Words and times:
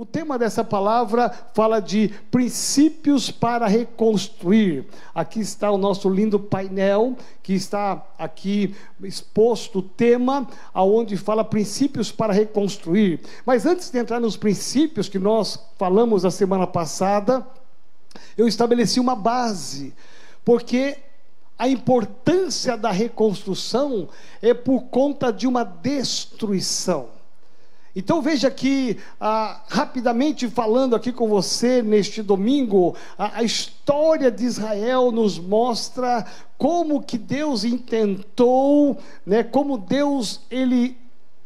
O 0.00 0.06
tema 0.06 0.38
dessa 0.38 0.62
palavra 0.62 1.28
fala 1.52 1.80
de 1.80 2.14
princípios 2.30 3.32
para 3.32 3.66
reconstruir. 3.66 4.86
Aqui 5.12 5.40
está 5.40 5.72
o 5.72 5.76
nosso 5.76 6.08
lindo 6.08 6.38
painel 6.38 7.16
que 7.42 7.52
está 7.52 8.06
aqui 8.16 8.76
exposto 9.02 9.80
o 9.80 9.82
tema 9.82 10.46
aonde 10.72 11.16
fala 11.16 11.42
princípios 11.42 12.12
para 12.12 12.32
reconstruir. 12.32 13.18
Mas 13.44 13.66
antes 13.66 13.90
de 13.90 13.98
entrar 13.98 14.20
nos 14.20 14.36
princípios 14.36 15.08
que 15.08 15.18
nós 15.18 15.58
falamos 15.76 16.24
a 16.24 16.30
semana 16.30 16.64
passada, 16.64 17.44
eu 18.36 18.46
estabeleci 18.46 19.00
uma 19.00 19.16
base, 19.16 19.92
porque 20.44 20.96
a 21.58 21.68
importância 21.68 22.76
da 22.76 22.92
reconstrução 22.92 24.08
é 24.40 24.54
por 24.54 24.82
conta 24.82 25.32
de 25.32 25.48
uma 25.48 25.64
destruição. 25.64 27.17
Então 27.98 28.22
veja 28.22 28.48
que, 28.48 28.96
ah, 29.20 29.60
rapidamente 29.66 30.48
falando 30.48 30.94
aqui 30.94 31.10
com 31.10 31.26
você 31.26 31.82
neste 31.82 32.22
domingo, 32.22 32.94
a, 33.18 33.38
a 33.38 33.42
história 33.42 34.30
de 34.30 34.44
Israel 34.44 35.10
nos 35.10 35.36
mostra 35.36 36.24
como 36.56 37.02
que 37.02 37.18
Deus 37.18 37.64
intentou, 37.64 38.98
né, 39.26 39.42
como 39.42 39.76
Deus 39.76 40.42
ele 40.48 40.96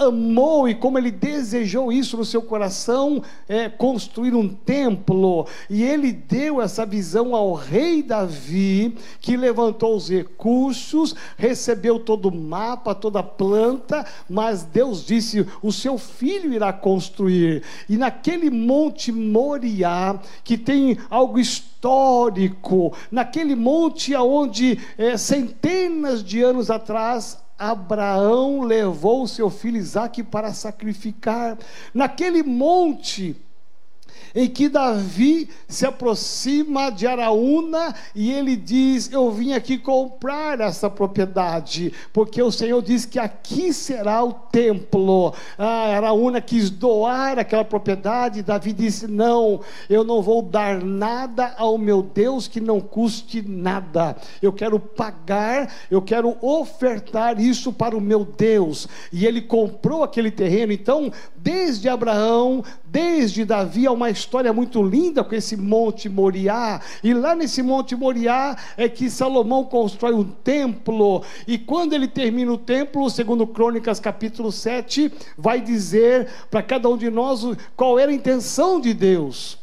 amou 0.08 0.68
e 0.68 0.74
como 0.74 0.98
ele 0.98 1.10
desejou 1.10 1.92
isso 1.92 2.16
no 2.16 2.24
seu 2.24 2.42
coração, 2.42 3.22
é, 3.48 3.68
construir 3.68 4.34
um 4.34 4.48
templo, 4.48 5.46
e 5.68 5.82
ele 5.82 6.12
deu 6.12 6.60
essa 6.60 6.84
visão 6.84 7.34
ao 7.34 7.54
rei 7.54 8.02
Davi, 8.02 8.96
que 9.20 9.36
levantou 9.36 9.96
os 9.96 10.08
recursos, 10.08 11.14
recebeu 11.36 11.98
todo 11.98 12.28
o 12.28 12.34
mapa, 12.34 12.94
toda 12.94 13.20
a 13.20 13.22
planta, 13.22 14.04
mas 14.28 14.62
Deus 14.62 15.04
disse: 15.04 15.46
o 15.62 15.72
seu 15.72 15.98
filho 15.98 16.52
irá 16.52 16.72
construir, 16.72 17.62
e 17.88 17.96
naquele 17.96 18.50
monte 18.50 19.12
Moriá, 19.12 20.20
que 20.44 20.58
tem 20.58 20.98
algo 21.08 21.38
histórico, 21.38 22.92
naquele 23.10 23.54
monte 23.54 24.14
aonde 24.14 24.78
é, 24.98 25.16
centenas 25.16 26.22
de 26.22 26.42
anos 26.42 26.70
atrás 26.70 27.42
Abraão 27.58 28.62
levou 28.62 29.26
seu 29.26 29.50
filho 29.50 29.76
Isaque 29.76 30.22
para 30.22 30.52
sacrificar. 30.52 31.58
Naquele 31.94 32.42
monte, 32.42 33.36
em 34.34 34.48
que 34.48 34.68
Davi 34.68 35.48
se 35.68 35.86
aproxima 35.86 36.90
de 36.90 37.06
Araúna 37.06 37.94
e 38.14 38.30
ele 38.32 38.56
diz: 38.56 39.10
Eu 39.12 39.30
vim 39.30 39.52
aqui 39.52 39.78
comprar 39.78 40.60
essa 40.60 40.88
propriedade, 40.88 41.92
porque 42.12 42.42
o 42.42 42.50
Senhor 42.50 42.82
diz 42.82 43.04
que 43.04 43.18
aqui 43.18 43.72
será 43.72 44.22
o 44.24 44.32
templo. 44.32 45.34
Ah, 45.58 45.96
Araúna 45.96 46.40
quis 46.40 46.70
doar 46.70 47.38
aquela 47.38 47.64
propriedade, 47.64 48.42
Davi 48.42 48.72
disse: 48.72 49.06
Não, 49.06 49.60
eu 49.88 50.04
não 50.04 50.22
vou 50.22 50.42
dar 50.42 50.82
nada 50.82 51.54
ao 51.56 51.78
meu 51.78 52.02
Deus 52.02 52.48
que 52.48 52.60
não 52.60 52.80
custe 52.80 53.42
nada. 53.42 54.16
Eu 54.40 54.52
quero 54.52 54.78
pagar, 54.78 55.72
eu 55.90 56.02
quero 56.02 56.36
ofertar 56.40 57.40
isso 57.40 57.72
para 57.72 57.96
o 57.96 58.00
meu 58.00 58.24
Deus. 58.24 58.88
E 59.12 59.26
ele 59.26 59.40
comprou 59.40 60.02
aquele 60.02 60.30
terreno. 60.30 60.72
Então, 60.72 61.12
desde 61.36 61.88
Abraão, 61.88 62.64
desde 62.84 63.44
Davi, 63.44 63.86
há 63.86 63.92
uma 63.92 64.10
história 64.10 64.21
muito 64.52 64.82
linda 64.82 65.24
com 65.24 65.34
esse 65.34 65.56
Monte 65.56 66.08
Moriá. 66.08 66.80
E 67.02 67.14
lá 67.14 67.34
nesse 67.34 67.62
Monte 67.62 67.96
Moriá 67.96 68.56
é 68.76 68.88
que 68.88 69.08
Salomão 69.08 69.64
constrói 69.64 70.12
um 70.12 70.24
templo. 70.24 71.22
E 71.46 71.58
quando 71.58 71.92
ele 71.92 72.08
termina 72.08 72.52
o 72.52 72.58
templo, 72.58 73.08
segundo 73.08 73.46
Crônicas 73.46 74.00
capítulo 74.00 74.50
7, 74.50 75.12
vai 75.36 75.60
dizer 75.60 76.28
para 76.50 76.62
cada 76.62 76.88
um 76.88 76.96
de 76.96 77.10
nós 77.10 77.42
qual 77.76 77.98
era 77.98 78.10
a 78.10 78.14
intenção 78.14 78.80
de 78.80 78.92
Deus. 78.92 79.61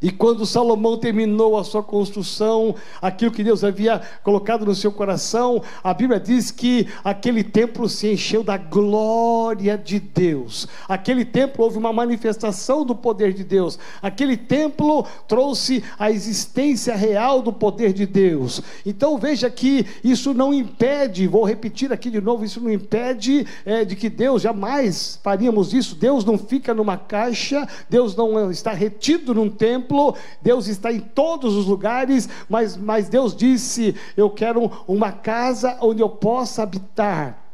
E 0.00 0.10
quando 0.10 0.46
Salomão 0.46 0.96
terminou 0.96 1.56
a 1.58 1.64
sua 1.64 1.82
construção, 1.82 2.74
aquilo 3.00 3.30
que 3.30 3.42
Deus 3.42 3.64
havia 3.64 4.00
colocado 4.22 4.64
no 4.64 4.74
seu 4.74 4.92
coração, 4.92 5.62
a 5.82 5.94
Bíblia 5.94 6.20
diz 6.20 6.50
que 6.50 6.86
aquele 7.02 7.42
templo 7.42 7.88
se 7.88 8.12
encheu 8.12 8.42
da 8.42 8.56
glória 8.56 9.76
de 9.78 9.98
Deus. 9.98 10.68
Aquele 10.88 11.24
templo 11.24 11.64
houve 11.64 11.78
uma 11.78 11.92
manifestação 11.92 12.84
do 12.84 12.94
poder 12.94 13.32
de 13.32 13.42
Deus. 13.42 13.78
Aquele 14.02 14.36
templo 14.36 15.06
trouxe 15.26 15.82
a 15.98 16.10
existência 16.10 16.94
real 16.94 17.42
do 17.42 17.52
poder 17.52 17.92
de 17.92 18.06
Deus. 18.06 18.62
Então 18.84 19.18
veja 19.18 19.48
que 19.50 19.86
isso 20.04 20.34
não 20.34 20.52
impede, 20.52 21.26
vou 21.26 21.44
repetir 21.44 21.92
aqui 21.92 22.10
de 22.10 22.20
novo, 22.20 22.44
isso 22.44 22.60
não 22.60 22.70
impede 22.70 23.46
é, 23.64 23.84
de 23.84 23.96
que 23.96 24.10
Deus 24.10 24.42
jamais 24.42 25.18
faríamos 25.22 25.72
isso. 25.72 25.94
Deus 25.94 26.24
não 26.24 26.38
fica 26.38 26.74
numa 26.74 26.96
caixa, 26.96 27.66
Deus 27.88 28.14
não 28.14 28.50
está 28.50 28.72
retido 28.72 29.34
num 29.34 29.48
templo 29.48 29.95
templo, 29.96 30.14
Deus 30.42 30.66
está 30.66 30.92
em 30.92 31.00
todos 31.00 31.54
os 31.54 31.66
lugares, 31.66 32.28
mas, 32.48 32.76
mas 32.76 33.08
Deus 33.08 33.34
disse: 33.34 33.96
Eu 34.16 34.30
quero 34.30 34.70
uma 34.86 35.10
casa 35.10 35.78
onde 35.80 36.02
eu 36.02 36.08
possa 36.08 36.62
habitar. 36.62 37.45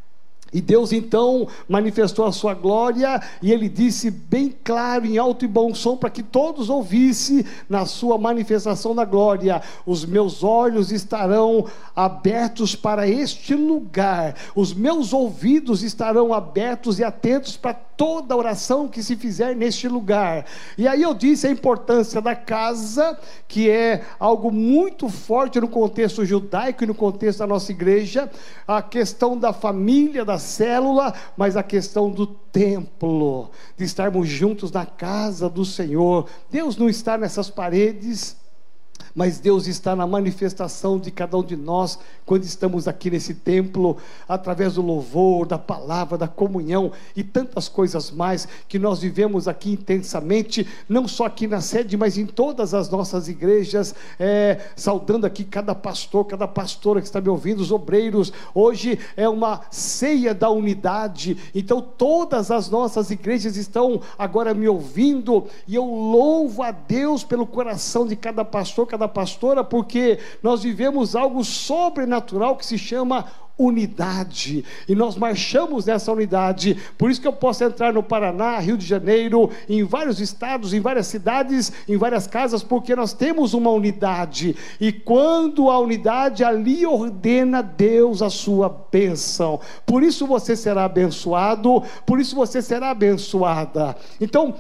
E 0.53 0.61
Deus 0.61 0.93
então 0.93 1.49
manifestou 1.67 2.27
a 2.27 2.33
sua 2.33 2.53
glória, 2.53 3.21
e 3.41 3.51
ele 3.51 3.69
disse 3.69 4.11
bem 4.11 4.55
claro, 4.63 5.07
em 5.07 5.17
alto 5.17 5.45
e 5.45 5.49
bom 5.49 5.75
som, 5.75 5.97
para 5.97 6.11
que 6.11 6.23
todos 6.23 6.69
ouvissem 6.69 7.45
na 7.69 7.87
sua 7.87 8.19
manifestação 8.19 8.95
da 8.95 9.05
glória: 9.05 9.63
Os 9.87 10.05
meus 10.05 10.45
olhos 10.45 10.93
estarão 10.93 11.65
abertos 11.97 12.75
para 12.75 13.09
este 13.09 13.55
lugar, 13.55 14.35
os 14.55 14.75
meus 14.75 15.13
ouvidos 15.13 15.83
estarão 15.83 16.35
abertos 16.35 16.99
e 16.99 17.05
atentos 17.05 17.57
para 17.57 17.75
toda 18.03 18.37
oração 18.37 18.89
que 18.89 19.03
se 19.03 19.15
fizer 19.15 19.55
neste 19.55 19.87
lugar. 19.87 20.45
E 20.77 20.89
aí 20.89 21.03
eu 21.03 21.15
disse 21.15 21.47
a 21.47 21.51
importância 21.51 22.21
da 22.21 22.35
casa, 22.35 23.17
que 23.47 23.71
é 23.71 24.03
algo 24.19 24.51
muito 24.51 25.09
forte 25.09 25.61
no 25.61 25.69
contexto 25.69 26.25
judaico 26.25 26.83
e 26.83 26.87
no 26.87 26.95
contexto 26.95 27.39
da 27.39 27.47
nossa 27.47 27.71
igreja, 27.71 28.31
a 28.67 28.83
questão 28.83 29.39
da 29.39 29.53
família, 29.53 30.25
da 30.25 30.39
célula, 30.43 31.15
mas 31.37 31.57
a 31.57 31.63
questão 31.63 32.11
do 32.11 32.27
templo, 32.27 33.51
de 33.77 33.85
estarmos 33.85 34.29
juntos 34.29 34.71
na 34.71 34.85
casa 34.85 35.49
do 35.49 35.65
Senhor. 35.65 36.29
Deus 36.51 36.77
não 36.77 36.89
está 36.89 37.17
nessas 37.17 37.49
paredes, 37.49 38.37
mas 39.15 39.39
Deus 39.39 39.67
está 39.67 39.95
na 39.95 40.07
manifestação 40.07 40.99
de 40.99 41.11
cada 41.11 41.37
um 41.37 41.43
de 41.43 41.57
nós 41.57 41.99
quando 42.25 42.45
estamos 42.45 42.89
aqui 42.89 43.11
nesse 43.11 43.35
templo, 43.35 43.97
através 44.29 44.75
do 44.75 44.83
louvor, 44.83 45.47
da 45.47 45.59
palavra, 45.59 46.17
da 46.17 46.29
comunhão 46.29 46.93
e 47.17 47.23
tantas 47.23 47.69
coisas 47.69 48.11
mais 48.11 48.49
que 48.69 48.79
nós 48.79 49.01
vivemos 49.01 49.49
aqui 49.49 49.73
intensamente, 49.73 50.67
não 50.89 51.07
só 51.07 51.27
aqui 51.27 51.47
na 51.47 51.61
sede, 51.61 51.97
mas 51.97 52.17
em 52.17 52.27
todas 52.27 52.75
as 52.75 52.89
nossas 52.89 53.29
igrejas, 53.29 53.95
é, 54.19 54.61
saudando 54.77 55.27
aqui 55.27 55.45
cada 55.45 55.75
pastor, 55.75 56.25
cada 56.27 56.49
pastora 56.49 57.01
que 57.01 57.07
está 57.07 57.21
me 57.21 57.29
ouvindo, 57.29 57.61
os 57.61 57.73
obreiros. 57.73 58.33
Hoje 58.55 58.99
é 59.17 59.29
uma 59.29 59.61
ceia 59.71 60.35
da 60.35 60.51
unidade, 60.51 61.37
então 61.55 61.81
todas 61.81 62.51
as 62.51 62.69
nossas 62.71 63.11
igrejas 63.11 63.57
estão 63.57 64.01
agora 64.19 64.55
me 64.55 64.69
ouvindo 64.69 65.47
e 65.67 65.75
eu 65.75 65.85
louvo 65.85 66.63
a 66.63 66.71
Deus 66.71 67.25
pelo 67.25 67.47
coração 67.47 68.07
de 68.07 68.17
cada 68.17 68.45
pastor, 68.45 68.87
cada 68.87 69.02
pastora, 69.09 69.63
porque 69.65 70.19
nós 70.43 70.63
vivemos 70.63 71.15
algo 71.15 71.45
sobrenatural 71.45 72.57
que 72.57 72.67
se 72.67 72.79
chama 72.79 73.27
unidade, 73.59 74.65
e 74.89 74.95
nós 74.95 75.17
marchamos 75.17 75.87
nessa 75.87 76.11
unidade. 76.11 76.77
Por 76.97 77.11
isso 77.11 77.21
que 77.21 77.29
eu 77.29 77.33
posso 77.33 77.63
entrar 77.63 77.93
no 77.93 78.03
Paraná, 78.03 78.59
Rio 78.59 78.77
de 78.77 78.87
Janeiro, 78.87 79.51
em 79.69 79.85
vários 79.85 80.21
estados, 80.21 80.73
em 80.73 80.81
várias 80.81 81.07
cidades, 81.07 81.73
em 81.89 81.97
várias 81.97 82.27
casas, 82.27 82.63
porque 82.63 82.97
nós 82.97 83.13
temos 83.13 83.55
uma 83.55 83.71
unidade. 83.71 84.57
E 84.81 84.93
quando 84.93 85.71
a 85.71 85.79
unidade 85.79 86.43
ali 86.43 86.87
ordena 86.87 87.63
Deus 87.63 88.23
a 88.23 88.31
sua 88.31 88.69
bênção. 88.91 89.61
Por 89.87 90.03
isso 90.03 90.27
você 90.27 90.57
será 90.57 90.85
abençoado, 90.85 91.83
por 92.07 92.19
isso 92.19 92.35
você 92.35 92.61
será 92.63 92.91
abençoada. 92.91 93.95
Então, 94.21 94.55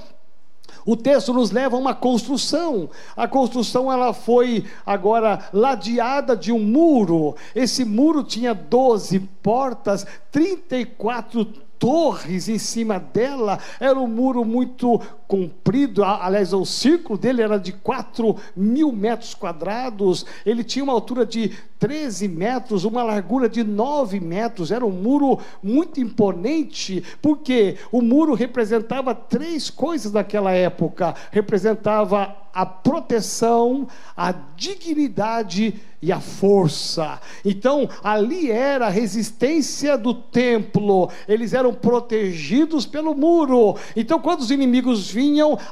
o 0.85 0.97
texto 0.97 1.33
nos 1.33 1.51
leva 1.51 1.77
a 1.77 1.79
uma 1.79 1.95
construção. 1.95 2.91
A 3.17 3.29
construção 3.29 3.91
ela 3.93 4.13
foi 4.13 4.65
agora 4.85 5.49
ladeada 5.53 6.37
de 6.37 6.53
um 6.53 6.59
muro. 6.59 7.37
Esse 7.55 7.85
muro 7.85 8.23
tinha 8.23 8.55
12 8.55 9.21
portas, 9.43 10.07
34 10.31 11.45
torres 11.83 12.49
em 12.49 12.59
cima 12.59 13.01
dela, 13.01 13.59
era 13.81 13.99
um 13.99 14.07
muro 14.07 14.45
muito 14.45 15.01
comprido, 15.33 16.05
aliás, 16.05 16.53
o 16.53 16.63
círculo 16.67 17.19
dele 17.19 17.41
era 17.41 17.57
de 17.57 17.73
4 17.73 18.37
mil 18.55 18.93
metros 18.93 19.33
quadrados, 19.33 20.27
ele 20.45 20.63
tinha 20.63 20.85
uma 20.85 20.93
altura 20.93 21.25
de 21.25 21.53
13 21.79 22.29
metros, 22.29 22.85
uma 22.85 23.03
largura 23.03 23.49
de 23.49 23.65
9 23.65 24.21
metros, 24.21 24.71
era 24.71 24.85
um 24.85 24.91
muro 24.91 25.39
muito 25.63 25.99
imponente, 25.99 27.03
porque 27.23 27.79
o 27.91 28.03
muro 28.03 28.35
representava 28.35 29.15
três 29.15 29.71
coisas 29.71 30.13
naquela 30.13 30.53
época: 30.53 31.15
representava 31.31 32.37
a 32.53 32.67
proteção, 32.67 33.89
a 34.15 34.31
dignidade 34.31 35.81
e 36.03 36.13
a 36.13 36.21
força. 36.21 37.21
Então, 37.45 37.89
ali 38.03 38.51
era 38.51 38.87
a 38.87 38.91
resistência 38.91 39.97
do 39.97 40.13
templo, 40.13 41.09
eles 41.27 41.55
eram 41.55 41.73
protegidos 41.73 42.85
pelo 42.85 43.15
muro. 43.15 43.77
Então, 43.97 44.19
quando 44.19 44.41
os 44.41 44.51
inimigos 44.51 45.11
vinham, 45.11 45.22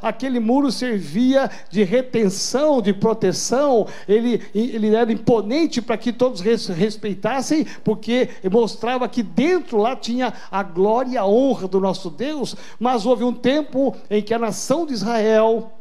aquele 0.02 0.38
muro 0.38 0.70
servia 0.70 1.50
de 1.70 1.82
retenção, 1.82 2.80
de 2.80 2.92
proteção, 2.92 3.86
ele, 4.08 4.42
ele 4.54 4.94
era 4.94 5.12
imponente 5.12 5.82
para 5.82 5.96
que 5.96 6.12
todos 6.12 6.40
respeitassem, 6.40 7.66
porque 7.84 8.28
mostrava 8.50 9.08
que 9.08 9.22
dentro 9.22 9.78
lá 9.78 9.96
tinha 9.96 10.32
a 10.50 10.62
glória 10.62 11.12
e 11.12 11.16
a 11.16 11.26
honra 11.26 11.66
do 11.66 11.80
nosso 11.80 12.10
Deus. 12.10 12.54
Mas 12.78 13.06
houve 13.06 13.24
um 13.24 13.34
tempo 13.34 13.94
em 14.10 14.22
que 14.22 14.34
a 14.34 14.38
nação 14.38 14.86
de 14.86 14.92
Israel 14.92 15.72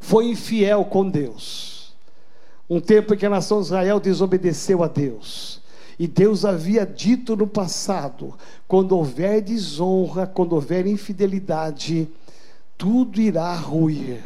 foi 0.00 0.26
infiel 0.26 0.84
com 0.84 1.08
Deus 1.08 1.78
um 2.68 2.80
tempo 2.80 3.14
em 3.14 3.16
que 3.16 3.24
a 3.24 3.30
nação 3.30 3.60
de 3.60 3.66
Israel 3.66 3.98
desobedeceu 3.98 4.82
a 4.82 4.88
Deus. 4.88 5.60
E 5.98 6.06
Deus 6.06 6.44
havia 6.44 6.84
dito 6.84 7.34
no 7.34 7.46
passado: 7.46 8.34
quando 8.66 8.92
houver 8.92 9.40
desonra, 9.40 10.26
quando 10.26 10.52
houver 10.52 10.86
infidelidade, 10.86 12.08
tudo 12.78 13.20
irá 13.20 13.54
ruir. 13.56 14.22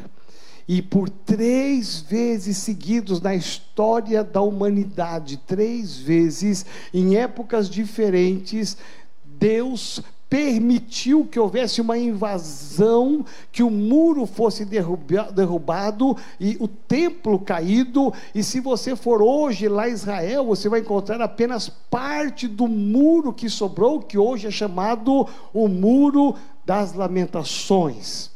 E 0.69 0.81
por 0.81 1.09
três 1.09 2.01
vezes 2.01 2.59
seguidos 2.59 3.21
na 3.21 3.35
história 3.35 4.23
da 4.23 4.41
humanidade, 4.41 5.39
três 5.39 5.97
vezes, 5.97 6.65
em 6.95 7.17
épocas 7.17 7.69
diferentes, 7.69 8.77
Deus 9.25 10.01
permitiu 10.33 11.27
que 11.27 11.39
houvesse 11.39 11.81
uma 11.83 11.99
invasão, 11.99 13.23
que 13.51 13.63
o 13.63 13.69
muro 13.69 14.25
fosse 14.25 14.65
derrubado 14.65 16.17
e 16.41 16.57
o 16.59 16.67
templo 16.67 17.39
caído. 17.39 18.11
E 18.35 18.43
se 18.43 18.59
você 18.59 18.97
for 18.97 19.21
hoje 19.21 19.69
lá 19.69 19.91
em 19.91 19.93
Israel, 19.93 20.47
você 20.47 20.71
vai 20.71 20.81
encontrar 20.81 21.21
apenas 21.21 21.69
parte 21.69 22.49
do 22.49 22.67
muro 22.67 23.31
que 23.31 23.51
sobrou, 23.51 24.01
que 24.01 24.17
hoje 24.17 24.47
é 24.47 24.51
chamado 24.51 25.29
o 25.53 25.69
Muro 25.69 26.35
das 26.65 26.95
Lamentações. 26.95 28.32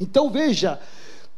Então 0.00 0.30
veja, 0.30 0.80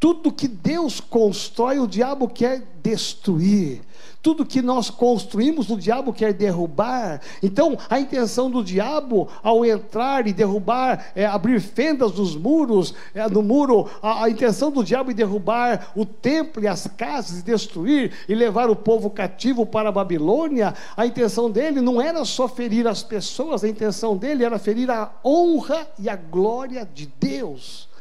tudo 0.03 0.32
que 0.32 0.49
Deus 0.49 0.99
constrói, 0.99 1.79
o 1.79 1.87
diabo 1.87 2.26
quer 2.26 2.61
destruir. 2.82 3.82
Tudo 4.20 4.44
que 4.44 4.61
nós 4.61 4.91
construímos, 4.91 5.70
o 5.70 5.76
diabo 5.76 6.12
quer 6.12 6.32
derrubar. 6.32 7.20
Então, 7.41 7.79
a 7.88 8.00
intenção 8.00 8.50
do 8.50 8.64
diabo, 8.64 9.29
ao 9.44 9.64
entrar 9.64 10.26
e 10.26 10.32
derrubar, 10.32 11.12
é, 11.14 11.25
abrir 11.25 11.61
fendas 11.61 12.14
nos 12.14 12.35
muros, 12.35 12.93
é, 13.14 13.29
no 13.29 13.44
muro, 13.44 13.88
a, 14.03 14.25
a 14.25 14.29
intenção 14.29 14.73
do 14.73 14.82
diabo 14.82 15.12
é 15.12 15.15
derrubar 15.15 15.93
o 15.94 16.05
templo 16.05 16.65
e 16.65 16.67
as 16.67 16.88
casas, 16.88 17.41
destruir 17.41 18.11
e 18.29 18.35
levar 18.35 18.69
o 18.70 18.75
povo 18.75 19.08
cativo 19.08 19.65
para 19.65 19.91
a 19.91 19.93
Babilônia. 19.93 20.75
A 20.97 21.06
intenção 21.06 21.49
dele 21.49 21.81
não 21.81 22.03
era 22.03 22.25
só 22.25 22.49
ferir 22.49 22.88
as 22.88 23.05
pessoas, 23.05 23.62
a 23.62 23.69
intenção 23.69 24.17
dele 24.17 24.44
era 24.44 24.58
ferir 24.58 24.91
a 24.91 25.12
honra 25.25 25.87
e 25.97 26.08
a 26.08 26.17
glória 26.17 26.85
de 26.85 27.06
Deus. 27.20 27.92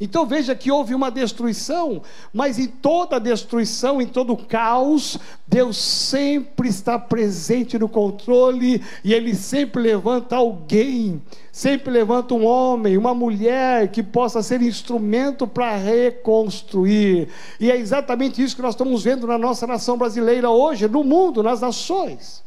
Então 0.00 0.26
veja 0.26 0.54
que 0.54 0.72
houve 0.72 0.94
uma 0.94 1.10
destruição, 1.10 2.02
mas 2.32 2.58
em 2.58 2.66
toda 2.66 3.20
destruição, 3.20 4.02
em 4.02 4.06
todo 4.06 4.36
caos, 4.36 5.18
Deus 5.46 5.76
sempre 5.76 6.68
está 6.68 6.98
presente 6.98 7.78
no 7.78 7.88
controle 7.88 8.82
e 9.04 9.14
Ele 9.14 9.34
sempre 9.36 9.82
levanta 9.82 10.34
alguém, 10.34 11.22
sempre 11.52 11.92
levanta 11.92 12.34
um 12.34 12.44
homem, 12.44 12.98
uma 12.98 13.14
mulher 13.14 13.88
que 13.88 14.02
possa 14.02 14.42
ser 14.42 14.60
instrumento 14.62 15.46
para 15.46 15.76
reconstruir. 15.76 17.28
E 17.60 17.70
é 17.70 17.76
exatamente 17.76 18.42
isso 18.42 18.56
que 18.56 18.62
nós 18.62 18.74
estamos 18.74 19.04
vendo 19.04 19.28
na 19.28 19.38
nossa 19.38 19.64
nação 19.66 19.96
brasileira 19.96 20.50
hoje, 20.50 20.88
no 20.88 21.04
mundo, 21.04 21.40
nas 21.42 21.60
nações. 21.60 22.42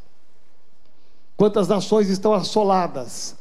Quantas 1.34 1.66
nações 1.66 2.10
estão 2.10 2.34
assoladas? 2.34 3.36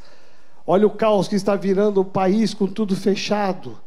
Olha 0.65 0.87
o 0.87 0.91
caos 0.91 1.27
que 1.27 1.35
está 1.35 1.55
virando 1.55 2.01
o 2.01 2.05
país 2.05 2.53
com 2.53 2.67
tudo 2.67 2.95
fechado 2.95 3.77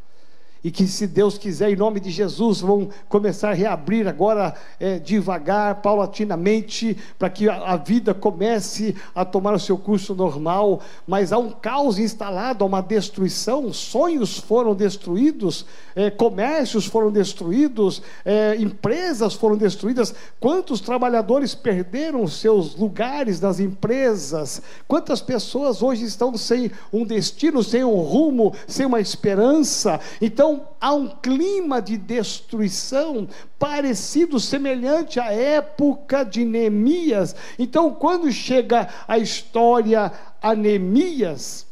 e 0.63 0.69
que, 0.69 0.87
se 0.87 1.07
Deus 1.07 1.37
quiser, 1.37 1.71
em 1.71 1.75
nome 1.75 1.99
de 1.99 2.11
Jesus, 2.11 2.61
vão 2.61 2.89
começar 3.09 3.49
a 3.49 3.53
reabrir 3.53 4.07
agora 4.07 4.53
é, 4.79 4.99
devagar, 4.99 5.81
paulatinamente, 5.81 6.95
para 7.17 7.29
que 7.29 7.49
a, 7.49 7.55
a, 7.55 7.77
vida 7.77 8.13
comece 8.13 8.95
a 9.15 9.25
tomar 9.25 9.53
o 9.53 9.59
seu 9.59 9.77
curso 9.77 10.13
normal. 10.13 10.81
Mas 11.07 11.33
há 11.33 11.37
um 11.39 11.49
caos 11.49 11.97
instalado, 11.97 12.63
há 12.63 12.67
uma 12.67 12.81
destruição, 12.81 13.73
sonhos 13.73 14.37
foram 14.37 14.75
destruídos, 14.75 15.65
é, 15.95 16.11
comércios 16.11 16.85
foram 16.85 17.11
destruídos, 17.11 18.01
é, 18.23 18.55
empresas 18.57 19.33
foram 19.33 19.57
destruídas. 19.57 20.13
Quantos 20.39 20.79
trabalhadores 20.79 21.55
perderam 21.55 22.27
seus 22.27 22.75
lugares 22.75 23.41
nas 23.41 23.59
empresas? 23.59 24.61
Quantas 24.87 25.21
pessoas 25.21 25.81
hoje 25.81 26.05
estão 26.05 26.37
sem 26.37 26.69
um 26.93 27.03
destino, 27.03 27.63
sem 27.63 27.83
um 27.83 27.95
rumo, 27.95 28.53
sem 28.67 28.85
uma 28.85 28.99
esperança? 28.99 29.99
Então, 30.21 30.50
então 30.51 30.67
há 30.81 30.93
um 30.93 31.07
clima 31.07 31.81
de 31.81 31.97
destruição 31.97 33.27
parecido, 33.57 34.39
semelhante 34.39 35.19
à 35.19 35.31
época 35.31 36.23
de 36.23 36.43
Neemias. 36.43 37.35
Então, 37.57 37.93
quando 37.93 38.31
chega 38.31 38.89
a 39.07 39.17
história 39.17 40.11
a 40.41 40.53
Neemias, 40.53 41.65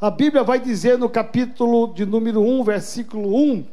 a 0.00 0.10
Bíblia 0.10 0.44
vai 0.44 0.60
dizer 0.60 0.98
no 0.98 1.08
capítulo 1.08 1.94
de 1.94 2.04
número 2.04 2.42
1, 2.42 2.64
versículo 2.64 3.34
1, 3.34 3.64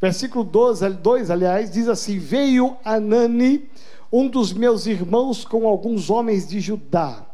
versículo 0.00 0.44
12, 0.44 0.88
2, 0.90 1.30
aliás, 1.30 1.70
diz 1.70 1.88
assim: 1.88 2.18
Veio 2.18 2.76
Anani, 2.84 3.68
um 4.10 4.26
dos 4.26 4.52
meus 4.52 4.86
irmãos, 4.86 5.44
com 5.44 5.68
alguns 5.68 6.08
homens 6.08 6.48
de 6.48 6.60
Judá 6.60 7.26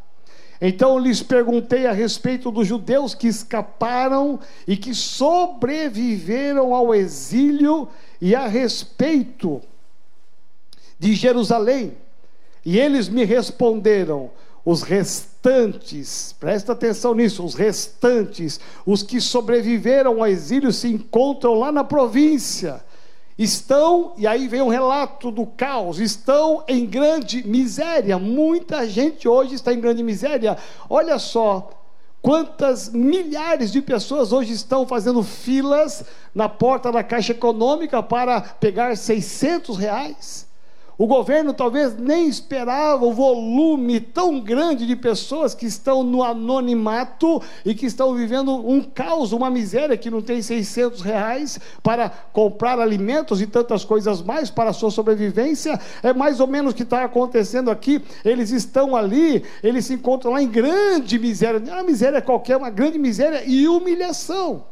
então 0.60 0.98
lhes 0.98 1.22
perguntei 1.22 1.86
a 1.86 1.92
respeito 1.92 2.50
dos 2.50 2.66
judeus 2.66 3.14
que 3.14 3.28
escaparam 3.28 4.38
e 4.66 4.76
que 4.76 4.94
sobreviveram 4.94 6.74
ao 6.74 6.94
exílio 6.94 7.88
e 8.20 8.34
a 8.34 8.46
respeito 8.46 9.62
de 10.98 11.14
Jerusalém. 11.14 11.96
E 12.64 12.78
eles 12.78 13.08
me 13.08 13.24
responderam: 13.24 14.30
os 14.62 14.82
restantes, 14.82 16.34
presta 16.38 16.72
atenção 16.72 17.14
nisso, 17.14 17.42
os 17.42 17.54
restantes, 17.54 18.60
os 18.84 19.02
que 19.02 19.18
sobreviveram 19.18 20.20
ao 20.20 20.26
exílio 20.26 20.72
se 20.72 20.88
encontram 20.88 21.54
lá 21.54 21.72
na 21.72 21.82
província 21.82 22.84
estão, 23.42 24.12
e 24.18 24.26
aí 24.26 24.46
vem 24.46 24.60
um 24.60 24.68
relato 24.68 25.30
do 25.30 25.46
caos, 25.46 25.98
estão 25.98 26.62
em 26.68 26.84
grande 26.84 27.42
miséria. 27.46 28.18
Muita 28.18 28.86
gente 28.86 29.26
hoje 29.26 29.54
está 29.54 29.72
em 29.72 29.80
grande 29.80 30.02
miséria. 30.02 30.58
Olha 30.88 31.18
só, 31.18 31.70
Quantas 32.22 32.90
milhares 32.90 33.72
de 33.72 33.80
pessoas 33.80 34.30
hoje 34.30 34.52
estão 34.52 34.86
fazendo 34.86 35.22
filas 35.22 36.04
na 36.34 36.50
porta 36.50 36.92
da 36.92 37.02
Caixa 37.02 37.32
Econômica 37.32 38.02
para 38.02 38.42
pegar 38.42 38.94
600 38.94 39.78
reais? 39.78 40.46
O 41.00 41.06
governo 41.06 41.54
talvez 41.54 41.96
nem 41.96 42.28
esperava 42.28 43.06
o 43.06 43.14
volume 43.14 44.00
tão 44.00 44.38
grande 44.38 44.86
de 44.86 44.94
pessoas 44.94 45.54
que 45.54 45.64
estão 45.64 46.02
no 46.02 46.22
anonimato 46.22 47.40
e 47.64 47.74
que 47.74 47.86
estão 47.86 48.14
vivendo 48.14 48.54
um 48.54 48.82
caos, 48.82 49.32
uma 49.32 49.48
miséria, 49.48 49.96
que 49.96 50.10
não 50.10 50.20
tem 50.20 50.42
600 50.42 51.00
reais 51.00 51.58
para 51.82 52.10
comprar 52.10 52.78
alimentos 52.78 53.40
e 53.40 53.46
tantas 53.46 53.82
coisas 53.82 54.20
mais 54.20 54.50
para 54.50 54.68
a 54.68 54.74
sua 54.74 54.90
sobrevivência. 54.90 55.80
É 56.02 56.12
mais 56.12 56.38
ou 56.38 56.46
menos 56.46 56.74
o 56.74 56.76
que 56.76 56.82
está 56.82 57.02
acontecendo 57.02 57.70
aqui. 57.70 58.02
Eles 58.22 58.50
estão 58.50 58.94
ali, 58.94 59.42
eles 59.62 59.86
se 59.86 59.94
encontram 59.94 60.32
lá 60.32 60.42
em 60.42 60.48
grande 60.48 61.18
miséria. 61.18 61.58
Não 61.58 61.72
é 61.72 61.76
uma 61.76 61.82
miséria 61.82 62.20
qualquer, 62.20 62.58
uma 62.58 62.68
grande 62.68 62.98
miséria 62.98 63.42
e 63.46 63.66
humilhação. 63.66 64.66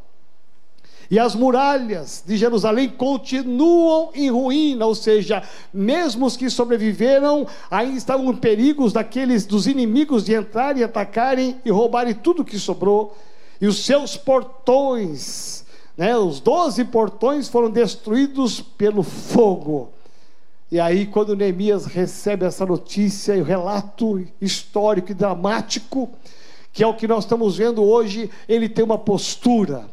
E 1.10 1.18
as 1.18 1.34
muralhas 1.34 2.22
de 2.26 2.36
Jerusalém 2.36 2.88
continuam 2.88 4.10
em 4.14 4.30
ruína, 4.30 4.84
ou 4.84 4.94
seja, 4.94 5.42
mesmo 5.72 6.26
os 6.26 6.36
que 6.36 6.50
sobreviveram 6.50 7.46
ainda 7.70 7.96
estavam 7.96 8.30
em 8.30 8.36
perigos 8.36 8.92
daqueles 8.92 9.46
dos 9.46 9.66
inimigos 9.66 10.24
de 10.24 10.34
entrarem, 10.34 10.82
atacarem 10.82 11.56
e 11.64 11.70
roubarem 11.70 12.12
tudo 12.12 12.44
que 12.44 12.58
sobrou. 12.58 13.16
E 13.58 13.66
os 13.66 13.86
seus 13.86 14.18
portões, 14.18 15.64
né, 15.96 16.14
os 16.14 16.40
doze 16.40 16.84
portões 16.84 17.48
foram 17.48 17.70
destruídos 17.70 18.60
pelo 18.60 19.02
fogo. 19.02 19.88
E 20.70 20.78
aí, 20.78 21.06
quando 21.06 21.34
Neemias 21.34 21.86
recebe 21.86 22.44
essa 22.44 22.66
notícia 22.66 23.34
e 23.34 23.40
o 23.40 23.44
relato 23.44 24.22
histórico 24.38 25.12
e 25.12 25.14
dramático, 25.14 26.10
que 26.70 26.84
é 26.84 26.86
o 26.86 26.92
que 26.92 27.08
nós 27.08 27.24
estamos 27.24 27.56
vendo 27.56 27.82
hoje, 27.82 28.30
ele 28.46 28.68
tem 28.68 28.84
uma 28.84 28.98
postura 28.98 29.86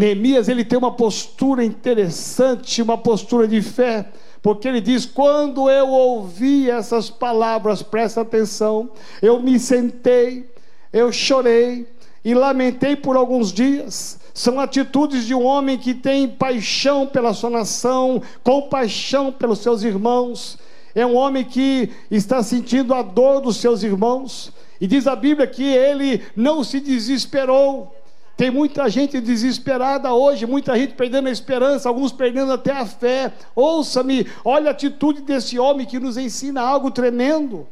Neemias 0.00 0.48
ele 0.48 0.64
tem 0.64 0.78
uma 0.78 0.92
postura 0.92 1.62
interessante, 1.62 2.80
uma 2.80 2.96
postura 2.96 3.46
de 3.46 3.60
fé, 3.60 4.10
porque 4.40 4.66
ele 4.66 4.80
diz: 4.80 5.04
quando 5.04 5.68
eu 5.68 5.88
ouvi 5.88 6.70
essas 6.70 7.10
palavras, 7.10 7.82
presta 7.82 8.22
atenção, 8.22 8.90
eu 9.20 9.42
me 9.42 9.58
sentei, 9.58 10.50
eu 10.90 11.12
chorei 11.12 11.86
e 12.24 12.32
lamentei 12.32 12.96
por 12.96 13.14
alguns 13.14 13.52
dias. 13.52 14.18
São 14.32 14.58
atitudes 14.58 15.26
de 15.26 15.34
um 15.34 15.44
homem 15.44 15.76
que 15.76 15.92
tem 15.92 16.26
paixão 16.26 17.06
pela 17.06 17.34
sua 17.34 17.50
nação, 17.50 18.22
compaixão 18.42 19.30
pelos 19.30 19.58
seus 19.58 19.82
irmãos. 19.82 20.58
É 20.94 21.04
um 21.04 21.14
homem 21.14 21.44
que 21.44 21.90
está 22.10 22.42
sentindo 22.42 22.94
a 22.94 23.02
dor 23.02 23.42
dos 23.42 23.58
seus 23.58 23.82
irmãos. 23.82 24.50
E 24.80 24.86
diz 24.86 25.06
a 25.06 25.14
Bíblia 25.14 25.46
que 25.46 25.62
ele 25.62 26.22
não 26.34 26.64
se 26.64 26.80
desesperou. 26.80 27.94
Tem 28.40 28.50
muita 28.50 28.88
gente 28.88 29.20
desesperada 29.20 30.14
hoje, 30.14 30.46
muita 30.46 30.74
gente 30.74 30.94
perdendo 30.94 31.28
a 31.28 31.30
esperança, 31.30 31.90
alguns 31.90 32.10
perdendo 32.10 32.50
até 32.50 32.72
a 32.72 32.86
fé. 32.86 33.34
Ouça-me, 33.54 34.26
olha 34.42 34.68
a 34.68 34.70
atitude 34.70 35.20
desse 35.20 35.58
homem 35.58 35.86
que 35.86 35.98
nos 35.98 36.16
ensina 36.16 36.62
algo 36.62 36.90
tremendo. 36.90 37.68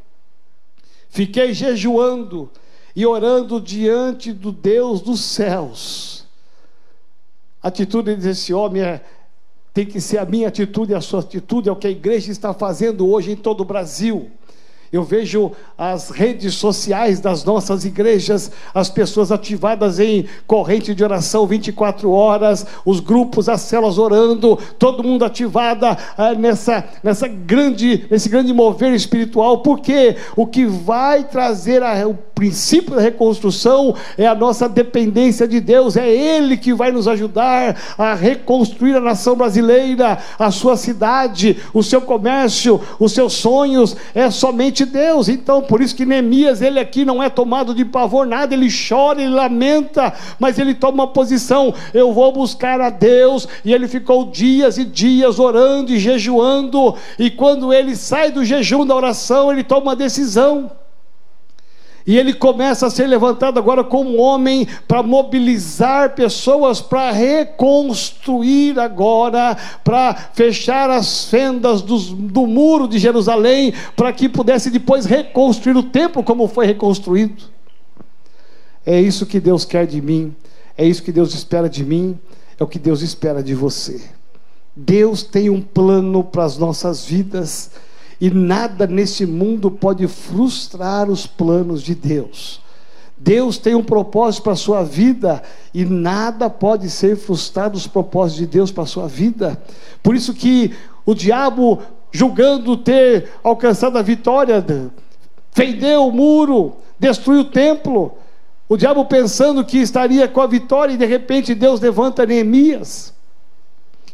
Fiquei 1.09 1.55
jejuando 1.55 2.51
e 2.95 3.07
orando 3.07 3.59
diante 3.59 4.31
do 4.31 4.53
Deus 4.53 5.01
dos 5.01 5.23
céus. 5.23 6.27
A 7.63 7.69
atitude 7.69 8.15
desse 8.17 8.53
homem 8.53 8.83
é, 8.83 9.03
tem 9.73 9.87
que 9.87 10.03
ser 10.03 10.19
a 10.19 10.27
minha 10.27 10.49
atitude, 10.49 10.95
a 10.95 11.01
sua 11.01 11.21
atitude, 11.21 11.71
é 11.71 11.73
o 11.73 11.77
que 11.77 11.87
a 11.87 11.91
igreja 11.91 12.31
está 12.31 12.53
fazendo 12.53 13.09
hoje 13.09 13.31
em 13.31 13.37
todo 13.37 13.63
o 13.63 13.65
Brasil. 13.65 14.31
Eu 14.93 15.03
vejo 15.03 15.53
as 15.77 16.11
redes 16.11 16.55
sociais 16.55 17.21
das 17.21 17.45
nossas 17.45 17.85
igrejas, 17.85 18.51
as 18.75 18.89
pessoas 18.89 19.31
ativadas 19.31 20.01
em 20.01 20.27
corrente 20.47 20.95
de 20.95 21.05
oração 21.05 21.47
24 21.47 22.11
horas, 22.11 22.67
os 22.85 23.01
grupos, 23.01 23.49
as 23.49 23.61
células 23.61 23.99
orando, 23.99 24.59
todo 24.79 25.05
mundo 25.05 25.25
ativada 25.25 25.97
ah, 26.17 26.35
nessa, 26.35 26.85
nessa 27.03 27.29
grande, 27.29 28.07
nesse 28.11 28.29
grande 28.29 28.53
mover 28.53 28.95
espiritual, 28.95 29.59
porque 29.59 30.17
o 30.35 30.47
que 30.47 30.65
vai 30.65 31.25
trazer 31.25 31.83
a, 31.83 32.07
o 32.07 32.15
princípio 32.39 32.95
da 32.95 33.01
reconstrução 33.01 33.97
é 34.17 34.25
a 34.25 34.33
nossa 34.33 34.69
dependência 34.69 35.49
de 35.49 35.59
Deus, 35.59 35.97
é 35.97 36.09
Ele 36.09 36.57
que 36.57 36.73
vai 36.73 36.93
nos 36.93 37.09
ajudar 37.09 37.77
a 37.99 38.15
reconstruir 38.15 38.95
a 38.95 39.01
nação 39.01 39.35
brasileira, 39.35 40.19
a 40.39 40.49
sua 40.53 40.77
cidade, 40.77 41.57
o 41.75 41.83
seu 41.83 42.01
comércio, 42.01 42.81
os 43.01 43.11
seus 43.11 43.33
sonhos, 43.33 43.97
é 44.15 44.31
somente 44.31 44.85
Deus. 44.85 45.29
Então, 45.29 45.61
por 45.63 45.81
isso 45.81 45.97
que 45.97 46.07
Neemias, 46.07 46.63
ele 46.63 46.79
aqui 46.79 47.05
não 47.05 47.21
é 47.21 47.29
tomado 47.29 47.75
de 47.75 47.85
pavor 47.85 48.25
nada, 48.25 48.55
ele 48.55 48.69
chora, 48.69 49.21
ele 49.21 49.35
lamenta, 49.35 50.13
mas 50.39 50.61
ele 50.61 50.75
toma 50.75 51.03
uma 51.03 51.07
posição: 51.09 51.75
eu 51.93 52.13
vou 52.13 52.31
buscar 52.31 52.81
a 52.81 52.89
Deus. 52.89 53.49
E 53.65 53.73
ele 53.75 53.89
ficou 53.89 54.27
dias 54.27 54.79
e 54.79 54.85
dias 54.85 55.41
orando 55.41 55.93
e 55.93 55.99
jejuando, 55.99 56.95
e 57.19 57.31
quando 57.31 57.73
ele 57.73 57.97
sai 57.97 58.31
do 58.31 58.45
jejum 58.45 58.87
da 58.87 58.95
oração, 58.95 59.51
ele 59.51 59.65
toma 59.65 59.83
uma 59.83 59.97
decisão. 59.97 60.78
E 62.09 62.17
ele 62.17 62.33
começa 62.33 62.87
a 62.87 62.91
ser 62.91 63.07
levantado 63.07 63.59
agora 63.59 63.85
como 63.85 64.17
homem 64.17 64.67
para 64.89 65.03
mobilizar 65.03 66.15
pessoas 66.15 66.81
para 66.81 67.13
reconstruir 67.13 68.79
agora, 68.79 69.55
para 69.85 70.15
fechar 70.33 70.89
as 70.89 71.27
fendas 71.27 71.83
dos, 71.83 72.07
do 72.09 72.47
muro 72.47 72.89
de 72.89 72.99
Jerusalém, 72.99 73.75
para 73.95 74.11
que 74.11 74.27
pudesse 74.27 74.71
depois 74.71 75.05
reconstruir 75.05 75.77
o 75.77 75.83
templo 75.83 76.25
como 76.25 76.49
foi 76.49 76.65
reconstruído. 76.65 77.43
É 78.87 78.99
isso 78.99 79.27
que 79.27 79.39
Deus 79.39 79.67
quer 79.67 79.87
de 79.87 80.01
mim, 80.01 80.35
é 80.79 80.87
isso 80.87 81.03
que 81.03 81.13
Deus 81.13 81.35
espera 81.35 81.69
de 81.69 81.85
mim, 81.85 82.19
é 82.59 82.65
o 82.65 82.67
que 82.67 82.79
Deus 82.79 83.03
espera 83.03 83.43
de 83.43 83.55
você. 83.55 84.01
Deus 84.75 85.23
tem 85.23 85.51
um 85.51 85.61
plano 85.61 86.25
para 86.25 86.45
as 86.45 86.57
nossas 86.57 87.05
vidas 87.05 87.71
e 88.21 88.31
nada 88.31 88.87
nesse 88.87 89.25
mundo 89.25 89.71
pode 89.71 90.07
frustrar 90.09 91.09
os 91.09 91.27
planos 91.27 91.83
de 91.83 91.95
Deus. 91.95 92.61
Deus 93.17 93.59
tem 93.59 93.75
um 93.75 93.83
propósito 93.83 94.45
para 94.45 94.53
a 94.53 94.57
sua 94.57 94.85
vida 94.85 95.43
e 95.75 95.85
nada 95.85 96.49
pode 96.49 96.89
ser 96.89 97.17
frustrado 97.17 97.77
os 97.77 97.87
propósitos 97.87 98.39
de 98.39 98.47
Deus 98.47 98.71
para 98.71 98.85
a 98.85 98.87
sua 98.87 99.09
vida. 99.09 99.61
Por 100.03 100.15
isso 100.15 100.33
que 100.33 100.73
o 101.05 101.15
diabo, 101.15 101.81
julgando 102.13 102.77
ter 102.77 103.29
alcançado 103.43 103.99
a 103.99 104.03
vitória, 104.03 104.65
fendeu 105.51 106.07
o 106.07 106.13
muro, 106.13 106.77
destruiu 106.99 107.41
o 107.41 107.45
templo. 107.45 108.17
O 108.69 108.77
diabo 108.77 109.05
pensando 109.05 109.65
que 109.65 109.79
estaria 109.79 110.29
com 110.29 110.41
a 110.41 110.47
vitória 110.47 110.93
e 110.93 110.99
de 110.99 111.07
repente 111.07 111.55
Deus 111.55 111.81
levanta 111.81 112.27
Neemias. 112.27 113.13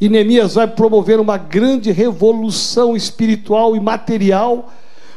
E 0.01 0.09
Neemias 0.09 0.55
vai 0.55 0.67
promover 0.67 1.21
uma 1.21 1.37
grande 1.37 1.91
revolução 1.93 2.97
espiritual 2.97 3.77
e 3.77 3.81
material 3.81 4.71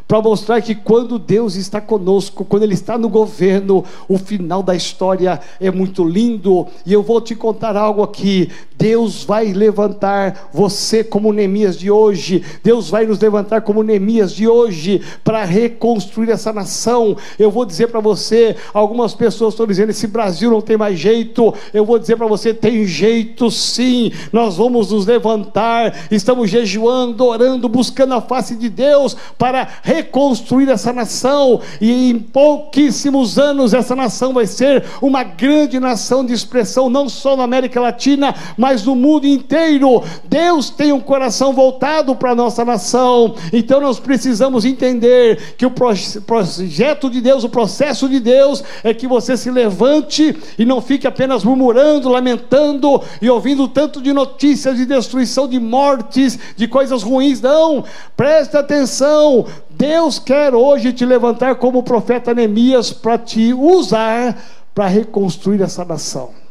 para 0.07 0.21
mostrar 0.21 0.61
que 0.61 0.73
quando 0.73 1.19
Deus 1.19 1.55
está 1.55 1.81
conosco, 1.81 2.45
quando 2.45 2.63
Ele 2.63 2.73
está 2.73 2.97
no 2.97 3.09
governo, 3.09 3.83
o 4.07 4.17
final 4.17 4.63
da 4.63 4.73
história 4.73 5.39
é 5.59 5.69
muito 5.69 6.03
lindo. 6.07 6.65
E 6.85 6.93
eu 6.93 7.03
vou 7.03 7.19
te 7.19 7.35
contar 7.35 7.75
algo 7.75 8.01
aqui. 8.01 8.49
Deus 8.77 9.23
vai 9.23 9.53
levantar 9.53 10.49
você 10.53 11.03
como 11.03 11.33
Neemias 11.33 11.77
de 11.77 11.89
hoje. 11.89 12.43
Deus 12.63 12.89
vai 12.89 13.05
nos 13.05 13.19
levantar 13.19 13.61
como 13.61 13.81
Neemias 13.81 14.31
de 14.31 14.47
hoje 14.47 15.01
para 15.23 15.43
reconstruir 15.43 16.29
essa 16.29 16.53
nação. 16.53 17.17
Eu 17.39 17.49
vou 17.49 17.65
dizer 17.65 17.87
para 17.87 17.99
você, 17.99 18.55
algumas 18.73 19.15
pessoas 19.15 19.53
estão 19.53 19.65
dizendo 19.65 19.89
esse 19.89 20.07
Brasil 20.07 20.51
não 20.51 20.61
tem 20.61 20.77
mais 20.77 20.99
jeito. 20.99 21.53
Eu 21.73 21.85
vou 21.85 21.97
dizer 21.97 22.17
para 22.17 22.27
você, 22.27 22.53
tem 22.53 22.85
jeito 22.85 23.49
sim. 23.49 24.11
Nós 24.31 24.57
vamos 24.57 24.91
nos 24.91 25.07
levantar. 25.07 26.07
Estamos 26.11 26.49
jejuando, 26.49 27.25
orando, 27.25 27.67
buscando 27.67 28.13
a 28.13 28.21
face 28.21 28.55
de 28.55 28.69
Deus 28.69 29.17
para 29.37 29.67
reconstruir 29.81 30.69
essa 30.69 30.93
nação. 30.93 31.61
E 31.81 32.11
em 32.11 32.19
pouquíssimos 32.19 33.39
anos 33.39 33.73
essa 33.73 33.95
nação 33.95 34.33
vai 34.33 34.45
ser 34.45 34.83
uma 35.01 35.23
grande 35.23 35.79
nação 35.79 36.23
de 36.23 36.33
expressão 36.33 36.89
não 36.89 37.09
só 37.09 37.35
na 37.35 37.43
América 37.43 37.81
Latina, 37.81 38.35
mas 38.55 38.66
mas 38.67 38.83
no 38.83 38.95
mundo 38.95 39.25
inteiro. 39.25 40.03
Deus 40.25 40.69
tem 40.69 40.91
um 40.91 40.99
coração 40.99 41.53
voltado 41.53 42.13
para 42.13 42.31
a 42.31 42.35
nossa 42.35 42.65
nação. 42.65 43.33
Então 43.53 43.79
nós 43.79 43.97
precisamos 43.97 44.65
entender 44.65 45.55
que 45.57 45.65
o 45.65 45.71
projeto 45.71 47.09
de 47.09 47.21
Deus, 47.21 47.45
o 47.45 47.49
processo 47.49 48.09
de 48.09 48.19
Deus, 48.19 48.61
é 48.83 48.93
que 48.93 49.07
você 49.07 49.37
se 49.37 49.49
levante 49.49 50.35
e 50.59 50.65
não 50.65 50.81
fique 50.81 51.07
apenas 51.07 51.45
murmurando, 51.45 52.09
lamentando 52.09 53.01
e 53.21 53.29
ouvindo 53.29 53.69
tanto 53.69 54.01
de 54.01 54.11
notícias 54.11 54.75
de 54.75 54.85
destruição, 54.85 55.47
de 55.47 55.61
mortes, 55.61 56.37
de 56.57 56.67
coisas 56.67 57.03
ruins. 57.03 57.39
Não, 57.39 57.85
preste 58.17 58.57
atenção. 58.57 59.45
Deus 59.69 60.19
quer 60.19 60.53
hoje 60.53 60.91
te 60.91 61.05
levantar 61.05 61.55
como 61.55 61.83
profeta 61.83 62.33
Neemias 62.33 62.91
para 62.91 63.17
te 63.17 63.53
usar 63.53 64.37
para 64.75 64.87
reconstruir 64.87 65.61
essa 65.61 65.85
nação. 65.85 66.46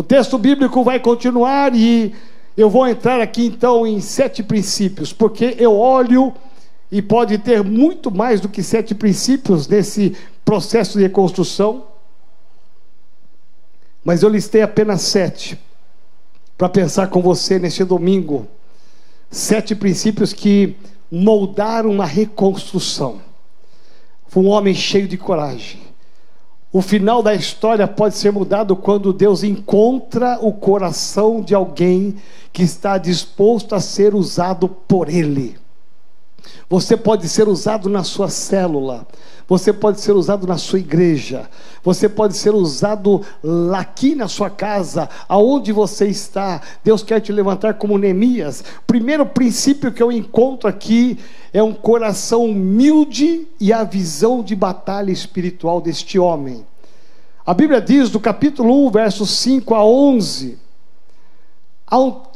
O 0.00 0.02
texto 0.02 0.38
bíblico 0.38 0.82
vai 0.82 0.98
continuar 0.98 1.76
e 1.76 2.14
eu 2.56 2.70
vou 2.70 2.88
entrar 2.88 3.20
aqui 3.20 3.44
então 3.44 3.86
em 3.86 4.00
sete 4.00 4.42
princípios, 4.42 5.12
porque 5.12 5.56
eu 5.58 5.76
olho 5.76 6.32
e 6.90 7.02
pode 7.02 7.36
ter 7.36 7.62
muito 7.62 8.10
mais 8.10 8.40
do 8.40 8.48
que 8.48 8.62
sete 8.62 8.94
princípios 8.94 9.68
nesse 9.68 10.16
processo 10.42 10.96
de 10.96 11.02
reconstrução, 11.04 11.84
mas 14.02 14.22
eu 14.22 14.30
listei 14.30 14.62
apenas 14.62 15.02
sete 15.02 15.60
para 16.56 16.70
pensar 16.70 17.08
com 17.08 17.20
você 17.20 17.58
neste 17.58 17.84
domingo. 17.84 18.48
Sete 19.30 19.74
princípios 19.74 20.32
que 20.32 20.78
moldaram 21.12 21.90
uma 21.90 22.06
reconstrução. 22.06 23.20
Foi 24.28 24.42
um 24.42 24.48
homem 24.48 24.72
cheio 24.72 25.06
de 25.06 25.18
coragem 25.18 25.89
o 26.72 26.80
final 26.80 27.22
da 27.22 27.34
história 27.34 27.86
pode 27.88 28.16
ser 28.16 28.30
mudado 28.30 28.76
quando 28.76 29.12
Deus 29.12 29.42
encontra 29.42 30.38
o 30.40 30.52
coração 30.52 31.40
de 31.40 31.54
alguém 31.54 32.14
que 32.52 32.62
está 32.62 32.96
disposto 32.96 33.74
a 33.74 33.80
ser 33.80 34.14
usado 34.14 34.68
por 34.68 35.08
Ele. 35.08 35.58
Você 36.68 36.96
pode 36.96 37.28
ser 37.28 37.48
usado 37.48 37.88
na 37.88 38.04
sua 38.04 38.28
célula, 38.28 39.04
você 39.50 39.72
pode 39.72 40.00
ser 40.00 40.12
usado 40.12 40.46
na 40.46 40.56
sua 40.56 40.78
igreja, 40.78 41.50
você 41.82 42.08
pode 42.08 42.36
ser 42.36 42.54
usado 42.54 43.20
aqui 43.76 44.14
na 44.14 44.28
sua 44.28 44.48
casa, 44.48 45.08
aonde 45.28 45.72
você 45.72 46.06
está. 46.06 46.62
Deus 46.84 47.02
quer 47.02 47.18
te 47.18 47.32
levantar 47.32 47.74
como 47.74 47.98
Neemias. 47.98 48.62
Primeiro 48.86 49.26
princípio 49.26 49.90
que 49.90 50.00
eu 50.00 50.12
encontro 50.12 50.68
aqui 50.68 51.18
é 51.52 51.60
um 51.60 51.74
coração 51.74 52.44
humilde 52.44 53.48
e 53.58 53.72
a 53.72 53.82
visão 53.82 54.40
de 54.40 54.54
batalha 54.54 55.10
espiritual 55.10 55.80
deste 55.80 56.16
homem. 56.16 56.64
A 57.44 57.52
Bíblia 57.52 57.80
diz, 57.80 58.08
do 58.08 58.20
capítulo 58.20 58.86
1, 58.86 58.90
versos 58.92 59.30
5 59.30 59.74
a 59.74 59.84
11, 59.84 60.58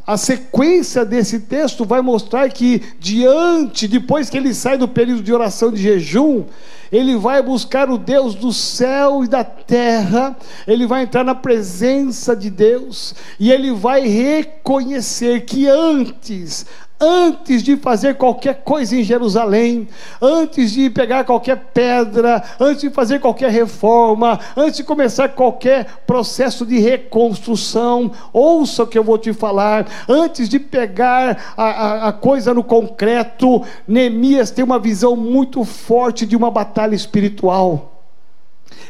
a 0.07 0.17
sequência 0.17 1.05
desse 1.05 1.41
texto 1.41 1.85
vai 1.85 2.03
mostrar 2.03 2.49
que, 2.51 2.83
diante, 2.99 3.89
depois 3.89 4.29
que 4.29 4.37
ele 4.37 4.53
sai 4.53 4.77
do 4.77 4.87
período 4.87 5.23
de 5.23 5.33
oração 5.33 5.73
de 5.73 5.83
jejum, 5.83 6.45
ele 6.93 7.17
vai 7.17 7.43
buscar 7.43 7.89
o 7.91 7.97
Deus 7.97 8.35
do 8.35 8.53
céu 8.53 9.25
e 9.25 9.29
da 9.29 9.43
terra, 9.43 10.37
ele 10.67 10.87
vai 10.87 11.03
entrar 11.03 11.25
na 11.25 11.35
presença 11.35 12.37
de 12.37 12.51
Deus, 12.51 13.15
e 13.41 13.51
ele 13.51 13.73
vai 13.73 14.07
reconhecer 14.07 15.45
que 15.47 15.67
antes, 15.67 16.67
antes 17.01 17.63
de 17.63 17.77
fazer 17.77 18.15
qualquer 18.15 18.63
coisa 18.63 18.97
em 18.97 19.03
Jerusalém, 19.03 19.89
antes 20.21 20.73
de 20.73 20.89
pegar 20.89 21.25
qualquer 21.25 21.57
pedra, 21.75 22.43
antes 22.59 22.83
de 22.83 22.91
fazer 22.91 23.21
qualquer 23.21 23.51
reforma, 23.51 24.39
antes 24.57 24.77
de 24.77 24.85
começar 24.85 25.29
qualquer 25.31 25.87
processo 26.07 26.65
de 26.65 26.79
reconstrução, 26.79 28.11
ouça 28.33 28.85
o 28.85 28.87
que 28.87 28.99
eu 28.99 29.05
vou 29.05 29.19
te 29.19 29.33
falar, 29.33 29.87
antes 30.09 30.49
de 30.49 30.59
pegar 30.59 31.55
a, 31.57 31.65
a, 31.65 32.09
a 32.09 32.13
coisa 32.13 32.55
no 32.55 32.63
concreto, 32.63 33.63
Neemias 33.87 34.51
tem 34.51 34.65
uma 34.65 34.79
visão 34.79 35.17
muito 35.17 35.65
forte 35.65 36.25
de 36.25 36.37
uma 36.37 36.51
batalha 36.51 36.95
espiritual. 36.95 37.91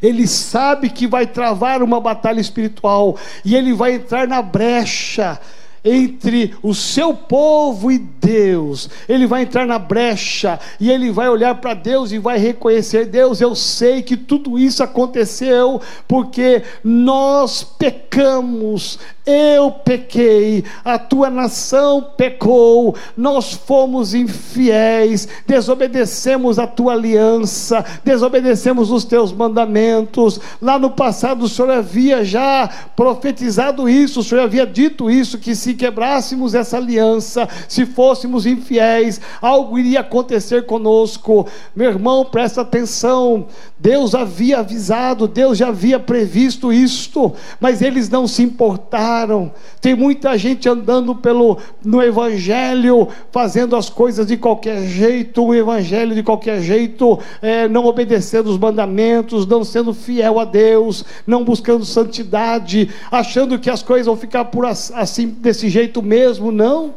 Ele 0.02 0.26
sabe 0.26 0.90
que 0.90 1.06
vai 1.06 1.26
travar 1.26 1.82
uma 1.82 2.00
batalha 2.00 2.40
espiritual 2.40 3.16
e 3.44 3.54
ele 3.54 3.72
vai 3.72 3.94
entrar 3.94 4.26
na 4.26 4.42
brecha 4.42 5.38
entre 5.84 6.54
o 6.62 6.74
seu 6.74 7.12
povo 7.12 7.92
e 7.92 7.98
Deus. 7.98 8.88
Ele 9.06 9.26
vai 9.26 9.42
entrar 9.42 9.66
na 9.66 9.78
brecha 9.78 10.58
e 10.80 10.90
ele 10.90 11.10
vai 11.10 11.28
olhar 11.28 11.54
para 11.56 11.74
Deus 11.74 12.10
e 12.10 12.18
vai 12.18 12.38
reconhecer: 12.38 13.04
Deus, 13.04 13.40
eu 13.40 13.54
sei 13.54 14.02
que 14.02 14.16
tudo 14.16 14.58
isso 14.58 14.82
aconteceu 14.82 15.80
porque 16.08 16.62
nós 16.82 17.62
pecamos, 17.62 18.98
eu 19.26 19.70
pequei, 19.70 20.64
a 20.84 20.98
tua 20.98 21.28
nação 21.28 22.12
pecou, 22.16 22.94
nós 23.16 23.52
fomos 23.52 24.14
infiéis, 24.14 25.28
desobedecemos 25.46 26.58
a 26.58 26.66
tua 26.66 26.94
aliança, 26.94 27.84
desobedecemos 28.02 28.90
os 28.90 29.04
teus 29.04 29.32
mandamentos. 29.32 30.40
Lá 30.62 30.78
no 30.78 30.90
passado 30.90 31.44
o 31.44 31.48
Senhor 31.48 31.70
havia 31.70 32.24
já 32.24 32.68
profetizado 32.96 33.88
isso, 33.88 34.20
o 34.20 34.24
Senhor 34.24 34.42
havia 34.42 34.66
dito 34.66 35.10
isso: 35.10 35.38
que 35.38 35.54
se 35.54 35.73
quebrássemos 35.74 36.54
essa 36.54 36.76
aliança, 36.76 37.48
se 37.68 37.84
fôssemos 37.84 38.46
infiéis, 38.46 39.20
algo 39.40 39.78
iria 39.78 40.00
acontecer 40.00 40.66
conosco. 40.66 41.46
Meu 41.74 41.90
irmão, 41.90 42.24
presta 42.24 42.62
atenção. 42.62 43.46
Deus 43.78 44.14
havia 44.14 44.60
avisado, 44.60 45.28
Deus 45.28 45.58
já 45.58 45.68
havia 45.68 46.00
previsto 46.00 46.72
isto, 46.72 47.32
mas 47.60 47.82
eles 47.82 48.08
não 48.08 48.26
se 48.26 48.42
importaram. 48.42 49.52
Tem 49.80 49.94
muita 49.94 50.38
gente 50.38 50.68
andando 50.68 51.14
pelo 51.14 51.58
no 51.84 52.02
evangelho, 52.02 53.08
fazendo 53.30 53.76
as 53.76 53.90
coisas 53.90 54.26
de 54.26 54.36
qualquer 54.36 54.82
jeito, 54.86 55.44
o 55.44 55.54
evangelho 55.54 56.14
de 56.14 56.22
qualquer 56.22 56.62
jeito, 56.62 57.18
é, 57.42 57.68
não 57.68 57.84
obedecendo 57.84 58.46
os 58.48 58.58
mandamentos, 58.58 59.46
não 59.46 59.62
sendo 59.62 59.92
fiel 59.92 60.38
a 60.38 60.44
Deus, 60.44 61.04
não 61.26 61.44
buscando 61.44 61.84
santidade, 61.84 62.90
achando 63.10 63.58
que 63.58 63.68
as 63.68 63.82
coisas 63.82 64.06
vão 64.06 64.16
ficar 64.16 64.46
por 64.46 64.64
assim 64.66 65.28
desse 65.28 65.63
desse 65.64 65.70
jeito 65.70 66.02
mesmo, 66.02 66.52
não. 66.52 66.94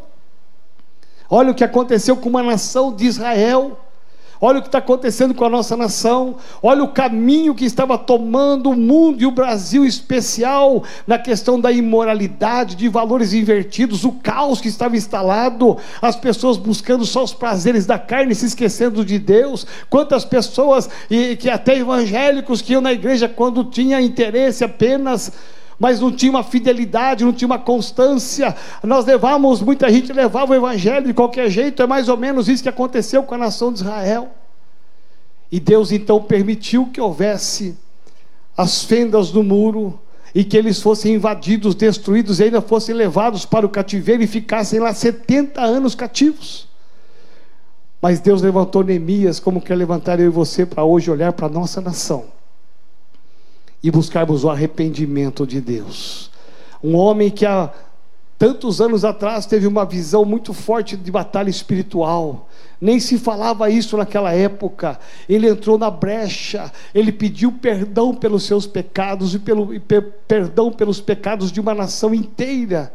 Olha 1.30 1.52
o 1.52 1.56
que 1.56 1.64
aconteceu 1.64 2.18
com 2.18 2.30
uma 2.30 2.44
nação 2.44 2.94
de 2.94 3.06
Israel. 3.06 3.80
Olha 4.40 4.60
o 4.60 4.62
que 4.62 4.68
está 4.68 4.78
acontecendo 4.78 5.34
com 5.34 5.44
a 5.46 5.50
nossa 5.50 5.76
nação. 5.76 6.36
Olha 6.62 6.84
o 6.84 6.90
caminho 6.90 7.56
que 7.56 7.66
estava 7.66 7.98
tomando 7.98 8.70
o 8.70 8.76
mundo 8.76 9.22
e 9.22 9.26
o 9.26 9.32
Brasil 9.32 9.84
especial 9.84 10.84
na 11.08 11.18
questão 11.18 11.60
da 11.60 11.72
imoralidade, 11.72 12.76
de 12.76 12.88
valores 12.88 13.34
invertidos, 13.34 14.04
o 14.04 14.12
caos 14.12 14.62
que 14.62 14.68
estava 14.68 14.96
instalado, 14.96 15.78
as 16.02 16.16
pessoas 16.16 16.56
buscando 16.56 17.04
só 17.06 17.24
os 17.24 17.34
prazeres 17.34 17.86
da 17.86 17.98
carne, 17.98 18.36
se 18.36 18.46
esquecendo 18.46 19.04
de 19.04 19.18
Deus. 19.18 19.66
Quantas 19.90 20.24
pessoas, 20.24 20.88
e 21.10 21.36
que 21.36 21.50
até 21.50 21.78
evangélicos 21.78 22.62
que 22.62 22.74
iam 22.74 22.82
na 22.82 22.94
igreja 22.94 23.28
quando 23.28 23.64
tinha 23.64 24.00
interesse 24.00 24.64
apenas 24.64 25.32
mas 25.80 26.00
não 26.00 26.12
tinha 26.12 26.32
uma 26.32 26.44
fidelidade, 26.44 27.24
não 27.24 27.34
tinha 27.34 27.48
uma 27.48 27.60
constância. 27.60 28.56
Nós 28.84 29.06
levamos, 29.06 29.62
muita 29.62 29.90
gente 29.92 30.12
levava 30.12 30.52
o 30.52 30.56
evangelho 30.56 31.08
de 31.08 31.14
qualquer 31.14 31.50
jeito, 31.50 31.82
é 31.82 31.88
mais 31.88 32.10
ou 32.10 32.18
menos 32.18 32.50
isso 32.50 32.64
que 32.64 32.70
aconteceu 32.70 33.24
com 33.24 33.36
a 33.36 33.38
nação 33.38 33.72
de 33.72 33.80
Israel. 33.82 34.30
E 35.52 35.60
Deus 35.60 35.92
então 35.92 36.22
permitiu 36.22 36.88
que 36.88 37.00
houvesse 37.00 37.78
as 38.56 38.84
fendas 38.84 39.30
do 39.32 39.44
muro 39.44 40.00
e 40.34 40.44
que 40.44 40.58
eles 40.58 40.82
fossem 40.82 41.14
invadidos, 41.14 41.76
destruídos 41.76 42.40
e 42.40 42.46
ainda 42.46 42.60
fossem 42.60 42.94
levados 42.94 43.46
para 43.46 43.66
o 43.66 43.70
cativeiro 43.70 44.24
e 44.24 44.28
ficassem 44.28 44.80
lá 44.80 44.94
70 44.94 45.62
anos 45.62 45.96
cativos. 45.96 46.68
Mas 48.02 48.20
Deus 48.20 48.42
levantou 48.42 48.84
Neemias, 48.84 49.40
como 49.40 49.62
quer 49.62 49.76
levantar 49.76 50.20
eu 50.20 50.26
e 50.26 50.30
você 50.30 50.66
para 50.66 50.84
hoje 50.84 51.10
olhar 51.10 51.34
para 51.34 51.46
a 51.46 51.50
nossa 51.50 51.80
nação 51.80 52.37
e 53.84 53.92
buscarmos 53.92 54.44
o 54.44 54.50
arrependimento 54.50 55.46
de 55.46 55.62
Deus. 55.62 56.32
Um 56.84 56.96
homem 56.96 57.30
que 57.30 57.46
há 57.46 57.72
tantos 58.38 58.80
anos 58.80 59.04
atrás 59.04 59.46
teve 59.46 59.66
uma 59.66 59.86
visão 59.86 60.24
muito 60.24 60.54
forte 60.54 60.96
de 60.96 61.12
batalha 61.12 61.50
espiritual. 61.50 62.48
Nem 62.80 63.00
se 63.00 63.18
falava 63.18 63.70
isso 63.70 63.98
naquela 63.98 64.32
época. 64.32 65.00
Ele 65.28 65.50
entrou 65.50 65.78
na 65.78 65.90
brecha, 65.90 66.72
ele 66.94 67.12
pediu 67.12 67.52
perdão 67.52 68.14
pelos 68.14 68.44
seus 68.44 68.68
pecados 68.68 69.34
e, 69.34 69.40
pelo, 69.40 69.74
e 69.74 69.80
perdão 69.80 70.72
pelos 70.72 71.02
pecados 71.02 71.52
de 71.52 71.60
uma 71.60 71.74
nação 71.74 72.14
inteira. 72.14 72.94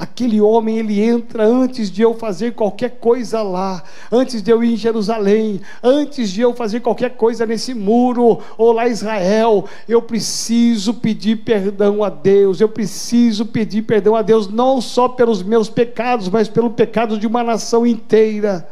Aquele 0.00 0.40
homem, 0.40 0.78
ele 0.78 0.98
entra 0.98 1.44
antes 1.44 1.90
de 1.90 2.00
eu 2.00 2.14
fazer 2.14 2.54
qualquer 2.54 2.92
coisa 2.92 3.42
lá, 3.42 3.84
antes 4.10 4.40
de 4.40 4.50
eu 4.50 4.64
ir 4.64 4.72
em 4.72 4.76
Jerusalém, 4.76 5.60
antes 5.82 6.30
de 6.30 6.40
eu 6.40 6.54
fazer 6.54 6.80
qualquer 6.80 7.16
coisa 7.16 7.44
nesse 7.44 7.74
muro 7.74 8.38
ou 8.56 8.72
lá 8.72 8.88
em 8.88 8.92
Israel. 8.92 9.66
Eu 9.86 10.00
preciso 10.00 10.94
pedir 10.94 11.44
perdão 11.44 12.02
a 12.02 12.08
Deus, 12.08 12.62
eu 12.62 12.68
preciso 12.70 13.44
pedir 13.44 13.82
perdão 13.82 14.16
a 14.16 14.22
Deus, 14.22 14.48
não 14.48 14.80
só 14.80 15.06
pelos 15.06 15.42
meus 15.42 15.68
pecados, 15.68 16.30
mas 16.30 16.48
pelo 16.48 16.70
pecado 16.70 17.18
de 17.18 17.26
uma 17.26 17.44
nação 17.44 17.86
inteira. 17.86 18.66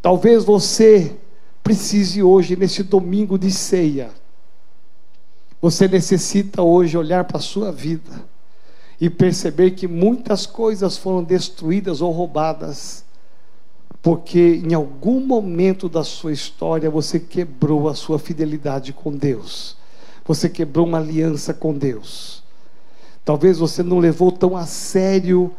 Talvez 0.00 0.42
você 0.42 1.14
precise 1.62 2.22
hoje, 2.22 2.56
nesse 2.56 2.82
domingo 2.82 3.38
de 3.38 3.50
ceia, 3.50 4.08
você 5.60 5.86
necessita 5.86 6.62
hoje 6.62 6.96
olhar 6.96 7.24
para 7.24 7.36
a 7.36 7.40
sua 7.40 7.70
vida 7.70 8.32
e 9.02 9.10
perceber 9.10 9.72
que 9.72 9.88
muitas 9.88 10.46
coisas 10.46 10.96
foram 10.96 11.24
destruídas 11.24 12.00
ou 12.00 12.12
roubadas, 12.12 13.04
porque 14.00 14.62
em 14.64 14.74
algum 14.74 15.18
momento 15.18 15.88
da 15.88 16.04
sua 16.04 16.32
história 16.32 16.88
você 16.88 17.18
quebrou 17.18 17.88
a 17.88 17.96
sua 17.96 18.16
fidelidade 18.16 18.92
com 18.92 19.10
Deus, 19.10 19.76
você 20.24 20.48
quebrou 20.48 20.86
uma 20.86 20.98
aliança 20.98 21.52
com 21.52 21.74
Deus. 21.74 22.44
Talvez 23.24 23.58
você 23.58 23.82
não 23.82 23.98
levou 23.98 24.30
tão 24.30 24.56
a 24.56 24.66
sério 24.66 25.52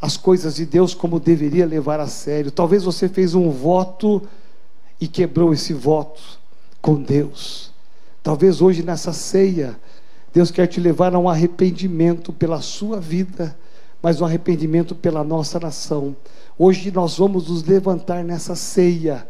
as 0.00 0.16
coisas 0.16 0.54
de 0.54 0.64
Deus 0.64 0.94
como 0.94 1.20
deveria 1.20 1.66
levar 1.66 2.00
a 2.00 2.06
sério. 2.06 2.50
Talvez 2.50 2.82
você 2.82 3.10
fez 3.10 3.34
um 3.34 3.50
voto 3.50 4.22
e 4.98 5.06
quebrou 5.06 5.52
esse 5.52 5.74
voto 5.74 6.22
com 6.80 6.94
Deus. 6.94 7.70
Talvez 8.22 8.62
hoje 8.62 8.82
nessa 8.82 9.12
ceia 9.12 9.78
Deus 10.36 10.50
quer 10.50 10.66
te 10.66 10.78
levar 10.78 11.14
a 11.14 11.18
um 11.18 11.30
arrependimento 11.30 12.30
pela 12.30 12.60
sua 12.60 13.00
vida, 13.00 13.56
mas 14.02 14.20
um 14.20 14.26
arrependimento 14.26 14.94
pela 14.94 15.24
nossa 15.24 15.58
nação. 15.58 16.14
Hoje 16.58 16.90
nós 16.90 17.16
vamos 17.16 17.48
nos 17.48 17.64
levantar 17.64 18.22
nessa 18.22 18.54
ceia 18.54 19.26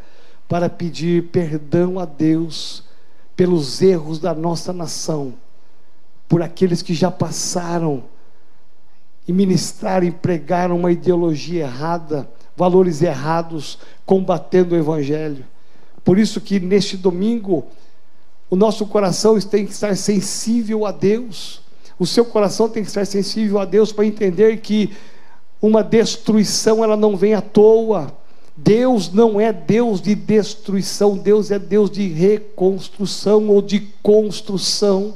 para 0.49 0.69
pedir 0.69 1.29
perdão 1.29 2.01
a 2.01 2.05
Deus 2.05 2.83
pelos 3.37 3.81
erros 3.81 4.19
da 4.19 4.35
nossa 4.35 4.73
nação, 4.73 5.35
por 6.29 6.43
aqueles 6.43 6.83
que 6.83 6.93
já 6.93 7.09
passaram 7.09 8.03
e 9.29 9.33
ministraram 9.33 10.09
e 10.09 10.11
pregaram 10.11 10.77
uma 10.77 10.91
ideologia 10.91 11.67
errada, 11.67 12.29
valores 12.57 13.01
errados, 13.01 13.79
combatendo 14.05 14.75
o 14.75 14.79
Evangelho. 14.79 15.45
Por 16.05 16.19
isso 16.19 16.41
que 16.41 16.59
neste 16.59 16.97
domingo 16.97 17.65
o 18.49 18.57
nosso 18.57 18.87
coração 18.87 19.39
tem 19.41 19.67
que 19.67 19.73
estar 19.73 19.97
sensível 19.97 20.87
a 20.87 20.93
Deus. 20.93 21.61
O 21.99 22.07
seu 22.07 22.25
coração 22.25 22.69
tem 22.69 22.83
que 22.83 22.89
estar 22.89 23.07
sensível 23.07 23.59
a 23.59 23.65
Deus 23.65 23.93
para 23.93 24.07
entender 24.07 24.59
que 24.59 24.93
uma 25.61 25.83
destruição 25.83 26.85
ela 26.85 26.97
não 26.97 27.17
vem 27.17 27.35
à 27.35 27.41
toa. 27.41 28.13
Deus 28.57 29.13
não 29.13 29.41
é 29.41 29.53
Deus 29.53 30.01
de 30.01 30.15
destruição, 30.15 31.17
Deus 31.17 31.51
é 31.51 31.59
Deus 31.59 31.91
de 31.91 32.09
reconstrução 32.09 33.49
ou 33.49 33.61
de 33.61 33.81
construção. 34.03 35.15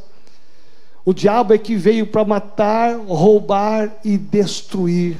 O 1.04 1.14
diabo 1.14 1.54
é 1.54 1.58
que 1.58 1.76
veio 1.76 2.06
para 2.06 2.24
matar, 2.24 2.96
roubar 2.98 3.96
e 4.04 4.18
destruir. 4.18 5.16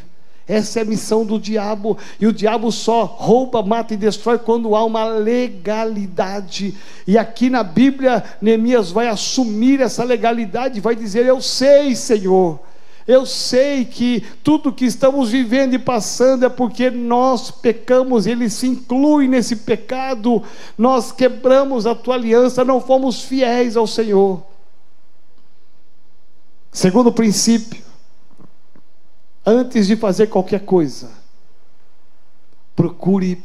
Essa 0.51 0.81
é 0.81 0.83
a 0.83 0.85
missão 0.85 1.25
do 1.25 1.39
diabo. 1.39 1.97
E 2.21 2.27
o 2.27 2.33
diabo 2.33 2.73
só 2.73 3.05
rouba, 3.05 3.63
mata 3.63 3.95
e 3.95 3.97
destrói 3.97 4.37
quando 4.37 4.75
há 4.75 4.85
uma 4.85 5.05
legalidade. 5.05 6.75
E 7.07 7.17
aqui 7.17 7.49
na 7.49 7.63
Bíblia, 7.63 8.25
Neemias 8.43 8.91
vai 8.91 9.07
assumir 9.07 9.81
essa 9.81 10.03
legalidade, 10.03 10.81
vai 10.81 10.97
dizer: 10.97 11.25
Eu 11.25 11.41
sei, 11.41 11.95
Senhor. 11.95 12.59
Eu 13.07 13.25
sei 13.25 13.85
que 13.85 14.25
tudo 14.43 14.73
que 14.73 14.85
estamos 14.85 15.31
vivendo 15.31 15.75
e 15.75 15.79
passando 15.79 16.45
é 16.45 16.49
porque 16.49 16.91
nós 16.91 17.51
pecamos, 17.51 18.27
ele 18.27 18.51
se 18.51 18.67
inclui 18.67 19.29
nesse 19.29 19.57
pecado, 19.57 20.43
nós 20.77 21.11
quebramos 21.13 21.87
a 21.87 21.95
tua 21.95 22.17
aliança, 22.17 22.65
não 22.65 22.81
fomos 22.81 23.23
fiéis 23.23 23.77
ao 23.77 23.87
Senhor. 23.87 24.43
Segundo 26.73 27.11
princípio, 27.11 27.90
antes 29.45 29.87
de 29.87 29.97
fazer 29.97 30.29
qualquer 30.29 30.65
coisa, 30.65 31.11
procure 32.75 33.43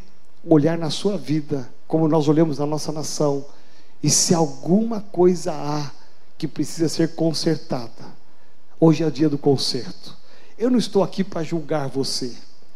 olhar 0.48 0.78
na 0.78 0.90
sua 0.90 1.18
vida, 1.18 1.70
como 1.88 2.08
nós 2.08 2.28
olhamos 2.28 2.60
na 2.60 2.66
nossa 2.66 2.92
nação, 2.92 3.46
e 4.02 4.10
se 4.10 4.34
alguma 4.34 5.02
coisa 5.02 5.52
há 5.52 5.92
que 6.38 6.48
precisa 6.48 6.90
ser 6.90 7.16
consertada. 7.16 8.16
Hoje 8.80 9.04
é 9.04 9.08
o 9.08 9.12
dia 9.12 9.30
do 9.30 9.38
conserto. 9.38 10.16
Eu 10.58 10.70
não 10.70 10.78
estou 10.78 11.04
aqui 11.04 11.24
para 11.24 11.44
julgar 11.44 11.88
você. 11.88 12.36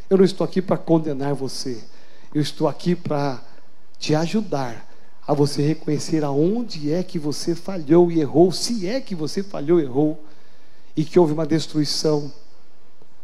Eu 0.09 0.17
não 0.17 0.25
estou 0.25 0.43
aqui 0.43 0.61
para 0.61 0.77
condenar 0.77 1.33
você. 1.33 1.83
Eu 2.33 2.41
estou 2.41 2.67
aqui 2.67 2.95
para 2.95 3.41
te 3.97 4.15
ajudar 4.15 4.87
a 5.27 5.33
você 5.33 5.61
reconhecer 5.61 6.23
aonde 6.23 6.91
é 6.91 7.03
que 7.03 7.19
você 7.19 7.53
falhou 7.53 8.11
e 8.11 8.19
errou, 8.19 8.51
se 8.51 8.87
é 8.87 8.99
que 8.99 9.13
você 9.13 9.43
falhou 9.43 9.79
e 9.79 9.83
errou, 9.83 10.23
e 10.95 11.03
que 11.03 11.19
houve 11.19 11.33
uma 11.33 11.45
destruição. 11.45 12.31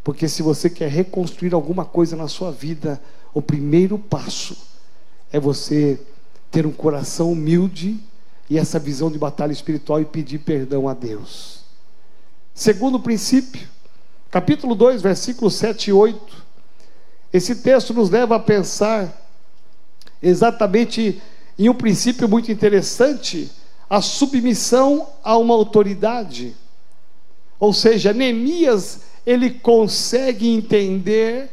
Porque 0.06 0.30
se 0.30 0.44
você 0.44 0.70
quer 0.70 0.88
reconstruir 0.88 1.56
alguma 1.56 1.84
coisa 1.84 2.16
na 2.16 2.28
sua 2.28 2.52
vida, 2.52 3.02
o 3.34 3.42
primeiro 3.42 3.98
passo 3.98 4.56
é 5.34 5.40
você 5.40 6.00
ter 6.52 6.68
um 6.68 6.72
coração 6.72 7.32
humilde 7.32 8.00
e 8.48 8.60
essa 8.60 8.78
visão 8.78 9.10
de 9.10 9.18
batalha 9.18 9.52
espiritual 9.52 10.00
e 10.00 10.06
pedir 10.06 10.38
perdão 10.38 10.88
a 10.88 10.94
Deus. 10.94 11.62
Segundo 12.54 13.00
princípio, 13.00 13.68
capítulo 14.30 14.76
2, 14.76 15.02
versículos 15.02 15.56
7 15.56 15.90
e 15.90 15.94
8. 15.94 16.46
Esse 17.34 17.56
texto 17.56 17.92
nos 17.92 18.12
leva 18.12 18.36
a 18.36 18.40
pensar 18.40 19.12
exatamente 20.22 21.20
em 21.58 21.68
um 21.68 21.74
princípio 21.74 22.30
muito 22.30 22.52
interessante, 22.52 23.52
a 23.90 24.04
submissão 24.04 25.10
a 25.24 25.36
uma 25.36 25.56
autoridade. 25.56 26.56
Ou 27.60 27.74
seja, 27.74 28.14
Neemias, 28.14 29.15
ele 29.26 29.50
consegue 29.50 30.48
entender 30.48 31.50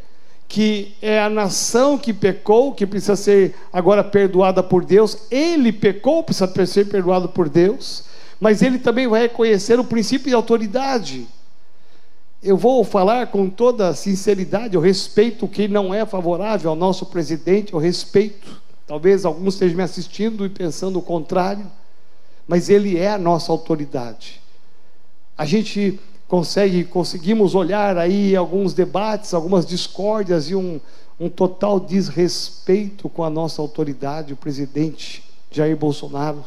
que 0.47 0.95
é 1.01 1.19
a 1.19 1.31
nação 1.31 1.97
que 1.97 2.13
pecou, 2.13 2.75
que 2.75 2.87
precisa 2.87 3.17
ser 3.17 3.55
agora 3.73 4.05
perdoada 4.05 4.63
por 4.63 4.85
Deus. 4.85 5.17
Ele 5.31 5.73
pecou, 5.73 6.23
precisa 6.23 6.67
ser 6.67 6.89
perdoado 6.89 7.31
por 7.31 7.49
Deus. 7.49 8.05
Mas 8.39 8.61
ele 8.61 8.79
também 8.79 9.09
vai 9.09 9.23
reconhecer 9.23 9.81
o 9.81 9.85
princípio 9.85 10.29
de 10.29 10.35
autoridade. 10.35 11.27
Eu 12.43 12.57
vou 12.57 12.85
falar 12.85 13.29
com 13.29 13.49
toda 13.49 13.95
sinceridade, 13.95 14.75
eu 14.75 14.81
respeito 14.81 15.49
quem 15.49 15.69
não 15.69 15.95
é 15.95 16.05
favorável 16.05 16.71
ao 16.71 16.77
nosso 16.77 17.07
presidente, 17.07 17.73
eu 17.73 17.79
respeito. 17.79 18.61
Talvez 18.87 19.25
alguns 19.25 19.55
estejam 19.55 19.77
me 19.77 19.83
assistindo 19.83 20.45
e 20.45 20.51
pensando 20.51 20.99
o 20.99 21.03
contrário, 21.03 21.65
mas 22.47 22.69
ele 22.69 22.99
é 22.99 23.13
a 23.13 23.17
nossa 23.17 23.51
autoridade. 23.53 24.43
A 25.39 25.47
gente 25.47 25.99
consegue, 26.33 26.85
conseguimos 26.85 27.55
olhar 27.55 27.99
aí 27.99 28.35
alguns 28.35 28.73
debates, 28.73 29.35
algumas 29.35 29.67
discórdias 29.67 30.49
e 30.49 30.55
um, 30.55 30.81
um 31.21 31.29
total 31.29 31.79
desrespeito 31.79 33.07
com 33.11 33.23
a 33.23 33.29
nossa 33.29 33.61
autoridade, 33.61 34.33
o 34.33 34.37
presidente 34.37 35.23
Jair 35.51 35.77
Bolsonaro. 35.77 36.43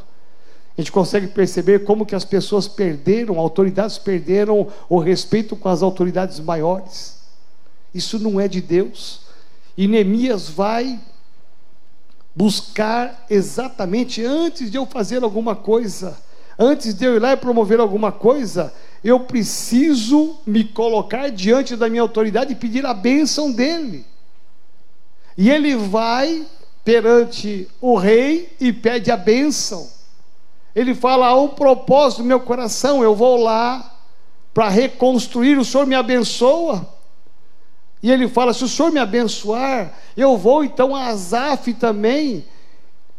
A 0.76 0.82
gente 0.82 0.92
consegue 0.92 1.28
perceber 1.28 1.84
como 1.84 2.04
que 2.04 2.16
as 2.16 2.26
pessoas 2.26 2.68
perderam, 2.68 3.40
autoridades 3.40 4.00
perderam 4.00 4.68
o 4.90 4.98
respeito 4.98 5.56
com 5.56 5.70
as 5.70 5.84
autoridades 5.84 6.40
maiores. 6.40 7.20
Isso 7.94 8.18
não 8.18 8.42
é 8.42 8.48
de 8.48 8.62
Deus. 8.62 9.22
E 9.78 9.88
Neemias 9.88 10.50
vai 10.50 11.00
buscar 12.36 13.24
exatamente 13.30 14.26
antes 14.26 14.72
de 14.72 14.78
eu 14.80 14.88
fazer 14.88 15.24
alguma 15.24 15.56
coisa, 15.56 16.18
antes 16.58 16.94
de 16.94 17.06
eu 17.06 17.16
ir 17.16 17.20
lá 17.20 17.34
e 17.34 17.38
promover 17.38 17.80
alguma 17.80 18.12
coisa, 18.12 18.74
eu 19.04 19.20
preciso 19.20 20.38
me 20.46 20.64
colocar 20.64 21.30
diante 21.30 21.76
da 21.76 21.90
minha 21.90 22.02
autoridade 22.02 22.54
e 22.54 22.56
pedir 22.56 22.86
a 22.86 22.94
bênção 22.94 23.52
dele. 23.52 24.06
E 25.38 25.50
ele 25.50 25.76
vai 25.76 26.46
perante 26.84 27.68
o 27.82 27.96
rei 27.96 28.56
e 28.60 28.72
pede 28.72 29.12
a 29.12 29.18
bênção. 29.18 29.90
Ele 30.76 30.96
fala: 30.96 31.28
há 31.28 31.40
um 31.40 31.50
propósito 31.50 32.22
no 32.22 32.28
meu 32.28 32.40
coração, 32.40 33.04
eu 33.04 33.16
vou 33.16 33.38
lá 33.38 33.94
para 34.54 34.70
reconstruir, 34.70 35.58
o 35.58 35.66
Senhor 35.66 35.86
me 35.86 35.96
abençoa. 35.96 36.88
E 38.02 38.12
ele 38.12 38.28
fala: 38.28 38.54
se 38.54 38.64
o 38.64 38.70
Senhor 38.70 38.92
me 38.92 39.00
abençoar, 39.00 39.94
eu 40.16 40.38
vou 40.38 40.64
então 40.64 40.96
a 40.96 41.08
Azaf 41.08 41.74
também 41.74 42.46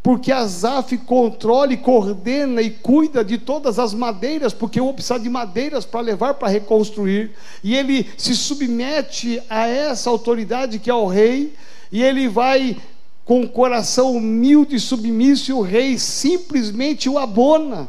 porque 0.07 0.31
Azaf 0.31 0.97
controla 0.99 1.73
e 1.73 1.77
coordena 1.77 2.63
e 2.63 2.71
cuida 2.71 3.25
de 3.25 3.39
todas 3.39 3.77
as 3.77 3.93
madeiras, 3.93 4.55
porque 4.55 4.79
eu 4.79 4.85
vou 4.85 4.95
precisar 4.95 5.19
de 5.19 5.29
madeiras 5.29 5.85
para 5.85 6.01
levar 6.01 6.35
para 6.35 6.47
reconstruir, 6.47 7.33
e 7.61 7.75
ele 7.75 8.09
se 8.17 8.33
submete 8.37 9.43
a 9.51 9.67
essa 9.67 10.09
autoridade 10.09 10.79
que 10.79 10.89
é 10.89 10.95
o 10.95 11.09
rei, 11.09 11.55
e 11.91 12.05
ele 12.05 12.29
vai 12.29 12.77
com 13.25 13.41
o 13.41 13.49
coração 13.49 14.15
humilde 14.15 14.77
e 14.77 14.81
submisso, 14.81 15.51
e 15.51 15.55
o 15.55 15.61
rei 15.61 15.99
simplesmente 15.99 17.09
o 17.09 17.19
abona. 17.19 17.89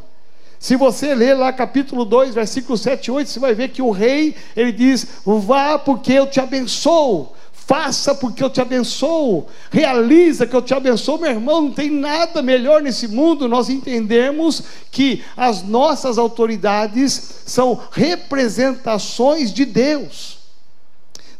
Se 0.58 0.74
você 0.74 1.14
ler 1.14 1.34
lá 1.34 1.52
capítulo 1.52 2.04
2, 2.04 2.34
versículo 2.34 2.76
7 2.76 3.06
e 3.06 3.10
8, 3.12 3.30
você 3.30 3.38
vai 3.38 3.54
ver 3.54 3.68
que 3.68 3.80
o 3.80 3.92
rei, 3.92 4.34
ele 4.56 4.72
diz: 4.72 5.06
Vá 5.24 5.78
porque 5.78 6.14
eu 6.14 6.26
te 6.26 6.40
abençoo 6.40 7.32
faça 7.68 8.14
porque 8.14 8.42
eu 8.42 8.48
te 8.48 8.62
abençoo, 8.62 9.46
realiza 9.70 10.46
que 10.46 10.56
eu 10.56 10.62
te 10.62 10.72
abençoo, 10.72 11.18
meu 11.18 11.30
irmão, 11.30 11.60
não 11.60 11.70
tem 11.70 11.90
nada 11.90 12.40
melhor 12.40 12.80
nesse 12.80 13.06
mundo 13.06 13.46
nós 13.46 13.68
entendemos 13.68 14.62
que 14.90 15.22
as 15.36 15.62
nossas 15.62 16.16
autoridades 16.16 17.42
são 17.44 17.78
representações 17.92 19.52
de 19.52 19.66
Deus. 19.66 20.38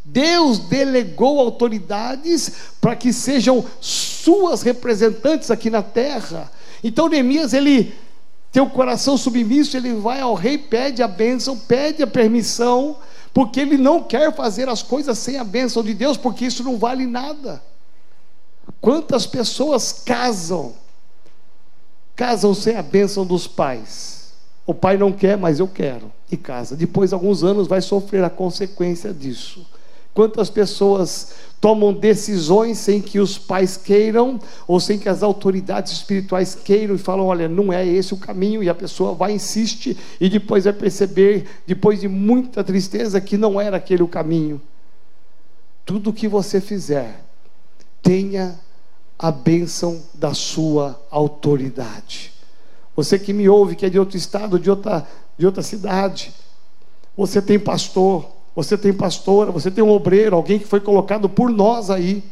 Deus 0.05 0.59
delegou 0.59 1.41
autoridades 1.41 2.53
para 2.79 2.95
que 2.95 3.11
sejam 3.11 3.65
suas 3.81 4.61
representantes 4.61 5.51
aqui 5.51 5.71
na 5.71 5.83
terra. 5.83 6.53
Então 6.85 7.09
Neemias 7.09 7.55
ele 7.55 7.95
tem 8.53 8.63
o 8.63 8.69
coração 8.69 9.17
submisso, 9.17 9.79
ele 9.79 9.95
vai 9.95 10.21
ao 10.21 10.35
rei, 10.35 10.59
pede 10.59 11.03
a 11.03 11.09
bênção, 11.09 11.57
pede 11.57 12.03
a 12.03 12.07
permissão 12.07 12.99
porque 13.39 13.61
ele 13.61 13.79
não 13.79 14.03
quer 14.03 14.35
fazer 14.35 14.69
as 14.69 14.83
coisas 14.83 15.17
sem 15.17 15.37
a 15.39 15.45
bênção 15.45 15.81
de 15.81 15.95
Deus, 15.95 16.17
porque 16.17 16.45
isso 16.45 16.65
não 16.65 16.77
vale 16.77 17.07
nada. 17.07 17.63
Quantas 18.81 19.29
pessoas 19.29 19.93
casam, 19.93 20.75
casam 22.17 22.53
sem 22.53 22.75
a 22.75 22.83
bênção 22.83 23.25
dos 23.25 23.47
pais? 23.47 24.33
O 24.67 24.75
pai 24.75 24.99
não 24.99 25.13
quer, 25.13 25.39
mas 25.39 25.61
eu 25.61 25.69
quero, 25.69 26.11
e 26.29 26.37
casa. 26.37 26.75
Depois, 26.75 27.13
alguns 27.13 27.45
anos, 27.45 27.69
vai 27.69 27.81
sofrer 27.81 28.25
a 28.25 28.29
consequência 28.29 29.15
disso. 29.15 29.65
Quantas 30.19 30.51
pessoas 30.51 31.29
tomam 31.61 31.93
decisões 31.93 32.79
sem 32.79 33.01
que 33.01 33.21
os 33.21 33.39
pais 33.39 33.77
queiram, 33.77 34.41
ou 34.67 34.81
sem 34.81 34.99
que 34.99 35.09
as 35.09 35.23
autoridades 35.23 35.93
espirituais 35.93 36.57
queiram 36.57 36.97
e 36.97 36.99
falam: 36.99 37.27
olha, 37.27 37.49
não 37.49 37.73
é 37.73 37.87
esse 37.87 38.15
o 38.15 38.17
caminho, 38.17 38.61
e 38.61 38.69
a 38.69 38.75
pessoa 38.75 39.15
vai, 39.15 39.31
insiste, 39.31 39.97
e 40.21 40.29
depois 40.29 40.65
vai 40.65 40.73
perceber, 40.73 41.47
depois 41.65 42.01
de 42.01 42.09
muita 42.09 42.65
tristeza, 42.65 43.21
que 43.21 43.37
não 43.37 43.61
era 43.61 43.77
aquele 43.77 44.03
o 44.03 44.09
caminho. 44.09 44.61
Tudo 45.87 46.13
que 46.13 46.27
você 46.27 46.61
fizer, 46.61 47.25
tenha 48.03 48.59
a 49.17 49.31
bênção 49.31 50.03
da 50.13 50.35
sua 50.35 51.01
autoridade. 51.13 52.33
Você 52.97 53.21
que 53.21 53.33
me 53.33 53.49
ouve, 53.49 53.77
que 53.77 53.87
é 53.87 53.89
de 53.89 54.01
outro 54.01 54.17
estado, 54.17 54.59
de 54.59 54.69
outra, 54.69 55.07
de 55.39 55.47
outra 55.47 55.63
cidade, 55.63 56.35
você 57.17 57.41
tem 57.41 57.57
pastor, 57.57 58.38
você 58.59 58.77
tem 58.77 58.93
pastora, 58.93 59.53
você 59.53 59.71
tem 59.71 59.85
um 59.85 59.91
obreiro, 59.91 60.35
alguém 60.35 60.59
que 60.59 60.67
foi 60.67 60.81
colocado 60.81 61.29
por 61.29 61.49
nós 61.49 61.91
aí. 61.91 62.25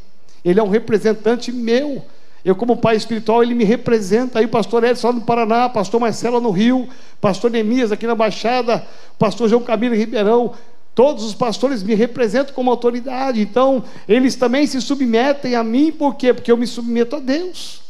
Ele 0.45 0.59
é 0.59 0.63
um 0.63 0.69
representante 0.69 1.53
meu. 1.53 2.05
Eu, 2.45 2.57
como 2.57 2.77
pai 2.77 2.97
espiritual, 2.97 3.45
ele 3.45 3.55
me 3.55 3.63
representa 3.63 4.41
aí, 4.41 4.49
pastor 4.49 4.83
Edson 4.83 5.13
no 5.13 5.21
Paraná, 5.21 5.69
pastor 5.69 6.01
Marcelo 6.01 6.41
no 6.41 6.51
Rio, 6.51 6.89
pastor 7.21 7.49
Nemias 7.49 7.93
aqui 7.93 8.09
na 8.09 8.17
Baixada, 8.17 8.85
pastor 9.17 9.49
João 9.49 9.63
Camilo 9.63 9.95
em 9.95 9.99
Ribeirão. 9.99 10.53
Todos 10.97 11.23
os 11.23 11.33
pastores 11.33 11.85
me 11.85 11.95
representam 11.95 12.53
como 12.57 12.73
autoridade, 12.73 13.41
então 13.41 13.85
eles 14.09 14.35
também 14.35 14.67
se 14.67 14.81
submetem 14.81 15.55
a 15.55 15.63
mim, 15.63 15.93
por 15.93 16.17
quê? 16.17 16.35
Porque 16.35 16.51
eu 16.51 16.57
me 16.57 16.67
submeto 16.67 17.15
a 17.15 17.21
Deus. 17.21 17.83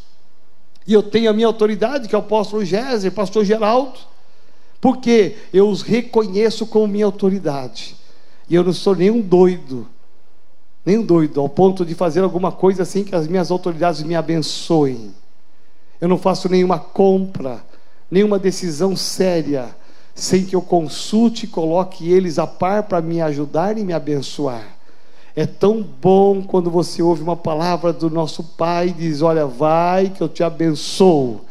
E 0.87 0.92
eu 0.92 1.03
tenho 1.03 1.31
a 1.31 1.33
minha 1.33 1.46
autoridade, 1.46 2.07
que 2.07 2.14
é 2.14 2.18
o 2.18 2.20
apóstolo 2.20 2.62
Géser, 2.62 3.12
pastor 3.12 3.46
Geraldo, 3.46 3.99
porque 4.79 5.37
eu 5.55 5.70
os 5.70 5.81
reconheço 5.81 6.66
como 6.66 6.87
minha 6.87 7.07
autoridade. 7.07 7.96
E 8.49 8.55
eu 8.55 8.63
não 8.63 8.73
sou 8.73 8.95
nenhum 8.95 9.21
doido, 9.21 9.87
nem 10.85 11.03
doido, 11.03 11.41
ao 11.41 11.49
ponto 11.49 11.85
de 11.85 11.95
fazer 11.95 12.21
alguma 12.21 12.53
coisa 12.53 12.85
assim 12.85 13.03
que 13.03 13.15
as 13.15 13.27
minhas 13.27 13.51
autoridades 13.51 14.03
me 14.03 14.15
abençoem. 14.15 15.13
Eu 16.01 16.09
não 16.09 16.17
faço 16.19 16.49
nenhuma 16.49 16.79
compra, 16.79 17.65
nenhuma 18.11 18.39
decisão 18.39 18.95
séria, 18.95 19.75
sem 20.15 20.45
que 20.45 20.55
eu 20.55 20.63
consulte 20.63 21.45
e 21.45 21.49
coloque 21.49 22.11
eles 22.11 22.39
a 22.39 22.47
par 22.47 22.85
para 22.85 23.01
me 23.01 23.21
ajudar 23.21 23.77
e 23.77 23.85
me 23.85 23.93
abençoar. 23.93 24.77
É 25.35 25.45
tão 25.45 25.83
bom 25.83 26.43
quando 26.43 26.71
você 26.71 27.03
ouve 27.03 27.23
uma 27.23 27.37
palavra 27.37 27.93
do 27.93 28.09
nosso 28.09 28.43
Pai 28.43 28.89
e 28.89 28.93
diz: 28.93 29.21
Olha, 29.21 29.47
vai 29.47 30.09
que 30.09 30.23
eu 30.23 30.29
te 30.29 30.43
abençoo. 30.43 31.43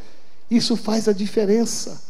Isso 0.49 0.75
faz 0.75 1.07
a 1.07 1.13
diferença. 1.13 2.04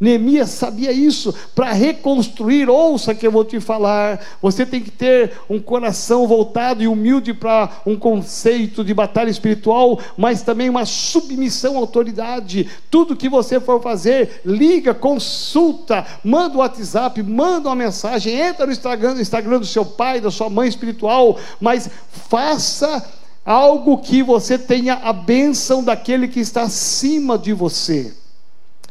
Neemias 0.00 0.50
sabia 0.50 0.92
isso. 0.92 1.34
Para 1.54 1.72
reconstruir, 1.72 2.68
ouça 2.68 3.14
que 3.14 3.26
eu 3.26 3.32
vou 3.32 3.44
te 3.44 3.60
falar. 3.60 4.20
Você 4.42 4.66
tem 4.66 4.80
que 4.80 4.90
ter 4.90 5.32
um 5.48 5.58
coração 5.58 6.26
voltado 6.26 6.82
e 6.82 6.88
humilde 6.88 7.32
para 7.32 7.70
um 7.86 7.96
conceito 7.96 8.84
de 8.84 8.92
batalha 8.92 9.30
espiritual, 9.30 9.98
mas 10.16 10.42
também 10.42 10.68
uma 10.68 10.84
submissão 10.84 11.76
à 11.76 11.78
autoridade. 11.78 12.68
Tudo 12.90 13.16
que 13.16 13.28
você 13.28 13.58
for 13.58 13.82
fazer, 13.82 14.42
liga, 14.44 14.94
consulta, 14.94 16.06
manda 16.22 16.56
o 16.56 16.60
WhatsApp, 16.60 17.22
manda 17.22 17.68
uma 17.68 17.74
mensagem, 17.74 18.34
entra 18.34 18.66
no 18.66 18.72
Instagram, 18.72 19.14
no 19.14 19.20
Instagram 19.20 19.60
do 19.60 19.66
seu 19.66 19.84
pai, 19.84 20.20
da 20.20 20.30
sua 20.30 20.50
mãe 20.50 20.68
espiritual, 20.68 21.38
mas 21.60 21.88
faça 22.28 23.04
algo 23.44 23.98
que 23.98 24.22
você 24.22 24.58
tenha 24.58 24.94
a 24.94 25.12
bênção 25.12 25.82
daquele 25.82 26.26
que 26.26 26.40
está 26.40 26.62
acima 26.62 27.38
de 27.38 27.52
você. 27.52 28.12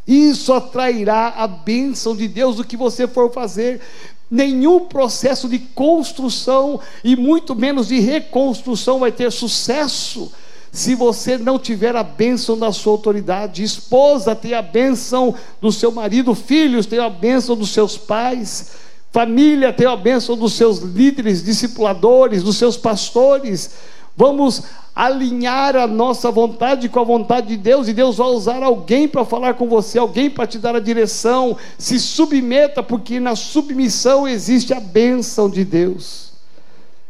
Isso 0.08 0.54
atrairá 0.54 1.34
a 1.36 1.48
bênção 1.48 2.16
de 2.16 2.28
Deus 2.28 2.58
do 2.58 2.64
que 2.64 2.78
você 2.78 3.08
for 3.08 3.32
fazer. 3.32 3.82
Nenhum 4.30 4.82
processo 4.82 5.48
de 5.48 5.60
construção 5.60 6.80
e 7.04 7.16
muito 7.16 7.56
menos 7.56 7.88
de 7.88 8.00
reconstrução 8.00 9.00
vai 9.00 9.12
ter 9.12 9.32
sucesso 9.32 10.32
se 10.72 10.94
você 10.94 11.38
não 11.38 11.58
tiver 11.58 11.96
a 11.96 12.04
bênção 12.04 12.58
da 12.58 12.72
sua 12.72 12.92
autoridade. 12.92 13.64
Esposa 13.64 14.36
tem 14.36 14.54
a 14.54 14.62
bênção 14.62 15.34
do 15.62 15.72
seu 15.72 15.92
marido, 15.92 16.36
filhos 16.36 16.86
tem 16.86 17.00
a 17.00 17.10
bênção 17.10 17.56
dos 17.56 17.70
seus 17.70 17.98
pais, 17.98 18.72
família 19.12 19.72
tem 19.72 19.88
a 19.88 19.96
bênção 19.96 20.36
dos 20.36 20.54
seus 20.54 20.80
líderes, 20.80 21.42
discipuladores, 21.42 22.44
dos 22.44 22.58
seus 22.58 22.76
pastores. 22.76 23.72
Vamos 24.18 24.64
alinhar 24.96 25.76
a 25.76 25.86
nossa 25.86 26.32
vontade 26.32 26.88
com 26.88 27.00
a 27.00 27.04
vontade 27.04 27.48
de 27.48 27.58
Deus, 27.58 27.88
e 27.88 27.94
Deus 27.94 28.16
vai 28.16 28.28
usar 28.28 28.64
alguém 28.64 29.08
para 29.08 29.26
falar 29.26 29.56
com 29.56 29.68
você, 29.68 30.00
alguém 30.00 30.30
para 30.30 30.48
te 30.48 30.58
dar 30.58 30.76
a 30.76 30.80
direção. 30.80 31.58
Se 31.78 32.00
submeta, 32.00 32.82
porque 32.82 33.20
na 33.20 33.36
submissão 33.36 34.28
existe 34.28 34.74
a 34.74 34.80
bênção 34.80 35.50
de 35.50 35.66
Deus. 35.66 36.32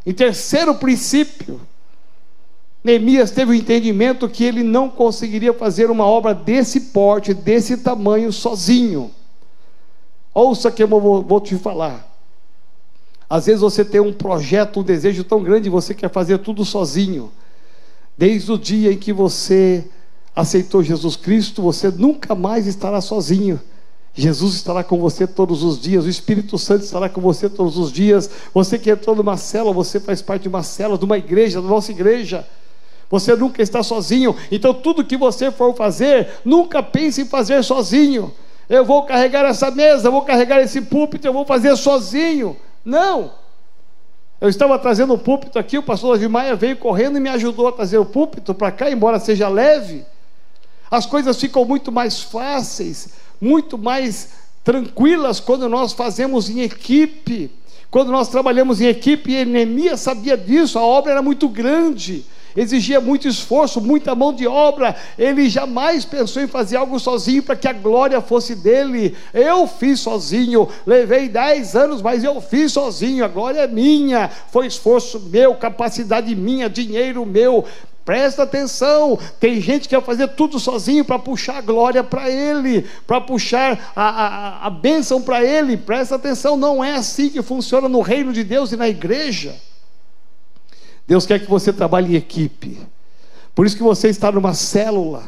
Em 0.06 0.14
terceiro 0.14 0.74
princípio, 0.76 1.62
Neemias 2.84 3.32
teve 3.32 3.52
o 3.52 3.56
entendimento 3.56 4.30
que 4.30 4.44
ele 4.44 4.62
não 4.62 4.90
conseguiria 4.90 5.54
fazer 5.54 5.90
uma 5.90 6.06
obra 6.06 6.34
desse 6.34 6.80
porte, 6.80 7.34
desse 7.34 7.78
tamanho, 7.78 8.32
sozinho. 8.32 9.12
Ouça 10.34 10.72
que 10.72 10.84
eu 10.84 10.88
vou, 10.88 11.24
vou 11.24 11.42
te 11.42 11.56
falar. 11.56 12.15
Às 13.30 13.48
vezes 13.48 13.62
você 13.62 13.84
tem 13.84 14.00
um 14.00 14.14
projeto, 14.14 14.80
um 14.80 14.84
desejo 14.84 15.24
tão 15.24 15.42
grande, 15.42 15.70
você 15.70 15.94
quer 15.94 16.10
fazer 16.10 16.38
tudo 16.40 16.64
sozinho. 16.64 17.32
Desde 18.18 18.52
o 18.52 18.58
dia 18.58 18.92
em 18.92 18.98
que 18.98 19.12
você 19.12 19.84
aceitou 20.36 20.84
Jesus 20.84 21.16
Cristo, 21.16 21.62
você 21.62 21.90
nunca 21.90 22.36
mais 22.36 22.68
estará 22.68 23.02
sozinho. 23.02 23.60
Jesus 24.14 24.56
estará 24.56 24.82
com 24.84 24.98
você 24.98 25.28
todos 25.28 25.62
os 25.62 25.80
dias, 25.80 26.06
o 26.06 26.10
Espírito 26.10 26.58
Santo 26.58 26.86
estará 26.86 27.10
com 27.10 27.20
você 27.20 27.50
todos 27.50 27.78
os 27.78 27.92
dias. 27.92 28.30
Você 28.54 28.80
que 28.80 28.90
entrou 28.90 29.16
numa 29.16 29.36
célula, 29.36 29.74
você 29.74 30.00
faz 30.00 30.22
parte 30.22 30.44
de 30.44 30.48
uma 30.48 30.64
célula, 30.64 30.98
de 30.98 31.04
uma 31.04 31.18
igreja, 31.18 31.62
da 31.62 31.68
nossa 31.68 31.92
igreja. 31.92 32.48
Você 33.10 33.36
nunca 33.36 33.62
está 33.62 33.84
sozinho. 33.84 34.36
Então, 34.50 34.74
tudo 34.74 35.04
que 35.04 35.18
você 35.18 35.52
for 35.52 35.76
fazer, 35.76 36.30
nunca 36.46 36.82
pense 36.82 37.22
em 37.22 37.26
fazer 37.26 37.62
sozinho. 37.64 38.34
Eu 38.70 38.86
vou 38.86 39.04
carregar 39.04 39.46
essa 39.46 39.70
mesa, 39.70 40.08
eu 40.08 40.12
vou 40.12 40.22
carregar 40.22 40.62
esse 40.62 40.82
púlpito, 40.82 41.28
eu 41.28 41.34
vou 41.34 41.46
fazer 41.46 41.76
sozinho. 41.76 42.56
Não. 42.86 43.32
Eu 44.40 44.48
estava 44.48 44.78
trazendo 44.78 45.14
o 45.14 45.18
púlpito 45.18 45.58
aqui, 45.58 45.78
o 45.78 45.84
pastor 45.84 46.16
Davi 46.16 46.28
Maia 46.28 46.56
veio 46.56 46.78
correndo 46.78 47.18
e 47.18 47.20
me 47.20 47.30
ajudou 47.30 47.68
a 47.68 47.72
trazer 47.72 47.98
o 47.98 48.06
púlpito 48.06 48.54
para 48.54 48.72
cá, 48.72 48.92
embora 48.92 49.20
seja 49.20 49.50
leve. 49.50 50.06
As 50.92 51.06
coisas 51.06 51.40
ficam 51.40 51.66
muito 51.66 51.92
mais 51.92 52.22
fáceis, 52.22 53.10
muito 53.42 53.78
mais 53.78 54.34
tranquilas 54.64 55.40
quando 55.40 55.68
nós 55.68 55.94
fazemos 55.94 56.50
em 56.50 56.62
equipe. 56.62 57.52
Quando 57.90 58.12
nós 58.12 58.28
trabalhamos 58.28 58.82
em 58.82 58.88
equipe, 58.88 59.32
e 59.32 59.46
Neemias 59.46 60.02
sabia 60.02 60.38
disso, 60.38 60.78
a 60.78 60.84
obra 60.84 61.14
era 61.14 61.22
muito 61.22 61.48
grande 61.48 62.26
exigia 62.56 63.02
muito 63.02 63.28
esforço, 63.28 63.82
muita 63.82 64.16
mão 64.16 64.34
de 64.34 64.48
obra. 64.48 64.96
Ele 65.18 65.50
jamais 65.50 66.06
pensou 66.06 66.42
em 66.42 66.48
fazer 66.48 66.78
algo 66.78 67.00
sozinho 67.00 67.44
para 67.44 67.56
que 67.56 67.68
a 67.68 67.74
glória 67.74 68.22
fosse 68.22 68.56
dele. 68.56 69.16
Eu 69.34 69.68
fiz 69.68 70.00
sozinho, 70.00 70.68
levei 70.86 71.28
dez 71.28 71.76
anos, 71.76 72.02
mas 72.02 72.24
eu 72.24 72.40
fiz 72.40 72.72
sozinho. 72.72 73.26
A 73.26 73.28
glória 73.28 73.60
é 73.60 73.68
minha, 73.68 74.30
foi 74.52 74.68
esforço 74.68 75.20
meu, 75.20 75.56
capacidade 75.56 76.34
minha, 76.36 76.70
dinheiro 76.70 77.26
meu. 77.26 77.66
Presta 78.06 78.44
atenção, 78.44 79.18
tem 79.40 79.60
gente 79.60 79.90
que 79.90 79.96
quer 79.96 80.02
fazer 80.04 80.28
tudo 80.28 80.60
sozinho 80.60 81.04
para 81.04 81.18
puxar 81.18 81.58
a 81.58 81.62
glória 81.62 82.04
para 82.04 82.30
ele, 82.30 82.86
para 83.08 83.20
puxar 83.20 83.92
a, 83.96 84.10
a, 84.10 84.68
a 84.68 84.70
bênção 84.70 85.20
para 85.20 85.44
ele. 85.44 85.76
Presta 85.76 86.14
atenção, 86.14 86.56
não 86.56 86.84
é 86.84 86.94
assim 86.94 87.30
que 87.30 87.42
funciona 87.42 87.90
no 87.90 88.02
reino 88.02 88.32
de 88.32 88.44
Deus 88.44 88.72
e 88.72 88.78
na 88.78 88.88
igreja. 88.88 89.56
Deus 91.08 91.26
quer 91.26 91.40
que 91.40 91.50
você 91.50 91.72
trabalhe 91.72 92.14
em 92.14 92.18
equipe. 92.18 92.80
Por 93.54 93.66
isso 93.66 93.78
que 93.78 93.84
você 93.84 94.10
está 94.10 94.32
numa 94.32 94.54
célula 94.54 95.24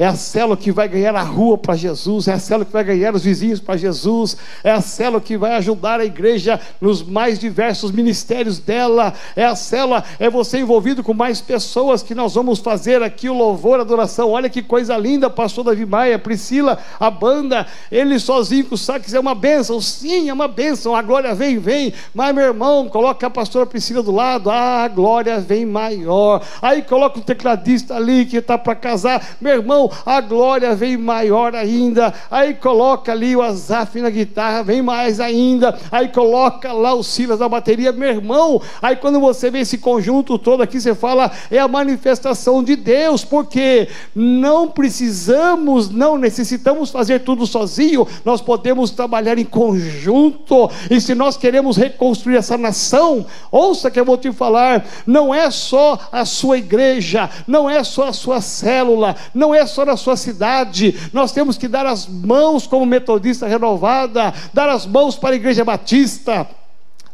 é 0.00 0.06
a 0.06 0.14
célula 0.14 0.56
que 0.56 0.72
vai 0.72 0.88
ganhar 0.88 1.14
a 1.14 1.22
rua 1.22 1.58
para 1.58 1.76
Jesus, 1.76 2.26
é 2.26 2.32
a 2.32 2.38
célula 2.38 2.64
que 2.64 2.72
vai 2.72 2.82
ganhar 2.82 3.14
os 3.14 3.22
vizinhos 3.22 3.60
para 3.60 3.76
Jesus, 3.76 4.34
é 4.64 4.70
a 4.70 4.80
célula 4.80 5.20
que 5.20 5.36
vai 5.36 5.52
ajudar 5.56 6.00
a 6.00 6.06
igreja 6.06 6.58
nos 6.80 7.02
mais 7.02 7.38
diversos 7.38 7.92
ministérios 7.92 8.58
dela, 8.58 9.12
é 9.36 9.44
a 9.44 9.54
célula, 9.54 10.02
é 10.18 10.30
você 10.30 10.58
envolvido 10.58 11.04
com 11.04 11.12
mais 11.12 11.42
pessoas 11.42 12.02
que 12.02 12.14
nós 12.14 12.34
vamos 12.34 12.60
fazer 12.60 13.02
aqui 13.02 13.28
o 13.28 13.34
louvor, 13.34 13.78
a 13.78 13.82
adoração. 13.82 14.30
Olha 14.30 14.48
que 14.48 14.62
coisa 14.62 14.96
linda, 14.96 15.28
pastor 15.28 15.64
Davi 15.64 15.84
Maia, 15.84 16.18
Priscila, 16.18 16.78
a 16.98 17.10
banda, 17.10 17.66
ele 17.92 18.18
sozinho 18.18 18.64
com 18.64 18.76
o 18.76 18.78
sax 18.78 19.12
é 19.12 19.20
uma 19.20 19.34
bênção, 19.34 19.82
sim, 19.82 20.30
é 20.30 20.32
uma 20.32 20.48
bênção, 20.48 20.96
a 20.96 21.02
glória 21.02 21.34
vem, 21.34 21.58
vem, 21.58 21.92
mas 22.14 22.34
meu 22.34 22.44
irmão, 22.44 22.88
coloca 22.88 23.26
a 23.26 23.30
pastora 23.30 23.66
Priscila 23.66 24.02
do 24.02 24.12
lado, 24.12 24.48
ah, 24.48 24.84
a 24.84 24.88
glória 24.88 25.38
vem 25.40 25.66
maior, 25.66 26.42
aí 26.62 26.80
coloca 26.80 27.18
o 27.18 27.22
tecladista 27.22 27.96
ali 27.96 28.24
que 28.24 28.38
está 28.38 28.56
para 28.56 28.74
casar, 28.74 29.36
meu 29.38 29.52
irmão, 29.52 29.89
a 30.04 30.20
glória 30.20 30.74
vem 30.74 30.96
maior 30.96 31.54
ainda. 31.54 32.12
Aí 32.30 32.54
coloca 32.54 33.12
ali 33.12 33.34
o 33.34 33.42
Azaf 33.42 34.00
na 34.00 34.10
guitarra, 34.10 34.62
vem 34.62 34.82
mais 34.82 35.20
ainda. 35.20 35.78
Aí 35.90 36.08
coloca 36.08 36.72
lá 36.72 36.94
o 36.94 37.02
Silas 37.02 37.40
na 37.40 37.48
bateria, 37.48 37.92
meu 37.92 38.08
irmão. 38.08 38.60
Aí 38.80 38.96
quando 38.96 39.20
você 39.20 39.50
vê 39.50 39.60
esse 39.60 39.78
conjunto 39.78 40.38
todo 40.38 40.62
aqui, 40.62 40.80
você 40.80 40.94
fala, 40.94 41.30
é 41.50 41.58
a 41.58 41.68
manifestação 41.68 42.62
de 42.62 42.76
Deus, 42.76 43.24
porque 43.24 43.88
não 44.14 44.68
precisamos, 44.68 45.90
não 45.90 46.18
necessitamos 46.18 46.90
fazer 46.90 47.20
tudo 47.20 47.46
sozinho, 47.46 48.06
nós 48.24 48.40
podemos 48.40 48.90
trabalhar 48.90 49.38
em 49.38 49.44
conjunto. 49.44 50.70
E 50.90 51.00
se 51.00 51.14
nós 51.14 51.36
queremos 51.36 51.76
reconstruir 51.76 52.36
essa 52.36 52.56
nação, 52.56 53.26
ouça 53.50 53.90
que 53.90 53.98
eu 53.98 54.04
vou 54.04 54.16
te 54.16 54.32
falar, 54.32 54.84
não 55.06 55.34
é 55.34 55.50
só 55.50 55.98
a 56.10 56.24
sua 56.24 56.58
igreja, 56.58 57.28
não 57.46 57.68
é 57.68 57.82
só 57.82 58.08
a 58.08 58.12
sua 58.12 58.40
célula, 58.40 59.16
não 59.34 59.54
é 59.54 59.66
só 59.66 59.79
na 59.84 59.96
sua 59.96 60.16
cidade. 60.16 60.94
Nós 61.12 61.32
temos 61.32 61.56
que 61.56 61.68
dar 61.68 61.86
as 61.86 62.06
mãos 62.06 62.66
como 62.66 62.86
metodista 62.86 63.46
renovada, 63.46 64.32
dar 64.52 64.68
as 64.68 64.86
mãos 64.86 65.16
para 65.16 65.30
a 65.30 65.36
igreja 65.36 65.64
batista 65.64 66.46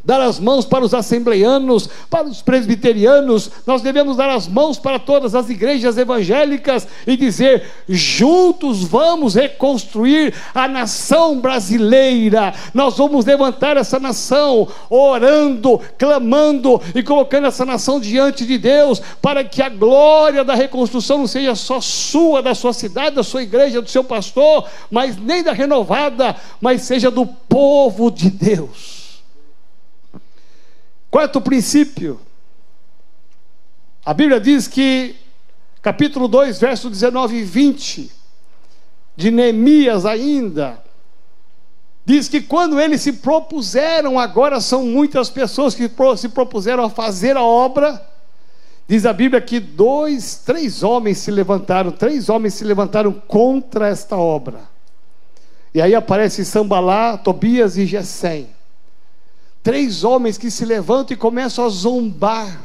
dar 0.07 0.21
as 0.21 0.39
mãos 0.39 0.63
para 0.63 0.85
os 0.85 0.93
assembleianos, 0.93 1.89
para 2.09 2.25
os 2.25 2.41
presbiterianos, 2.41 3.51
nós 3.67 3.81
devemos 3.81 4.15
dar 4.15 4.29
as 4.29 4.47
mãos 4.47 4.79
para 4.79 4.97
todas 4.97 5.35
as 5.35 5.49
igrejas 5.49 5.97
evangélicas 5.97 6.87
e 7.05 7.17
dizer: 7.17 7.69
juntos 7.89 8.85
vamos 8.85 9.35
reconstruir 9.35 10.33
a 10.55 10.65
nação 10.65 11.41
brasileira, 11.41 12.53
nós 12.73 12.97
vamos 12.97 13.25
levantar 13.25 13.75
essa 13.75 13.99
nação, 13.99 14.69
orando, 14.89 15.81
clamando 15.97 16.81
e 16.95 17.03
colocando 17.03 17.47
essa 17.47 17.65
nação 17.65 17.99
diante 17.99 18.45
de 18.45 18.57
Deus, 18.57 19.01
para 19.21 19.43
que 19.43 19.61
a 19.61 19.67
glória 19.67 20.41
da 20.41 20.55
reconstrução 20.55 21.17
não 21.17 21.27
seja 21.27 21.53
só 21.53 21.81
sua, 21.81 22.41
da 22.41 22.55
sua 22.55 22.71
cidade, 22.71 23.17
da 23.17 23.23
sua 23.23 23.43
igreja, 23.43 23.81
do 23.81 23.89
seu 23.89 24.05
pastor, 24.05 24.63
mas 24.89 25.17
nem 25.17 25.43
da 25.43 25.51
renovada, 25.51 26.33
mas 26.61 26.83
seja 26.83 27.11
do 27.11 27.25
povo 27.25 28.09
de 28.09 28.29
Deus. 28.29 28.96
Quarto 31.09 31.39
princípio. 31.39 32.19
A 34.05 34.13
Bíblia 34.13 34.39
diz 34.39 34.67
que, 34.67 35.15
capítulo 35.81 36.27
2, 36.27 36.59
verso 36.59 36.89
19 36.89 37.37
e 37.37 37.43
20, 37.43 38.11
de 39.15 39.31
Neemias 39.31 40.05
ainda, 40.05 40.81
diz 42.05 42.27
que 42.27 42.41
quando 42.41 42.79
eles 42.79 43.01
se 43.01 43.13
propuseram, 43.13 44.19
agora 44.19 44.59
são 44.59 44.85
muitas 44.85 45.29
pessoas 45.29 45.73
que 45.73 45.89
se 46.17 46.29
propuseram 46.29 46.83
a 46.83 46.89
fazer 46.89 47.37
a 47.37 47.43
obra, 47.43 48.05
diz 48.87 49.05
a 49.05 49.13
Bíblia 49.13 49.41
que 49.41 49.59
dois, 49.59 50.35
três 50.45 50.83
homens 50.83 51.19
se 51.19 51.31
levantaram, 51.31 51.91
três 51.91 52.29
homens 52.29 52.53
se 52.53 52.63
levantaram 52.65 53.13
contra 53.13 53.87
esta 53.87 54.17
obra. 54.17 54.59
E 55.73 55.81
aí 55.81 55.95
aparece 55.95 56.43
Sambalá, 56.43 57.17
Tobias 57.17 57.77
e 57.77 57.85
Gesem 57.85 58.56
três 59.67 60.05
homens 60.05 60.37
que 60.37 60.49
se 60.49 60.63
levantam 60.63 61.13
e 61.13 61.17
começam 61.17 61.65
a 61.65 61.67
zombar, 61.67 62.57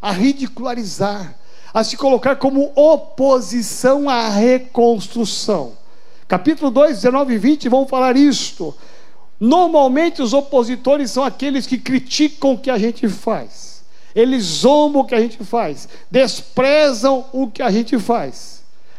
a 0.00 0.12
ridicularizar, 0.12 1.34
a 1.74 1.82
se 1.82 1.96
colocar 1.96 2.36
como 2.36 2.70
oposição 2.76 4.08
à 4.08 4.28
reconstrução. 4.28 5.72
Capítulo 6.28 6.70
2, 6.70 6.98
19 6.98 7.34
e 7.34 7.38
20 7.38 7.68
vão 7.68 7.84
falar 7.84 8.16
isto. 8.16 8.72
Normalmente 9.40 10.22
os 10.22 10.32
opositores 10.32 11.10
são 11.10 11.24
aqueles 11.24 11.66
que 11.66 11.78
criticam 11.78 12.52
o 12.52 12.58
que 12.58 12.70
a 12.70 12.78
gente 12.78 13.08
faz. 13.08 13.82
Eles 14.14 14.44
zombam 14.44 15.02
o 15.02 15.04
que 15.04 15.16
a 15.16 15.20
gente 15.20 15.42
faz, 15.42 15.88
desprezam 16.08 17.24
o 17.32 17.50
que 17.50 17.60
a 17.60 17.72
gente 17.72 17.98
faz. 17.98 18.55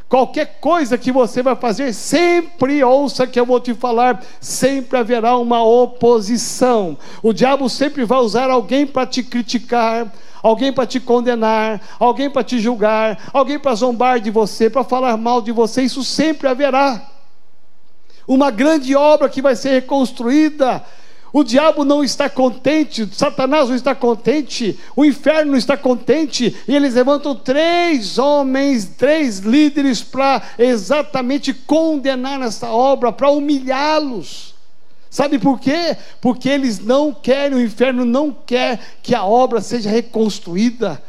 Qualquer 0.10 0.60
coisa 0.62 0.98
que 0.98 1.12
você 1.12 1.44
vai 1.44 1.56
fazer, 1.56 1.94
sempre 1.94 2.82
ouça 2.82 3.28
que 3.28 3.38
eu 3.38 3.46
vou 3.46 3.60
te 3.60 3.74
falar, 3.74 4.24
sempre 4.40 4.98
haverá 4.98 5.36
uma 5.36 5.62
oposição. 5.62 6.98
O 7.22 7.34
diabo 7.34 7.70
sempre 7.70 8.06
vai 8.06 8.20
usar 8.20 8.50
alguém 8.50 8.88
para 8.88 9.06
te 9.06 9.22
criticar, 9.22 10.10
alguém 10.42 10.72
para 10.72 10.88
te 10.88 11.02
condenar, 11.02 11.82
alguém 12.00 12.30
para 12.30 12.42
te 12.42 12.58
julgar, 12.58 13.30
alguém 13.34 13.60
para 13.60 13.76
zombar 13.76 14.22
de 14.22 14.32
você, 14.32 14.70
para 14.70 14.84
falar 14.86 15.18
mal 15.18 15.42
de 15.42 15.52
você, 15.52 15.82
isso 15.82 16.04
sempre 16.06 16.48
haverá. 16.48 17.06
Uma 18.26 18.50
grande 18.50 18.96
obra 18.96 19.28
que 19.28 19.42
vai 19.42 19.58
ser 19.58 19.72
reconstruída 19.72 20.84
o 21.40 21.44
diabo 21.44 21.86
não 21.86 22.04
está 22.04 22.28
contente, 22.28 23.08
Satanás 23.12 23.70
não 23.70 23.76
está 23.76 23.94
contente, 23.94 24.78
o 24.96 25.06
inferno 25.06 25.52
não 25.52 25.58
está 25.58 25.78
contente, 25.78 26.56
e 26.68 26.76
eles 26.76 26.96
levantam 26.96 27.36
três 27.36 28.18
homens, 28.18 28.86
três 28.98 29.40
líderes 29.40 30.02
para 30.02 30.42
exatamente 30.58 31.54
condenar 31.54 32.42
essa 32.42 32.72
obra, 32.72 33.12
para 33.12 33.30
humilhá-los. 33.30 34.56
Sabe 35.12 35.38
por 35.38 35.60
quê? 35.60 35.96
Porque 36.20 36.50
eles 36.50 36.80
não 36.80 37.14
querem, 37.14 37.60
o 37.60 37.62
inferno 37.62 38.04
não 38.04 38.32
quer 38.32 38.80
que 39.04 39.14
a 39.14 39.24
obra 39.24 39.62
seja 39.62 39.92
reconstruída. 39.92 41.00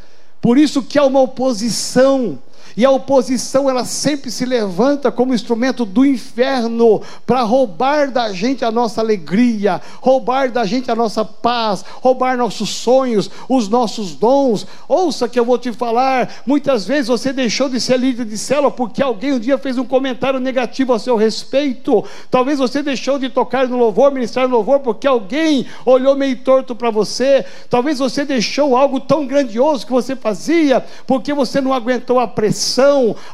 Por 0.43 0.59
isso 0.59 0.83
que 0.83 0.99
há 0.99 1.05
uma 1.05 1.21
oposição 1.21 2.39
e 2.79 2.85
a 2.85 2.93
oposição, 2.93 3.69
ela 3.69 3.85
sempre 3.85 4.31
se 4.31 4.45
levanta 4.45 5.11
como 5.11 5.35
instrumento 5.35 5.85
do 5.85 6.07
inferno 6.07 7.03
para 7.27 7.43
roubar 7.43 8.09
da 8.09 8.33
gente 8.33 8.65
a 8.65 8.71
nossa 8.71 9.01
alegria, 9.01 9.83
roubar 10.01 10.53
da 10.53 10.65
gente 10.65 10.89
a 10.89 10.95
nossa 10.95 11.25
paz, 11.25 11.85
roubar 12.01 12.37
nossos 12.37 12.69
sonhos, 12.69 13.29
os 13.49 13.69
nossos 13.69 14.15
dons. 14.15 14.65
Ouça 14.87 15.29
que 15.29 15.41
eu 15.41 15.45
vou 15.45 15.59
te 15.59 15.73
falar, 15.73 16.33
muitas 16.47 16.87
vezes 16.87 17.09
você 17.09 17.33
deixou 17.33 17.69
de 17.69 17.81
ser 17.81 17.99
líder 17.99 18.25
de 18.25 18.39
célula 18.39 18.71
porque 18.71 19.03
alguém 19.03 19.33
um 19.33 19.41
dia 19.41 19.59
fez 19.59 19.77
um 19.77 19.85
comentário 19.85 20.39
negativo 20.39 20.93
a 20.93 21.01
seu 21.01 21.17
respeito. 21.17 22.05
Talvez 22.31 22.61
você 22.61 22.81
deixou 22.81 23.19
de 23.19 23.29
tocar 23.29 23.67
no 23.67 23.77
louvor, 23.77 24.13
ministrar 24.13 24.47
no 24.47 24.55
louvor 24.55 24.79
porque 24.79 25.09
alguém 25.09 25.67
olhou 25.85 26.15
meio 26.15 26.37
torto 26.45 26.77
para 26.77 26.91
você. 26.93 27.45
Talvez 27.69 27.99
você 27.99 28.25
deixou 28.25 28.77
algo 28.77 29.01
tão 29.01 29.27
grandioso 29.27 29.85
que 29.85 29.91
você 29.91 30.15
fazia 30.15 30.85
porque 31.09 31.35
você 31.35 31.61
não 31.61 31.73
aguentou 31.73 32.21
a 32.21 32.29
pressão 32.29 32.68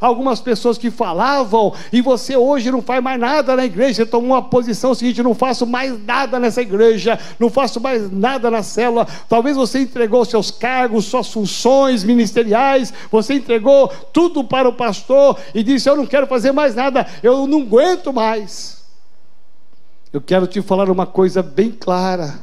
algumas 0.00 0.40
pessoas 0.40 0.78
que 0.78 0.90
falavam, 0.90 1.72
e 1.92 2.00
você 2.00 2.36
hoje 2.36 2.70
não 2.70 2.82
faz 2.82 3.02
mais 3.02 3.18
nada 3.18 3.56
na 3.56 3.64
igreja, 3.64 3.94
você 3.94 4.06
tomou 4.06 4.30
uma 4.30 4.42
posição 4.42 4.94
seguinte: 4.94 5.22
não 5.22 5.34
faço 5.34 5.66
mais 5.66 5.98
nada 6.04 6.38
nessa 6.38 6.62
igreja, 6.62 7.18
não 7.38 7.50
faço 7.50 7.80
mais 7.80 8.10
nada 8.10 8.50
na 8.50 8.62
célula. 8.62 9.06
Talvez 9.28 9.56
você 9.56 9.80
entregou 9.80 10.24
seus 10.24 10.50
cargos, 10.50 11.06
suas 11.06 11.28
funções 11.28 12.04
ministeriais, 12.04 12.92
você 13.10 13.34
entregou 13.34 13.88
tudo 14.12 14.44
para 14.44 14.68
o 14.68 14.72
pastor 14.72 15.38
e 15.54 15.62
disse: 15.62 15.88
Eu 15.88 15.96
não 15.96 16.06
quero 16.06 16.26
fazer 16.26 16.52
mais 16.52 16.74
nada, 16.74 17.06
eu 17.22 17.46
não 17.46 17.62
aguento 17.62 18.12
mais. 18.12 18.84
Eu 20.12 20.20
quero 20.20 20.46
te 20.46 20.62
falar 20.62 20.88
uma 20.88 21.06
coisa 21.06 21.42
bem 21.42 21.70
clara. 21.72 22.38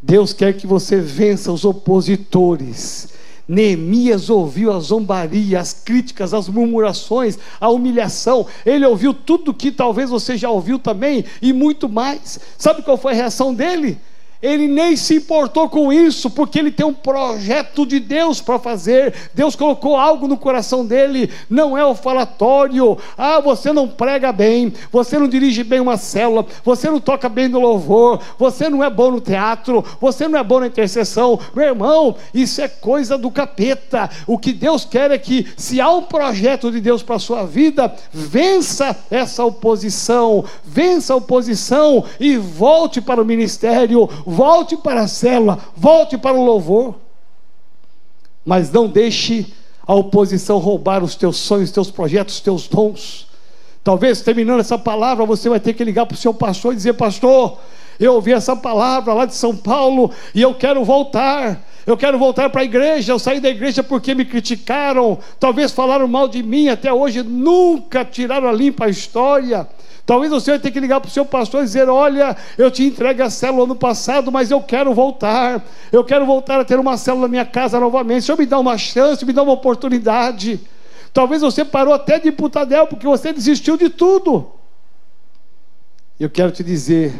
Deus 0.00 0.32
quer 0.32 0.52
que 0.52 0.66
você 0.66 1.00
vença 1.00 1.50
os 1.50 1.64
opositores 1.64 3.17
Neemias 3.48 4.28
ouviu 4.28 4.70
a 4.72 4.78
zombaria, 4.78 5.58
as 5.58 5.72
críticas, 5.72 6.34
as 6.34 6.48
murmurações, 6.48 7.38
a 7.58 7.70
humilhação. 7.70 8.46
Ele 8.66 8.84
ouviu 8.84 9.14
tudo 9.14 9.54
que 9.54 9.72
talvez 9.72 10.10
você 10.10 10.36
já 10.36 10.50
ouviu 10.50 10.78
também 10.78 11.24
e 11.40 11.52
muito 11.52 11.88
mais. 11.88 12.38
Sabe 12.58 12.82
qual 12.82 12.98
foi 12.98 13.12
a 13.12 13.16
reação 13.16 13.54
dele? 13.54 13.98
Ele 14.40 14.68
nem 14.68 14.94
se 14.96 15.16
importou 15.16 15.68
com 15.68 15.92
isso, 15.92 16.30
porque 16.30 16.58
ele 16.60 16.70
tem 16.70 16.86
um 16.86 16.94
projeto 16.94 17.84
de 17.84 17.98
Deus 17.98 18.40
para 18.40 18.58
fazer. 18.58 19.12
Deus 19.34 19.56
colocou 19.56 19.96
algo 19.96 20.28
no 20.28 20.36
coração 20.36 20.86
dele, 20.86 21.30
não 21.50 21.76
é 21.76 21.84
o 21.84 21.94
falatório. 21.94 22.96
Ah, 23.16 23.40
você 23.40 23.72
não 23.72 23.88
prega 23.88 24.30
bem, 24.30 24.72
você 24.92 25.18
não 25.18 25.26
dirige 25.26 25.64
bem 25.64 25.80
uma 25.80 25.96
célula, 25.96 26.46
você 26.64 26.88
não 26.88 27.00
toca 27.00 27.28
bem 27.28 27.48
no 27.48 27.58
louvor, 27.58 28.20
você 28.38 28.68
não 28.68 28.84
é 28.84 28.88
bom 28.88 29.10
no 29.10 29.20
teatro, 29.20 29.84
você 30.00 30.28
não 30.28 30.38
é 30.38 30.44
bom 30.44 30.60
na 30.60 30.68
intercessão. 30.68 31.38
Meu 31.52 31.66
irmão, 31.66 32.14
isso 32.32 32.60
é 32.60 32.68
coisa 32.68 33.18
do 33.18 33.32
capeta. 33.32 34.08
O 34.24 34.38
que 34.38 34.52
Deus 34.52 34.84
quer 34.84 35.10
é 35.10 35.18
que, 35.18 35.48
se 35.56 35.80
há 35.80 35.90
um 35.90 36.02
projeto 36.02 36.70
de 36.70 36.80
Deus 36.80 37.02
para 37.02 37.16
a 37.16 37.20
sua 37.20 37.44
vida, 37.44 37.92
vença 38.12 38.96
essa 39.10 39.44
oposição, 39.44 40.44
vença 40.64 41.12
a 41.12 41.16
oposição 41.16 42.04
e 42.20 42.36
volte 42.36 43.00
para 43.00 43.20
o 43.20 43.24
ministério 43.24 44.08
volte 44.28 44.76
para 44.76 45.00
a 45.00 45.08
célula, 45.08 45.58
volte 45.74 46.18
para 46.18 46.36
o 46.36 46.44
louvor. 46.44 46.94
Mas 48.44 48.70
não 48.70 48.86
deixe 48.86 49.46
a 49.86 49.94
oposição 49.94 50.58
roubar 50.58 51.02
os 51.02 51.14
teus 51.14 51.38
sonhos, 51.38 51.70
os 51.70 51.74
teus 51.74 51.90
projetos, 51.90 52.34
os 52.34 52.40
teus 52.40 52.68
dons. 52.68 53.26
Talvez 53.82 54.20
terminando 54.20 54.60
essa 54.60 54.78
palavra, 54.78 55.24
você 55.24 55.48
vai 55.48 55.58
ter 55.58 55.72
que 55.72 55.82
ligar 55.82 56.04
para 56.04 56.14
o 56.14 56.18
seu 56.18 56.34
pastor 56.34 56.72
e 56.74 56.76
dizer: 56.76 56.92
Pastor, 56.92 57.58
eu 57.98 58.14
ouvi 58.14 58.32
essa 58.32 58.54
palavra 58.54 59.14
lá 59.14 59.24
de 59.24 59.34
São 59.34 59.56
Paulo 59.56 60.10
e 60.34 60.42
eu 60.42 60.54
quero 60.54 60.84
voltar. 60.84 61.66
Eu 61.86 61.96
quero 61.96 62.18
voltar 62.18 62.50
para 62.50 62.60
a 62.60 62.64
igreja. 62.64 63.12
Eu 63.12 63.18
saí 63.18 63.40
da 63.40 63.48
igreja 63.48 63.82
porque 63.82 64.14
me 64.14 64.26
criticaram, 64.26 65.18
talvez 65.40 65.72
falaram 65.72 66.06
mal 66.06 66.28
de 66.28 66.42
mim. 66.42 66.68
Até 66.68 66.92
hoje 66.92 67.22
nunca 67.22 68.04
tiraram 68.04 68.46
a 68.46 68.52
limpa 68.52 68.84
a 68.84 68.90
história. 68.90 69.66
Talvez 70.08 70.32
você 70.32 70.52
vai 70.52 70.58
ter 70.58 70.70
que 70.70 70.80
ligar 70.80 71.02
para 71.02 71.08
o 71.08 71.10
seu 71.10 71.26
pastor 71.26 71.60
e 71.60 71.64
dizer: 71.64 71.86
Olha, 71.86 72.34
eu 72.56 72.70
te 72.70 72.82
entreguei 72.82 73.22
a 73.22 73.28
célula 73.28 73.64
ano 73.64 73.76
passado, 73.76 74.32
mas 74.32 74.50
eu 74.50 74.58
quero 74.58 74.94
voltar. 74.94 75.62
Eu 75.92 76.02
quero 76.02 76.24
voltar 76.24 76.58
a 76.58 76.64
ter 76.64 76.80
uma 76.80 76.96
célula 76.96 77.26
na 77.26 77.28
minha 77.28 77.44
casa 77.44 77.78
novamente. 77.78 78.22
O 78.22 78.24
Senhor 78.24 78.38
me 78.38 78.46
dá 78.46 78.58
uma 78.58 78.78
chance, 78.78 79.22
me 79.26 79.34
dá 79.34 79.42
uma 79.42 79.52
oportunidade. 79.52 80.60
Talvez 81.12 81.42
você 81.42 81.62
parou 81.62 81.92
até 81.92 82.18
de 82.18 82.32
putadel 82.32 82.86
porque 82.86 83.06
você 83.06 83.34
desistiu 83.34 83.76
de 83.76 83.90
tudo. 83.90 84.50
Eu 86.18 86.30
quero 86.30 86.52
te 86.52 86.64
dizer, 86.64 87.12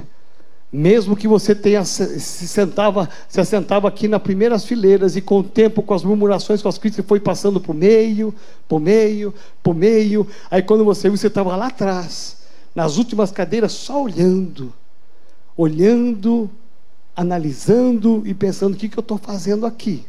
mesmo 0.73 1.15
que 1.15 1.29
você 1.29 1.55
tenha 1.55 1.85
se 1.85 2.49
sentava, 2.49 3.07
se 3.29 3.39
assentava 3.39 3.87
aqui 3.87 4.09
nas 4.09 4.23
primeiras 4.23 4.65
fileiras 4.65 5.15
e 5.15 5.21
com 5.21 5.41
o 5.41 5.45
tempo, 5.45 5.83
com 5.83 5.93
as 5.93 6.03
murmurações, 6.03 6.63
com 6.63 6.71
as 6.71 6.79
críticas, 6.79 7.05
foi 7.05 7.21
passando 7.21 7.61
por 7.61 7.75
meio, 7.75 8.35
por 8.67 8.81
meio, 8.81 9.35
por 9.63 9.75
meio. 9.75 10.27
Aí 10.51 10.63
quando 10.63 10.87
você 10.87 11.11
viu, 11.11 11.19
você 11.19 11.27
estava 11.27 11.55
lá 11.55 11.67
atrás 11.67 12.38
nas 12.79 12.97
últimas 12.97 13.33
cadeiras 13.33 13.73
só 13.73 14.05
olhando, 14.05 14.73
olhando, 15.57 16.49
analisando 17.17 18.23
e 18.25 18.33
pensando: 18.33 18.75
o 18.75 18.77
que, 18.77 18.89
que 18.89 18.97
eu 18.97 19.01
estou 19.01 19.19
fazendo 19.19 19.67
aqui? 19.67 20.07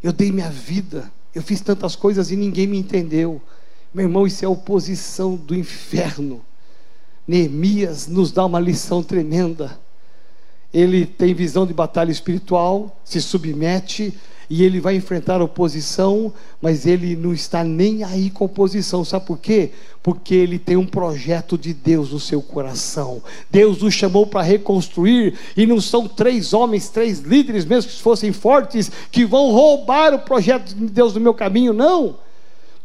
Eu 0.00 0.12
dei 0.12 0.30
minha 0.30 0.48
vida, 0.48 1.10
eu 1.34 1.42
fiz 1.42 1.60
tantas 1.60 1.96
coisas 1.96 2.30
e 2.30 2.36
ninguém 2.36 2.68
me 2.68 2.78
entendeu. 2.78 3.42
Meu 3.92 4.04
irmão, 4.04 4.28
isso 4.28 4.44
é 4.44 4.48
oposição 4.48 5.34
do 5.34 5.56
inferno. 5.56 6.40
Neemias 7.26 8.06
nos 8.06 8.30
dá 8.30 8.46
uma 8.46 8.60
lição 8.60 9.02
tremenda. 9.02 9.76
Ele 10.72 11.04
tem 11.04 11.34
visão 11.34 11.66
de 11.66 11.74
batalha 11.74 12.12
espiritual, 12.12 12.96
se 13.04 13.20
submete, 13.20 14.16
e 14.50 14.64
ele 14.64 14.80
vai 14.80 14.96
enfrentar 14.96 15.40
oposição, 15.40 16.32
mas 16.60 16.84
ele 16.84 17.14
não 17.14 17.32
está 17.32 17.62
nem 17.62 18.02
aí 18.02 18.30
com 18.30 18.46
oposição. 18.46 19.04
Sabe 19.04 19.24
por 19.24 19.38
quê? 19.38 19.70
Porque 20.02 20.34
ele 20.34 20.58
tem 20.58 20.76
um 20.76 20.84
projeto 20.84 21.56
de 21.56 21.72
Deus 21.72 22.10
no 22.10 22.18
seu 22.18 22.42
coração. 22.42 23.22
Deus 23.48 23.80
o 23.80 23.90
chamou 23.92 24.26
para 24.26 24.42
reconstruir, 24.42 25.38
e 25.56 25.64
não 25.66 25.80
são 25.80 26.08
três 26.08 26.52
homens, 26.52 26.88
três 26.88 27.20
líderes, 27.20 27.64
mesmo 27.64 27.92
que 27.92 28.02
fossem 28.02 28.32
fortes, 28.32 28.90
que 29.12 29.24
vão 29.24 29.52
roubar 29.52 30.12
o 30.12 30.18
projeto 30.18 30.74
de 30.74 30.86
Deus 30.86 31.14
no 31.14 31.20
meu 31.20 31.32
caminho, 31.32 31.72
não. 31.72 32.16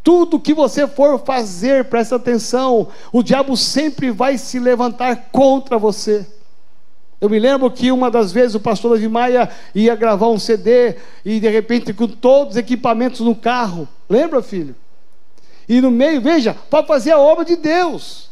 Tudo 0.03 0.39
que 0.39 0.53
você 0.53 0.87
for 0.87 1.19
fazer, 1.25 1.85
presta 1.85 2.17
atenção, 2.17 2.89
o 3.11 3.23
diabo 3.23 3.57
sempre 3.57 4.11
vai 4.11 4.37
se 4.37 4.59
levantar 4.59 5.29
contra 5.31 5.79
você. 5.79 6.27
Eu 7.19 7.29
me 7.29 7.39
lembro 7.39 7.71
que 7.71 7.91
uma 7.91 8.11
das 8.11 8.31
vezes 8.31 8.55
o 8.55 8.59
pastor 8.59 8.91
Davi 8.91 9.07
Maia 9.07 9.49
ia 9.73 9.95
gravar 9.95 10.27
um 10.27 10.37
CD 10.37 10.95
e 11.23 11.39
de 11.39 11.49
repente 11.49 11.93
com 11.93 12.07
todos 12.07 12.53
os 12.53 12.57
equipamentos 12.57 13.21
no 13.21 13.35
carro. 13.35 13.87
Lembra, 14.09 14.43
filho? 14.43 14.75
E 15.67 15.81
no 15.81 15.89
meio, 15.89 16.21
veja, 16.21 16.53
para 16.69 16.85
fazer 16.85 17.11
a 17.11 17.19
obra 17.19 17.45
de 17.45 17.55
Deus. 17.55 18.29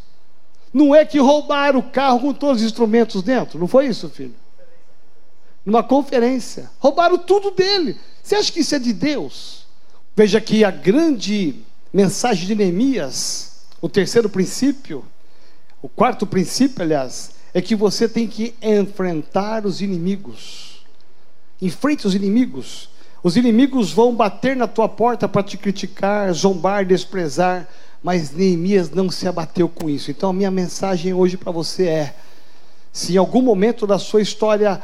Não 0.73 0.93
é 0.93 1.05
que 1.05 1.19
roubaram 1.19 1.79
o 1.79 1.83
carro 1.83 2.19
com 2.19 2.33
todos 2.33 2.61
os 2.61 2.67
instrumentos 2.67 3.21
dentro. 3.21 3.59
Não 3.59 3.67
foi 3.67 3.87
isso, 3.87 4.09
filho? 4.09 4.35
Numa 5.65 5.83
conferência. 5.83 6.69
Roubaram 6.79 7.17
tudo 7.17 7.51
dele. 7.51 7.97
Você 8.21 8.35
acha 8.35 8.51
que 8.51 8.59
isso 8.59 8.75
é 8.75 8.79
de 8.79 8.91
Deus? 8.91 9.65
Veja 10.15 10.41
que 10.41 10.63
a 10.63 10.71
grande 10.71 11.55
mensagem 11.91 12.47
de 12.47 12.55
Neemias, 12.55 13.65
o 13.81 13.87
terceiro 13.87 14.29
princípio, 14.29 15.05
o 15.81 15.87
quarto 15.87 16.25
princípio, 16.25 16.83
aliás, 16.83 17.31
é 17.53 17.61
que 17.61 17.75
você 17.75 18.09
tem 18.09 18.27
que 18.27 18.55
enfrentar 18.61 19.65
os 19.65 19.81
inimigos. 19.81 20.83
Enfrente 21.61 22.07
os 22.07 22.15
inimigos. 22.15 22.89
Os 23.21 23.37
inimigos 23.37 23.91
vão 23.91 24.15
bater 24.15 24.55
na 24.55 24.67
tua 24.67 24.89
porta 24.89 25.29
para 25.29 25.43
te 25.43 25.57
criticar, 25.57 26.33
zombar, 26.33 26.85
desprezar, 26.85 27.67
mas 28.01 28.31
Neemias 28.31 28.89
não 28.89 29.09
se 29.09 29.27
abateu 29.27 29.69
com 29.69 29.89
isso. 29.89 30.11
Então 30.11 30.31
a 30.31 30.33
minha 30.33 30.51
mensagem 30.51 31.13
hoje 31.13 31.37
para 31.37 31.51
você 31.51 31.87
é: 31.87 32.15
se 32.91 33.13
em 33.13 33.17
algum 33.17 33.41
momento 33.41 33.87
da 33.87 33.97
sua 33.97 34.21
história 34.21 34.81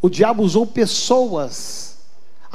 o 0.00 0.08
diabo 0.08 0.42
usou 0.42 0.66
pessoas 0.66 1.95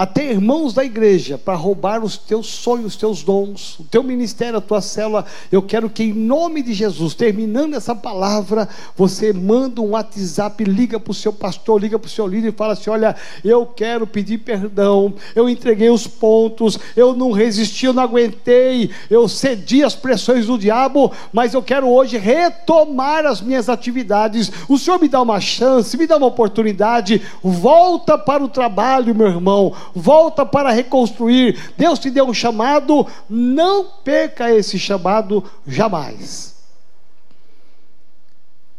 até 0.02 0.32
irmãos 0.32 0.74
da 0.74 0.84
igreja, 0.84 1.38
para 1.38 1.54
roubar 1.54 2.04
os 2.04 2.18
teus 2.18 2.48
sonhos, 2.48 2.88
os 2.88 2.96
teus 2.96 3.22
dons, 3.22 3.78
o 3.78 3.84
teu 3.84 4.02
ministério, 4.02 4.58
a 4.58 4.62
tua 4.62 4.82
célula. 4.82 5.28
Eu 5.52 5.62
quero 5.62 5.92
que, 5.92 6.06
em 6.06 6.12
nome 6.12 6.64
de 6.64 6.74
Jesus, 6.74 7.14
terminando 7.14 7.76
essa 7.76 7.94
palavra, 7.94 8.68
você 8.98 9.32
manda 9.32 9.80
um 9.80 9.92
WhatsApp, 9.92 10.64
liga 10.64 11.00
para 11.00 11.12
o 11.12 11.14
seu 11.14 11.32
pastor, 11.32 11.80
liga 11.80 12.00
para 12.00 12.08
o 12.08 12.10
seu 12.10 12.26
líder 12.26 12.48
e 12.48 12.52
fala 12.52 12.74
assim: 12.74 12.90
Olha, 12.90 13.16
eu 13.46 13.64
quero 13.64 14.08
pedir 14.08 14.40
perdão, 14.40 15.14
eu 15.36 15.48
entreguei 15.48 15.92
os 15.92 16.08
pontos, 16.08 16.80
eu 16.96 17.14
não 17.14 17.30
resisti, 17.30 17.86
eu 17.86 17.94
não 17.94 18.02
aguentei, 18.02 18.90
eu 19.08 19.30
cedi 19.30 19.84
às 19.84 19.94
pressões 19.94 20.48
do 20.48 20.58
diabo, 20.58 21.12
mas 21.32 21.54
eu 21.54 21.62
quero 21.62 21.88
hoje 21.88 22.18
retomar 22.18 23.28
as 23.28 23.40
minhas 23.40 23.70
atividades. 23.70 24.52
O 24.68 24.80
Senhor 24.80 25.00
me 25.00 25.08
dá 25.08 25.22
uma 25.22 25.40
chance, 25.40 25.96
me 25.96 26.08
dá 26.08 26.18
uma 26.18 26.26
oportunidade, 26.26 27.22
volta 27.44 28.18
para 28.18 28.44
o 28.44 28.50
trabalho, 28.50 29.14
meu 29.14 29.28
irmão 29.28 29.72
volta 29.94 30.46
para 30.46 30.72
reconstruir. 30.72 31.58
Deus 31.78 32.00
te 32.00 32.10
deu 32.10 32.26
um 32.26 32.34
chamado, 32.34 33.06
não 33.30 33.86
perca 34.04 34.52
esse 34.52 34.78
chamado 34.80 35.44
jamais. 35.68 36.56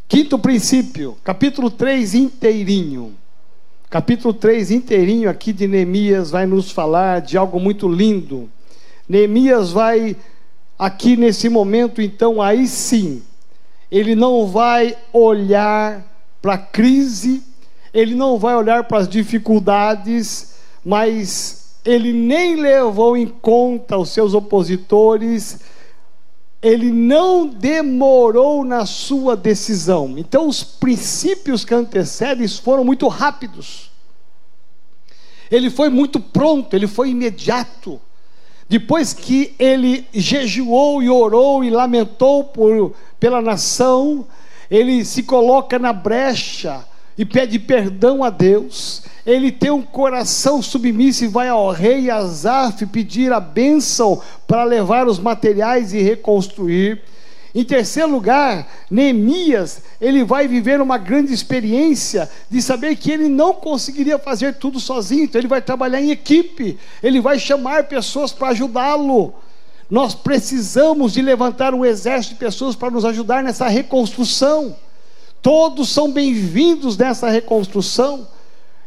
Quinto 0.08 0.38
princípio, 0.38 1.16
capítulo 1.24 1.70
3 1.70 2.14
inteirinho. 2.14 3.14
Capítulo 3.88 4.32
3 4.32 4.70
inteirinho 4.70 5.28
aqui 5.28 5.52
de 5.52 5.68
Neemias 5.68 6.30
vai 6.30 6.46
nos 6.46 6.70
falar 6.70 7.20
de 7.20 7.36
algo 7.36 7.60
muito 7.60 7.88
lindo. 7.88 8.48
Neemias 9.08 9.70
vai 9.70 10.16
aqui 10.78 11.16
nesse 11.16 11.48
momento, 11.48 12.02
então, 12.02 12.42
aí 12.42 12.66
sim, 12.66 13.22
ele 13.90 14.14
não 14.14 14.46
vai 14.46 14.96
olhar 15.12 16.02
para 16.40 16.54
a 16.54 16.58
crise, 16.58 17.42
ele 17.94 18.14
não 18.14 18.38
vai 18.38 18.56
olhar 18.56 18.84
para 18.84 18.98
as 18.98 19.08
dificuldades, 19.08 20.54
mas 20.84 21.76
ele 21.84 22.12
nem 22.12 22.56
levou 22.56 23.16
em 23.16 23.26
conta 23.26 23.98
os 23.98 24.10
seus 24.10 24.34
opositores, 24.34 25.60
ele 26.60 26.92
não 26.92 27.46
demorou 27.46 28.64
na 28.64 28.86
sua 28.86 29.36
decisão. 29.36 30.14
Então, 30.16 30.46
os 30.46 30.62
princípios 30.62 31.64
que 31.64 31.74
antecedem 31.74 32.46
foram 32.46 32.84
muito 32.84 33.08
rápidos. 33.08 33.90
Ele 35.50 35.68
foi 35.68 35.88
muito 35.88 36.20
pronto, 36.20 36.74
ele 36.74 36.86
foi 36.86 37.10
imediato. 37.10 38.00
Depois 38.68 39.12
que 39.12 39.54
ele 39.58 40.06
jejuou 40.14 41.02
e 41.02 41.10
orou 41.10 41.64
e 41.64 41.68
lamentou 41.68 42.44
por, 42.44 42.94
pela 43.18 43.42
nação, 43.42 44.26
ele 44.70 45.04
se 45.04 45.24
coloca 45.24 45.78
na 45.78 45.92
brecha 45.92 46.84
e 47.16 47.24
pede 47.24 47.58
perdão 47.58 48.22
a 48.24 48.30
Deus 48.30 49.02
ele 49.24 49.52
tem 49.52 49.70
um 49.70 49.82
coração 49.82 50.60
submisso 50.60 51.24
e 51.24 51.28
vai 51.28 51.48
ao 51.48 51.70
rei 51.70 52.10
Azaf 52.10 52.84
pedir 52.86 53.32
a 53.32 53.38
bênção 53.38 54.20
para 54.46 54.64
levar 54.64 55.06
os 55.06 55.18
materiais 55.18 55.92
e 55.92 56.02
reconstruir. 56.02 57.00
Em 57.54 57.62
terceiro 57.62 58.10
lugar, 58.10 58.66
Neemias, 58.90 59.82
ele 60.00 60.24
vai 60.24 60.48
viver 60.48 60.80
uma 60.80 60.96
grande 60.96 61.32
experiência 61.32 62.28
de 62.50 62.60
saber 62.62 62.96
que 62.96 63.12
ele 63.12 63.28
não 63.28 63.52
conseguiria 63.52 64.18
fazer 64.18 64.54
tudo 64.54 64.80
sozinho, 64.80 65.24
então 65.24 65.38
ele 65.40 65.48
vai 65.48 65.60
trabalhar 65.60 66.00
em 66.00 66.10
equipe, 66.10 66.78
ele 67.02 67.20
vai 67.20 67.38
chamar 67.38 67.84
pessoas 67.84 68.32
para 68.32 68.48
ajudá-lo. 68.48 69.34
Nós 69.88 70.14
precisamos 70.14 71.12
de 71.12 71.20
levantar 71.20 71.74
um 71.74 71.84
exército 71.84 72.34
de 72.34 72.40
pessoas 72.40 72.74
para 72.74 72.90
nos 72.90 73.04
ajudar 73.04 73.44
nessa 73.44 73.68
reconstrução. 73.68 74.74
Todos 75.42 75.88
são 75.88 76.12
bem-vindos 76.12 76.96
nessa 76.96 77.28
reconstrução. 77.28 78.28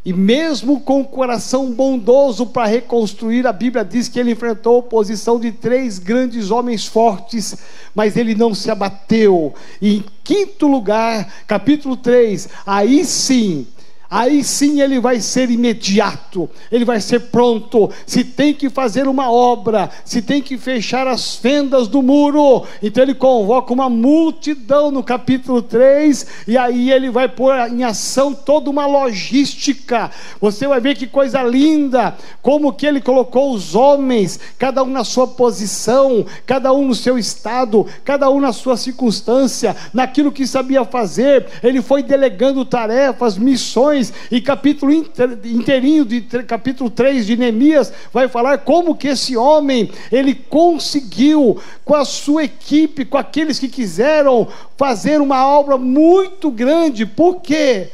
E 0.06 0.14
mesmo 0.14 0.80
com 0.80 1.02
o 1.02 1.06
coração 1.06 1.72
bondoso 1.72 2.46
para 2.46 2.68
reconstruir, 2.68 3.46
a 3.46 3.52
Bíblia 3.52 3.84
diz 3.84 4.08
que 4.08 4.20
ele 4.20 4.32
enfrentou 4.32 4.76
a 4.76 4.80
oposição 4.80 5.38
de 5.40 5.52
três 5.52 6.00
grandes 6.00 6.52
homens 6.52 6.86
fortes, 6.86 7.58
mas 7.94 8.16
ele 8.16 8.36
não 8.36 8.54
se 8.54 8.72
abateu. 8.72 9.54
E 9.82 9.98
em 9.98 10.06
quinto 10.24 10.68
lugar, 10.68 11.28
capítulo 11.46 11.98
3, 11.98 12.48
aí 12.66 13.04
sim, 13.04 13.68
aí 14.10 14.44
sim 14.44 14.82
ele 14.82 15.00
vai 15.00 15.20
ser 15.20 15.50
imediato, 15.50 16.50
ele 16.72 16.86
vai 16.86 17.00
ser 17.02 17.20
pronto. 17.22 17.90
Se 18.06 18.24
tem 18.24 18.54
que 18.54 18.70
fazer 18.70 19.08
uma 19.08 19.32
obra, 19.32 19.90
se 20.04 20.22
tem 20.22 20.42
que 20.42 20.58
fechar 20.58 21.08
as 21.08 21.36
fendas 21.36 21.88
do 21.88 22.02
muro, 22.02 22.64
então 22.82 23.04
ele 23.04 23.16
convoca 23.16 23.74
uma 23.74 23.90
multidão 23.90 24.92
no 24.92 25.04
capítulo 25.04 25.62
3, 25.62 26.26
e 26.48 26.58
aí 26.58 26.92
ele 26.92 27.10
vai 27.10 27.28
pôr 27.28 27.56
em 27.70 27.84
ação 27.84 28.34
toda 28.34 28.70
uma 28.70 28.86
logística. 28.86 30.12
Você 30.40 30.68
vai 30.68 30.80
ver 30.80 30.96
que 30.96 31.08
coisa 31.08 31.42
linda, 31.44 32.16
como 32.42 32.74
que 32.74 32.86
ele 32.86 33.02
colocou 33.02 33.54
os 33.54 33.76
homens, 33.76 34.40
cada 34.58 34.84
um 34.84 34.90
na 34.90 35.04
sua 35.04 35.28
posição, 35.28 36.26
cada 36.46 36.72
um 36.74 36.88
no 36.88 36.96
seu 36.96 37.18
estado, 37.18 37.86
cada 38.04 38.30
um 38.30 38.40
na 38.40 38.54
sua 38.54 38.78
circunstância, 38.78 39.76
naquilo 39.94 40.32
que 40.32 40.46
sabia 40.46 40.84
fazer, 40.86 41.48
ele 41.64 41.82
foi 41.82 42.04
delegando 42.04 42.66
tarefas, 42.66 43.38
missões 43.38 43.95
e 44.32 44.42
capítulo 44.42 44.92
inteirinho 44.92 46.06
de 46.06 46.22
capítulo 46.22 46.90
3 46.90 47.26
de 47.26 47.38
Neemias 47.38 47.92
vai 48.12 48.28
falar 48.28 48.60
como 48.60 48.96
que 48.96 49.08
esse 49.08 49.38
homem, 49.38 49.92
ele 50.12 50.36
conseguiu 50.36 51.60
com 51.84 51.96
a 51.96 52.06
sua 52.06 52.44
equipe, 52.44 53.06
com 53.06 53.18
aqueles 53.18 53.60
que 53.60 53.68
quiseram 53.68 54.48
fazer 54.78 55.22
uma 55.22 55.48
obra 55.48 55.78
muito 55.78 56.50
grande. 56.52 57.06
Por 57.06 57.42
quê? 57.42 57.90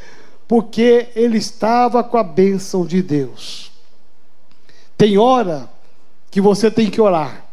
Porque 0.48 1.10
ele 1.16 1.38
estava 1.38 2.04
com 2.04 2.18
a 2.18 2.24
bênção 2.24 2.86
de 2.86 3.02
Deus. 3.02 3.72
Tem 4.98 5.18
hora 5.18 5.70
que 6.30 6.40
você 6.40 6.72
tem 6.72 6.90
que 6.90 7.02
orar. 7.02 7.46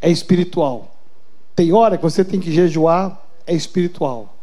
É 0.00 0.10
espiritual. 0.10 0.94
Tem 1.54 1.72
hora 1.72 1.96
que 1.96 2.02
você 2.02 2.22
tem 2.22 2.38
que 2.38 2.52
jejuar, 2.52 3.18
é 3.46 3.54
espiritual. 3.54 4.35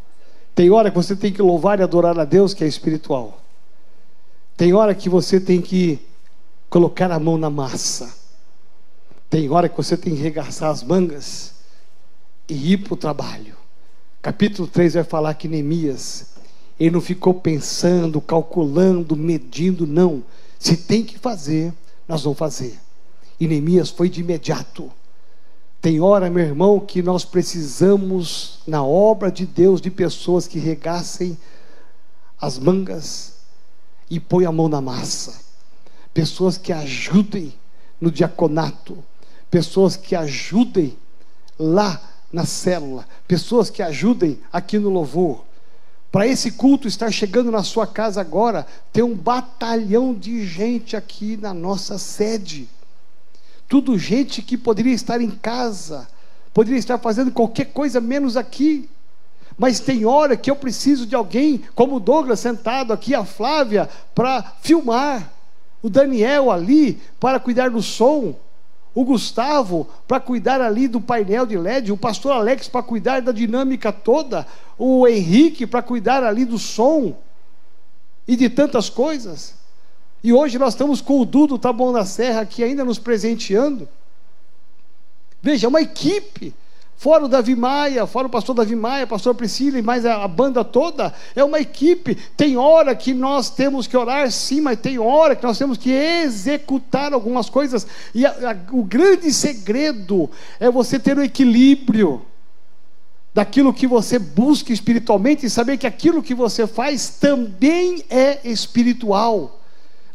Tem 0.55 0.69
hora 0.69 0.91
que 0.91 0.95
você 0.95 1.15
tem 1.15 1.31
que 1.31 1.41
louvar 1.41 1.79
e 1.79 1.83
adorar 1.83 2.17
a 2.19 2.25
Deus, 2.25 2.53
que 2.53 2.63
é 2.63 2.67
espiritual. 2.67 3.41
Tem 4.55 4.73
hora 4.73 4.93
que 4.93 5.09
você 5.09 5.39
tem 5.39 5.61
que 5.61 5.99
colocar 6.69 7.11
a 7.11 7.19
mão 7.19 7.37
na 7.37 7.49
massa. 7.49 8.13
Tem 9.29 9.49
hora 9.49 9.67
que 9.67 9.75
você 9.75 9.97
tem 9.97 10.15
que 10.15 10.21
regaçar 10.21 10.69
as 10.69 10.83
mangas 10.83 11.55
e 12.47 12.73
ir 12.73 12.77
para 12.77 12.93
o 12.93 12.97
trabalho. 12.97 13.55
Capítulo 14.21 14.67
3 14.67 14.93
vai 14.93 15.03
falar 15.03 15.33
que 15.33 15.47
Neemias, 15.47 16.33
ele 16.79 16.91
não 16.91 17.01
ficou 17.01 17.33
pensando, 17.33 18.21
calculando, 18.21 19.15
medindo, 19.15 19.87
não. 19.87 20.23
Se 20.59 20.77
tem 20.77 21.03
que 21.03 21.17
fazer, 21.17 21.73
nós 22.07 22.23
vamos 22.23 22.37
fazer. 22.37 22.79
E 23.39 23.47
Neemias 23.47 23.89
foi 23.89 24.07
de 24.07 24.21
imediato. 24.21 24.91
Tem 25.84 25.99
hora, 25.99 26.29
meu 26.29 26.45
irmão, 26.45 26.79
que 26.79 27.01
nós 27.01 27.25
precisamos, 27.25 28.59
na 28.65 28.81
obra 28.81 29.29
de 29.29 29.45
Deus, 29.45 29.81
de 29.81 29.91
pessoas 29.91 30.47
que 30.47 30.57
regassem 30.57 31.38
as 32.39 32.57
mangas 32.57 33.34
e 34.09 34.17
põem 34.17 34.45
a 34.45 34.51
mão 34.53 34.69
na 34.69 34.79
massa. 34.79 35.41
Pessoas 36.13 36.57
que 36.57 36.71
ajudem 36.71 37.53
no 37.99 38.09
diaconato. 38.09 39.03
Pessoas 39.51 39.97
que 39.97 40.15
ajudem 40.15 40.97
lá 41.59 42.01
na 42.31 42.45
célula. 42.45 43.05
Pessoas 43.27 43.69
que 43.69 43.84
ajudem 43.84 44.39
aqui 44.53 44.79
no 44.79 44.88
louvor. 44.88 45.43
Para 46.09 46.25
esse 46.25 46.51
culto 46.51 46.88
estar 46.88 47.11
chegando 47.11 47.51
na 47.51 47.61
sua 47.61 47.86
casa 47.86 48.21
agora, 48.21 48.65
tem 48.93 49.03
um 49.03 49.13
batalhão 49.13 50.13
de 50.13 50.45
gente 50.47 50.95
aqui 50.95 51.36
na 51.36 51.53
nossa 51.53 51.97
sede. 51.97 52.69
Tudo 53.68 53.97
gente 53.97 54.41
que 54.41 54.57
poderia 54.57 54.93
estar 54.93 55.22
em 55.22 55.32
casa, 55.32 56.07
poderia 56.53 56.80
estar 56.80 56.97
fazendo 56.97 57.32
qualquer 57.32 57.66
coisa 57.66 57.99
menos 57.99 58.38
aqui. 58.38 58.89
Mas 59.57 59.80
tem 59.80 60.05
hora 60.05 60.36
que 60.36 60.49
eu 60.49 60.55
preciso 60.55 61.05
de 61.05 61.16
alguém, 61.16 61.61
como 61.76 61.95
o 61.95 61.99
Douglas 61.99 62.39
sentado 62.39 62.91
aqui, 62.91 63.14
a 63.14 63.24
Flávia, 63.24 63.89
para 64.16 64.53
filmar. 64.61 65.32
O 65.82 65.89
Daniel 65.89 66.49
ali, 66.49 67.01
para 67.20 67.39
cuidar 67.39 67.70
do 67.70 67.82
som. 67.82 68.36
O 68.95 69.03
Gustavo, 69.03 69.88
para 70.07 70.20
cuidar 70.20 70.61
ali 70.61 70.88
do 70.88 71.01
painel 71.01 71.45
de 71.45 71.57
LED. 71.57 71.91
O 71.91 71.97
pastor 71.97 72.32
Alex, 72.32 72.68
para 72.68 72.84
cuidar 72.84 73.22
da 73.22 73.32
dinâmica 73.32 73.91
toda. 73.91 74.47
O 74.78 75.07
Henrique, 75.07 75.68
para 75.68 75.82
cuidar 75.82 76.24
ali 76.24 76.45
do 76.45 76.57
som. 76.57 77.16
E 78.28 78.36
de 78.36 78.49
tantas 78.49 78.89
coisas. 78.89 79.55
E 80.24 80.32
hoje 80.32 80.57
nós 80.57 80.74
estamos 80.74 81.01
com 81.01 81.19
o 81.19 81.26
Dudo 81.26 81.59
Taboão 81.59 81.91
da 81.91 82.05
Serra 82.05 82.41
aqui 82.41 82.63
ainda 82.63 82.86
nos 82.86 82.97
presenteando. 82.97 83.88
Veja, 85.41 85.67
uma 85.67 85.82
equipe 85.82 86.53
Fora 87.03 87.26
o 87.26 87.28
Davi 87.28 87.53
Maia, 87.53 88.07
fora 88.07 88.28
o 88.28 88.30
pastor 88.30 88.55
Davi 88.55 88.78
Maia, 88.78 89.05
pastor 89.05 89.36
Priscila 89.36 89.78
e 89.78 89.82
mais 89.82 90.05
a, 90.05 90.24
a, 90.24 90.28
banda 90.28 90.63
toda, 90.63 91.13
é 91.36 91.43
uma 91.43 91.59
equipe. 91.59 92.15
Tem 92.38 92.55
hora 92.55 92.95
que 92.95 93.13
nós 93.13 93.49
temos 93.49 93.88
que 93.88 93.97
orar, 93.97 94.32
sim, 94.32 94.61
mas 94.61 94.80
tem 94.80 94.97
hora 94.97 95.36
que 95.36 95.43
nós 95.43 95.57
temos 95.57 95.78
que 95.78 95.91
executar 95.91 97.11
algumas 97.11 97.49
coisas. 97.49 97.86
E 98.15 98.26
a, 98.26 98.30
a, 98.30 98.57
o 98.71 98.84
grande 98.84 99.34
segredo 99.34 100.30
é 100.61 100.71
você 100.71 100.97
ter 100.97 101.17
o 101.17 101.19
um 101.19 101.26
equilíbrio 101.26 102.21
daquilo 103.34 103.74
que 103.74 103.86
você 103.86 104.17
busca 104.17 104.71
espiritualmente 104.71 105.45
e 105.45 105.49
saber 105.49 105.78
que 105.78 105.86
aquilo 105.86 106.24
que 106.24 106.34
você 106.34 106.65
faz 106.65 107.09
também 107.09 108.01
é 108.09 108.39
espiritual. 108.45 109.59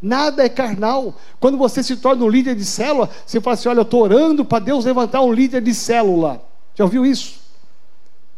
Nada 0.01 0.45
é 0.45 0.49
carnal. 0.49 1.15
Quando 1.41 1.59
você 1.59 1.83
se 1.83 1.97
torna 1.97 2.25
um 2.25 2.29
líder 2.29 2.55
de 2.55 2.65
célula, 2.65 3.11
você 3.27 3.41
fala 3.41 3.55
assim: 3.55 3.69
olha, 3.69 3.81
eu 3.81 3.83
estou 3.83 4.03
orando 4.03 4.45
para 4.45 4.65
Deus 4.65 4.85
levantar 4.85 5.23
um 5.23 5.33
líder 5.33 5.61
de 5.61 5.75
célula. 5.75 6.41
Já 6.75 6.85
ouviu 6.85 7.05
isso? 7.05 7.41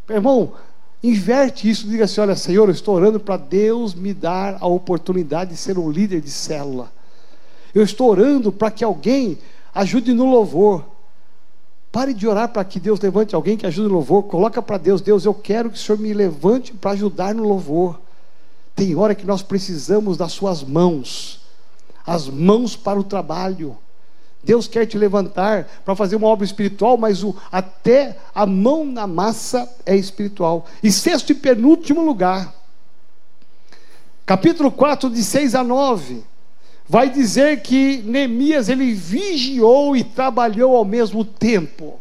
Irmão, 0.08 0.52
inverte 1.02 1.68
isso, 1.68 1.86
diga 1.86 2.04
assim: 2.04 2.20
olha, 2.20 2.34
Senhor, 2.34 2.68
eu 2.68 2.74
estou 2.74 2.94
orando 2.94 3.20
para 3.20 3.36
Deus 3.36 3.94
me 3.94 4.14
dar 4.14 4.56
a 4.60 4.66
oportunidade 4.66 5.50
de 5.50 5.56
ser 5.56 5.78
um 5.78 5.90
líder 5.90 6.20
de 6.20 6.30
célula. 6.30 6.90
Eu 7.74 7.82
estou 7.82 8.08
orando 8.08 8.50
para 8.50 8.70
que 8.70 8.82
alguém 8.82 9.38
ajude 9.74 10.12
no 10.12 10.24
louvor. 10.24 10.84
Pare 11.92 12.14
de 12.14 12.26
orar 12.26 12.48
para 12.48 12.64
que 12.64 12.78
Deus 12.78 13.00
levante 13.00 13.34
alguém 13.34 13.56
que 13.56 13.66
ajude 13.66 13.88
no 13.88 13.94
louvor. 13.94 14.22
Coloca 14.24 14.62
para 14.62 14.78
Deus, 14.78 15.00
Deus, 15.00 15.24
eu 15.24 15.34
quero 15.34 15.70
que 15.70 15.76
o 15.76 15.80
Senhor 15.80 15.98
me 15.98 16.12
levante 16.12 16.72
para 16.72 16.92
ajudar 16.92 17.34
no 17.34 17.46
louvor. 17.46 18.00
Tem 18.74 18.96
hora 18.96 19.14
que 19.14 19.26
nós 19.26 19.42
precisamos 19.42 20.16
das 20.16 20.32
suas 20.32 20.62
mãos, 20.62 21.39
as 22.10 22.26
mãos 22.26 22.74
para 22.74 22.98
o 22.98 23.04
trabalho. 23.04 23.78
Deus 24.42 24.66
quer 24.66 24.84
te 24.84 24.98
levantar 24.98 25.68
para 25.84 25.94
fazer 25.94 26.16
uma 26.16 26.26
obra 26.26 26.44
espiritual, 26.44 26.96
mas 26.96 27.22
o, 27.22 27.36
até 27.52 28.16
a 28.34 28.44
mão 28.44 28.84
na 28.84 29.06
massa 29.06 29.72
é 29.86 29.94
espiritual. 29.94 30.66
E 30.82 30.90
sexto 30.90 31.30
e 31.30 31.36
penúltimo 31.36 32.02
lugar, 32.02 32.52
capítulo 34.26 34.72
4, 34.72 35.08
de 35.08 35.22
6 35.22 35.54
a 35.54 35.62
9, 35.62 36.24
vai 36.88 37.08
dizer 37.08 37.62
que 37.62 38.02
Neemias 38.04 38.68
ele 38.68 38.92
vigiou 38.92 39.96
e 39.96 40.02
trabalhou 40.02 40.74
ao 40.74 40.84
mesmo 40.84 41.24
tempo. 41.24 42.00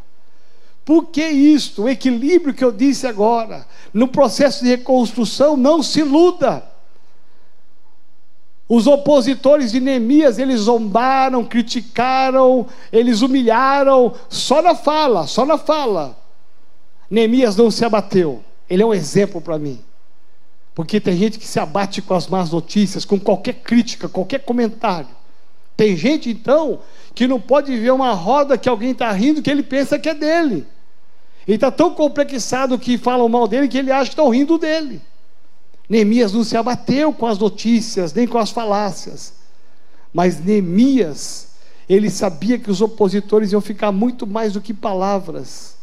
Por 0.83 1.05
que 1.05 1.23
isto? 1.23 1.83
O 1.83 1.89
equilíbrio 1.89 2.55
que 2.55 2.63
eu 2.63 2.71
disse 2.71 3.05
agora. 3.05 3.67
No 3.93 4.07
processo 4.07 4.63
de 4.63 4.71
reconstrução, 4.71 5.55
não 5.55 5.83
se 5.83 5.99
iluda. 5.99 6.67
Os 8.69 8.85
opositores 8.85 9.71
de 9.71 9.79
Neemias, 9.79 10.37
eles 10.37 10.61
zombaram, 10.61 11.43
criticaram, 11.43 12.67
eles 12.91 13.23
humilharam, 13.23 14.13
só 14.29 14.61
na 14.61 14.75
fala, 14.75 15.25
só 15.25 15.43
na 15.43 15.57
fala. 15.57 16.15
Neemias 17.09 17.55
não 17.55 17.71
se 17.71 17.83
abateu. 17.83 18.43
Ele 18.69 18.83
é 18.83 18.85
um 18.85 18.93
exemplo 18.93 19.41
para 19.41 19.57
mim. 19.57 19.79
Porque 20.75 20.99
tem 20.99 21.17
gente 21.17 21.39
que 21.39 21.47
se 21.47 21.59
abate 21.59 21.99
com 21.99 22.13
as 22.13 22.27
más 22.27 22.51
notícias, 22.51 23.03
com 23.03 23.19
qualquer 23.19 23.55
crítica, 23.55 24.07
qualquer 24.07 24.45
comentário. 24.45 25.09
Tem 25.75 25.97
gente, 25.97 26.29
então, 26.29 26.79
que 27.15 27.27
não 27.27 27.41
pode 27.41 27.75
ver 27.75 27.91
uma 27.91 28.13
roda 28.13 28.55
que 28.55 28.69
alguém 28.69 28.91
está 28.91 29.11
rindo 29.11 29.41
que 29.41 29.49
ele 29.49 29.63
pensa 29.63 29.97
que 29.97 30.09
é 30.09 30.13
dele. 30.13 30.67
Ele 31.47 31.55
está 31.55 31.71
tão 31.71 31.95
complexado 31.95 32.77
que 32.77 32.99
falam 32.99 33.27
mal 33.27 33.47
dele 33.47 33.67
que 33.67 33.79
ele 33.79 33.91
acha 33.91 34.05
que 34.05 34.09
estão 34.09 34.29
rindo 34.29 34.59
dele. 34.59 35.01
Neemias 35.89 36.31
não 36.31 36.43
se 36.43 36.55
abateu 36.55 37.11
com 37.11 37.25
as 37.25 37.39
notícias, 37.39 38.13
nem 38.13 38.27
com 38.27 38.37
as 38.37 38.51
falácias. 38.51 39.33
Mas 40.13 40.39
Neemias, 40.39 41.47
ele 41.89 42.11
sabia 42.11 42.59
que 42.59 42.69
os 42.69 42.79
opositores 42.79 43.51
iam 43.51 43.59
ficar 43.59 43.91
muito 43.91 44.27
mais 44.27 44.53
do 44.53 44.61
que 44.61 44.71
palavras, 44.73 45.75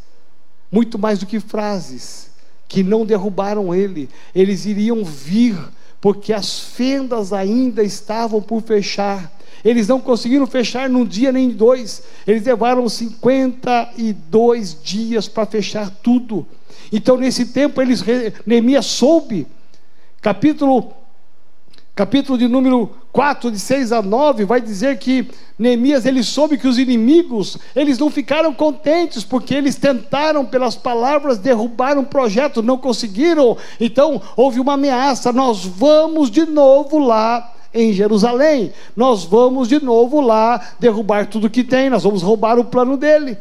muito 0.71 0.97
mais 0.97 1.19
do 1.19 1.25
que 1.25 1.41
frases, 1.41 2.29
que 2.69 2.83
não 2.83 3.05
derrubaram 3.05 3.75
ele. 3.75 4.09
Eles 4.33 4.65
iriam 4.65 5.03
vir, 5.03 5.57
porque 5.99 6.31
as 6.31 6.57
fendas 6.57 7.33
ainda 7.33 7.83
estavam 7.83 8.41
por 8.41 8.61
fechar. 8.61 9.29
Eles 9.63 9.89
não 9.89 9.99
conseguiram 9.99 10.47
fechar 10.47 10.89
num 10.89 11.03
dia 11.03 11.33
nem 11.33 11.49
em 11.49 11.53
dois. 11.53 12.03
Eles 12.25 12.45
levaram 12.45 12.87
52 12.87 14.77
dias 14.81 15.27
para 15.27 15.45
fechar 15.45 15.89
tudo. 15.89 16.47
Então, 16.93 17.17
nesse 17.17 17.47
tempo, 17.47 17.81
eles, 17.81 18.01
Neemias 18.45 18.85
soube 18.85 19.45
capítulo, 20.21 20.91
capítulo 21.95 22.37
de 22.37 22.47
número 22.47 22.91
4, 23.11 23.51
de 23.51 23.59
6 23.59 23.91
a 23.91 24.01
9, 24.01 24.45
vai 24.45 24.61
dizer 24.61 24.97
que 24.99 25.27
Neemias 25.57 26.05
ele 26.05 26.21
soube 26.21 26.57
que 26.57 26.67
os 26.67 26.77
inimigos, 26.77 27.57
eles 27.75 27.97
não 27.97 28.11
ficaram 28.11 28.53
contentes, 28.53 29.23
porque 29.23 29.55
eles 29.55 29.75
tentaram 29.75 30.45
pelas 30.45 30.75
palavras 30.75 31.39
derrubar 31.39 31.97
um 31.97 32.03
projeto, 32.03 32.61
não 32.61 32.77
conseguiram. 32.77 33.57
Então 33.79 34.21
houve 34.35 34.59
uma 34.59 34.73
ameaça: 34.73 35.33
nós 35.33 35.65
vamos 35.65 36.29
de 36.29 36.45
novo 36.45 36.99
lá 36.99 37.53
em 37.73 37.91
Jerusalém, 37.91 38.71
nós 38.95 39.23
vamos 39.23 39.67
de 39.67 39.83
novo 39.83 40.21
lá 40.21 40.61
derrubar 40.79 41.27
tudo 41.27 41.49
que 41.49 41.63
tem, 41.63 41.89
nós 41.89 42.03
vamos 42.03 42.21
roubar 42.21 42.59
o 42.59 42.65
plano 42.65 42.97
dele. 42.97 43.37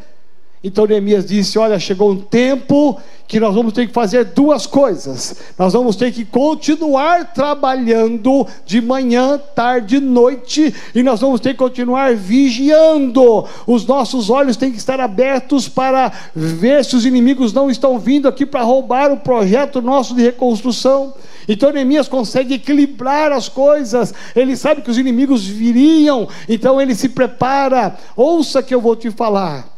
Então 0.67 0.85
Neemias 0.85 1.25
disse: 1.25 1.61
Olha, 1.61 1.79
chegou 1.79 2.11
um 2.11 2.17
tempo 2.17 3.01
que 3.29 3.39
nós 3.39 3.55
vamos 3.55 3.73
ter 3.73 3.87
que 3.87 3.93
fazer 3.93 4.25
duas 4.25 4.67
coisas. 4.67 5.37
Nós 5.57 5.73
vamos 5.73 5.95
ter 5.95 6.13
que 6.13 6.25
continuar 6.25 7.33
trabalhando 7.33 8.45
de 8.65 8.81
manhã, 8.81 9.41
tarde, 9.55 10.01
noite, 10.01 10.75
e 10.93 11.05
nós 11.05 11.21
vamos 11.21 11.41
ter 11.41 11.51
que 11.51 11.59
continuar 11.59 12.17
vigiando. 12.17 13.45
Os 13.65 13.87
nossos 13.87 14.29
olhos 14.29 14.57
têm 14.57 14.73
que 14.73 14.79
estar 14.79 14.99
abertos 14.99 15.69
para 15.69 16.13
ver 16.35 16.85
se 16.85 16.97
os 16.97 17.07
inimigos 17.07 17.53
não 17.53 17.71
estão 17.71 17.97
vindo 17.97 18.27
aqui 18.27 18.45
para 18.45 18.63
roubar 18.63 19.13
o 19.13 19.19
projeto 19.19 19.81
nosso 19.81 20.17
de 20.17 20.23
reconstrução. 20.23 21.15
Então 21.47 21.71
Neemias 21.71 22.09
consegue 22.09 22.55
equilibrar 22.55 23.31
as 23.31 23.49
coisas, 23.49 24.13
ele 24.35 24.57
sabe 24.57 24.83
que 24.83 24.91
os 24.91 24.99
inimigos 24.99 25.47
viriam, 25.47 26.27
então 26.49 26.81
ele 26.81 26.97
se 26.97 27.09
prepara. 27.09 27.97
Ouça 28.17 28.65
que 28.65 28.75
eu 28.75 28.81
vou 28.81 28.97
te 28.97 29.13
falar. 29.13 29.76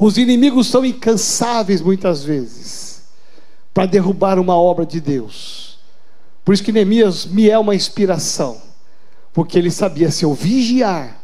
Os 0.00 0.16
inimigos 0.16 0.68
são 0.68 0.82
incansáveis 0.82 1.82
muitas 1.82 2.24
vezes 2.24 3.02
para 3.74 3.84
derrubar 3.84 4.38
uma 4.38 4.56
obra 4.56 4.86
de 4.86 4.98
Deus. 4.98 5.78
Por 6.42 6.54
isso 6.54 6.64
que 6.64 6.72
Neemias 6.72 7.26
me 7.26 7.50
é 7.50 7.58
uma 7.58 7.74
inspiração, 7.74 8.62
porque 9.30 9.58
ele 9.58 9.70
sabia 9.70 10.10
se 10.10 10.24
eu 10.24 10.32
vigiar 10.32 11.22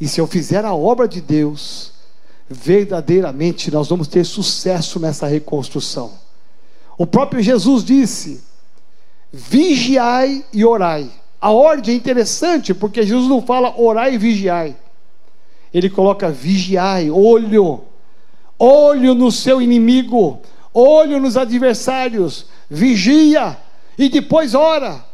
e 0.00 0.08
se 0.08 0.18
eu 0.18 0.26
fizer 0.26 0.64
a 0.64 0.72
obra 0.72 1.06
de 1.06 1.20
Deus, 1.20 1.92
verdadeiramente 2.48 3.70
nós 3.70 3.90
vamos 3.90 4.08
ter 4.08 4.24
sucesso 4.24 4.98
nessa 4.98 5.26
reconstrução. 5.26 6.12
O 6.96 7.06
próprio 7.06 7.42
Jesus 7.42 7.84
disse: 7.84 8.42
vigiai 9.30 10.42
e 10.50 10.64
orai. 10.64 11.10
A 11.38 11.50
ordem 11.50 11.92
é 11.92 11.98
interessante, 11.98 12.72
porque 12.72 13.02
Jesus 13.02 13.28
não 13.28 13.42
fala 13.42 13.78
orai 13.78 14.14
e 14.14 14.18
vigiai 14.18 14.76
ele 15.72 15.88
coloca 15.88 16.30
vigiai, 16.30 17.10
olho, 17.10 17.82
olho 18.58 19.14
no 19.14 19.32
seu 19.32 19.60
inimigo, 19.60 20.40
olho 20.72 21.18
nos 21.18 21.36
adversários, 21.36 22.46
vigia 22.68 23.56
e 23.96 24.08
depois 24.08 24.54
ora. 24.54 25.04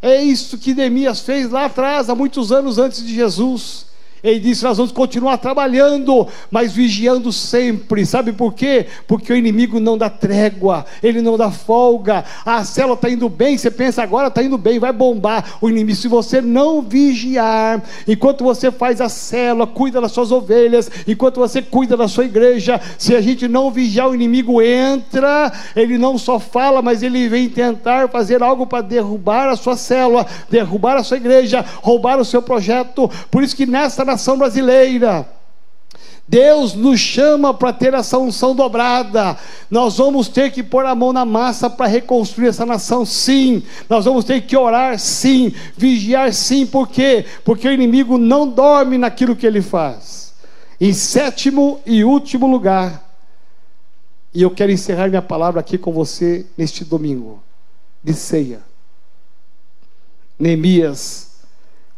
É 0.00 0.22
isso 0.22 0.58
que 0.58 0.74
Neemias 0.74 1.20
fez 1.20 1.50
lá 1.50 1.64
atrás, 1.64 2.08
há 2.08 2.14
muitos 2.14 2.52
anos 2.52 2.78
antes 2.78 3.04
de 3.04 3.14
Jesus. 3.14 3.86
Ele 4.26 4.40
disse: 4.40 4.64
Nós 4.64 4.76
vamos 4.76 4.92
continuar 4.92 5.38
trabalhando, 5.38 6.26
mas 6.50 6.72
vigiando 6.72 7.32
sempre. 7.32 8.04
Sabe 8.04 8.32
por 8.32 8.54
quê? 8.54 8.86
Porque 9.06 9.32
o 9.32 9.36
inimigo 9.36 9.78
não 9.78 9.96
dá 9.96 10.10
trégua, 10.10 10.84
ele 11.02 11.22
não 11.22 11.36
dá 11.36 11.50
folga. 11.50 12.24
A 12.44 12.64
célula 12.64 12.94
está 12.94 13.08
indo 13.08 13.28
bem, 13.28 13.56
você 13.56 13.70
pensa 13.70 14.02
agora 14.02 14.28
está 14.28 14.42
indo 14.42 14.58
bem, 14.58 14.78
vai 14.78 14.92
bombar. 14.92 15.58
O 15.60 15.68
inimigo, 15.68 15.96
se 15.96 16.08
você 16.08 16.40
não 16.40 16.82
vigiar, 16.82 17.82
enquanto 18.06 18.42
você 18.42 18.70
faz 18.70 19.00
a 19.00 19.08
célula, 19.08 19.66
cuida 19.66 20.00
das 20.00 20.12
suas 20.12 20.32
ovelhas, 20.32 20.90
enquanto 21.06 21.38
você 21.38 21.62
cuida 21.62 21.96
da 21.96 22.08
sua 22.08 22.24
igreja, 22.24 22.80
se 22.98 23.14
a 23.14 23.20
gente 23.20 23.46
não 23.46 23.70
vigiar, 23.70 24.08
o 24.08 24.14
inimigo 24.14 24.60
entra, 24.60 25.52
ele 25.76 25.96
não 25.96 26.18
só 26.18 26.40
fala, 26.40 26.82
mas 26.82 27.02
ele 27.02 27.28
vem 27.28 27.48
tentar 27.48 28.08
fazer 28.08 28.42
algo 28.42 28.66
para 28.66 28.82
derrubar 28.82 29.48
a 29.48 29.56
sua 29.56 29.76
célula, 29.76 30.26
derrubar 30.50 30.96
a 30.96 31.04
sua 31.04 31.16
igreja, 31.16 31.64
roubar 31.82 32.18
o 32.18 32.24
seu 32.24 32.42
projeto. 32.42 33.08
Por 33.30 33.42
isso 33.42 33.54
que 33.54 33.66
nessa 33.66 34.04
nação 34.16 34.38
brasileira. 34.38 35.28
Deus 36.26 36.74
nos 36.74 36.98
chama 36.98 37.54
para 37.54 37.72
ter 37.72 37.94
essa 37.94 38.18
unção 38.18 38.56
dobrada. 38.56 39.38
Nós 39.70 39.98
vamos 39.98 40.26
ter 40.26 40.50
que 40.50 40.62
pôr 40.62 40.84
a 40.84 40.94
mão 40.94 41.12
na 41.12 41.24
massa 41.24 41.70
para 41.70 41.86
reconstruir 41.86 42.48
essa 42.48 42.66
nação, 42.66 43.04
sim. 43.06 43.62
Nós 43.88 44.06
vamos 44.06 44.24
ter 44.24 44.40
que 44.40 44.56
orar, 44.56 44.98
sim. 44.98 45.54
Vigiar, 45.76 46.32
sim. 46.32 46.66
Por 46.66 46.88
quê? 46.88 47.24
Porque 47.44 47.68
o 47.68 47.72
inimigo 47.72 48.18
não 48.18 48.48
dorme 48.48 48.98
naquilo 48.98 49.36
que 49.36 49.46
ele 49.46 49.62
faz. 49.62 50.34
Em 50.80 50.92
sétimo 50.92 51.78
e 51.86 52.02
último 52.02 52.46
lugar, 52.46 53.04
e 54.34 54.42
eu 54.42 54.50
quero 54.50 54.72
encerrar 54.72 55.08
minha 55.08 55.22
palavra 55.22 55.60
aqui 55.60 55.78
com 55.78 55.92
você 55.92 56.44
neste 56.58 56.84
domingo 56.84 57.42
de 58.02 58.12
ceia. 58.12 58.60
Neemias, 60.38 61.25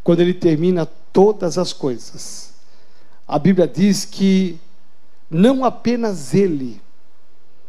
quando 0.08 0.20
ele 0.20 0.32
termina 0.32 0.86
todas 0.86 1.58
as 1.58 1.70
coisas. 1.70 2.54
A 3.26 3.38
Bíblia 3.38 3.68
diz 3.68 4.06
que 4.06 4.58
não 5.28 5.66
apenas 5.66 6.32
ele, 6.32 6.80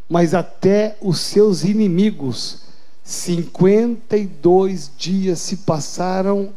mas 0.08 0.34
até 0.34 0.98
os 1.02 1.20
seus 1.20 1.66
inimigos. 1.66 2.62
52 3.04 4.90
dias 4.98 5.40
se 5.40 5.58
passaram 5.58 6.54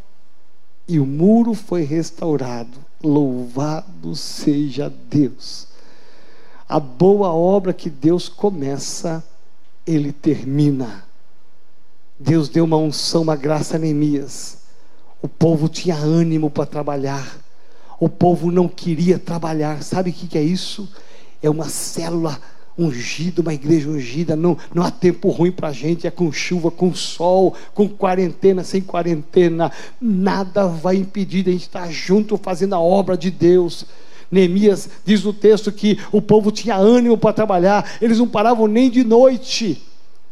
e 0.86 1.00
o 1.00 1.04
muro 1.04 1.52
foi 1.52 1.82
restaurado. 1.82 2.78
Louvado 3.02 4.14
seja 4.14 4.88
Deus. 4.88 5.66
A 6.68 6.78
boa 6.78 7.32
obra 7.32 7.72
que 7.72 7.90
Deus 7.90 8.28
começa, 8.28 9.20
Ele 9.84 10.12
termina. 10.12 11.04
Deus 12.20 12.48
deu 12.48 12.62
uma 12.62 12.76
unção, 12.76 13.22
uma 13.22 13.34
graça 13.34 13.74
a 13.74 13.78
Neemias. 13.80 14.61
O 15.22 15.28
povo 15.28 15.68
tinha 15.68 15.94
ânimo 15.94 16.50
para 16.50 16.66
trabalhar. 16.66 17.38
O 18.00 18.08
povo 18.08 18.50
não 18.50 18.66
queria 18.66 19.20
trabalhar. 19.20 19.80
Sabe 19.84 20.10
o 20.10 20.12
que 20.12 20.36
é 20.36 20.42
isso? 20.42 20.88
É 21.40 21.48
uma 21.48 21.68
célula 21.68 22.40
ungida, 22.76 23.40
uma 23.40 23.54
igreja 23.54 23.88
ungida. 23.88 24.34
Não, 24.34 24.58
não 24.74 24.82
há 24.82 24.90
tempo 24.90 25.28
ruim 25.28 25.52
para 25.52 25.68
a 25.68 25.72
gente. 25.72 26.08
É 26.08 26.10
com 26.10 26.32
chuva, 26.32 26.72
com 26.72 26.92
sol, 26.92 27.54
com 27.72 27.88
quarentena, 27.88 28.64
sem 28.64 28.82
quarentena. 28.82 29.70
Nada 30.00 30.66
vai 30.66 30.96
impedir 30.96 31.44
de 31.44 31.50
a 31.50 31.52
gente 31.52 31.62
estar 31.62 31.88
junto 31.92 32.36
fazendo 32.36 32.74
a 32.74 32.80
obra 32.80 33.16
de 33.16 33.30
Deus. 33.30 33.86
Neemias 34.28 34.88
diz 35.04 35.22
no 35.22 35.32
texto 35.32 35.70
que 35.70 36.00
o 36.10 36.20
povo 36.20 36.50
tinha 36.50 36.74
ânimo 36.74 37.16
para 37.16 37.34
trabalhar, 37.34 37.98
eles 38.00 38.18
não 38.18 38.26
paravam 38.26 38.66
nem 38.66 38.90
de 38.90 39.04
noite 39.04 39.80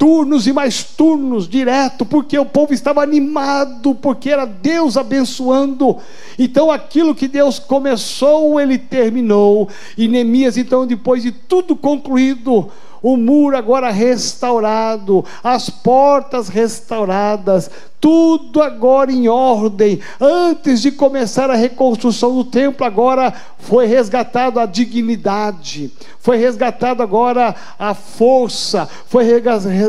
turnos 0.01 0.47
e 0.47 0.53
mais 0.55 0.83
turnos 0.83 1.47
direto, 1.47 2.07
porque 2.07 2.39
o 2.39 2.47
povo 2.47 2.73
estava 2.73 3.03
animado, 3.03 3.95
porque 3.95 4.31
era 4.31 4.47
Deus 4.47 4.97
abençoando. 4.97 5.99
Então 6.39 6.71
aquilo 6.71 7.15
que 7.15 7.29
Deus 7.29 7.59
começou, 7.59 8.59
ele 8.59 8.79
terminou. 8.79 9.69
E 9.99 10.09
Neemias, 10.09 10.57
então, 10.57 10.87
depois 10.87 11.23
de 11.23 11.31
tudo 11.31 11.77
concluído, 11.77 12.71
o 13.03 13.17
muro 13.17 13.57
agora 13.57 13.91
restaurado, 13.91 15.25
as 15.43 15.71
portas 15.71 16.49
restauradas, 16.49 17.71
tudo 18.01 18.63
agora 18.63 19.13
em 19.13 19.29
ordem. 19.29 20.01
Antes 20.21 20.81
de 20.81 20.91
começar 20.91 21.51
a 21.51 21.55
reconstrução 21.55 22.35
do 22.35 22.45
templo, 22.45 22.85
agora 22.85 23.33
foi 23.59 23.87
resgatado 23.87 24.59
a 24.59 24.67
dignidade, 24.67 25.93
foi 26.19 26.37
resgatado 26.37 27.03
agora 27.03 27.55
a 27.79 27.95
força, 27.95 28.89
foi 29.07 29.25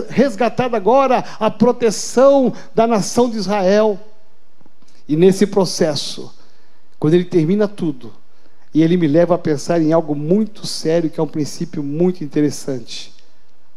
resgatado 0.10 0.76
agora 0.76 1.24
a 1.40 1.50
proteção 1.50 2.54
da 2.76 2.86
nação 2.86 3.30
de 3.30 3.38
Israel. 3.38 4.00
E 5.08 5.16
nesse 5.16 5.46
processo, 5.46 6.34
quando 7.00 7.16
ele 7.16 7.26
termina 7.26 7.68
tudo, 7.68 8.14
e 8.74 8.82
ele 8.82 8.98
me 8.98 9.08
leva 9.08 9.36
a 9.36 9.38
pensar 9.38 9.82
em 9.82 9.92
algo 9.92 10.16
muito 10.16 10.66
sério, 10.66 11.10
que 11.10 11.20
é 11.20 11.24
um 11.24 11.28
princípio 11.28 11.84
muito 11.84 12.24
interessante: 12.24 13.14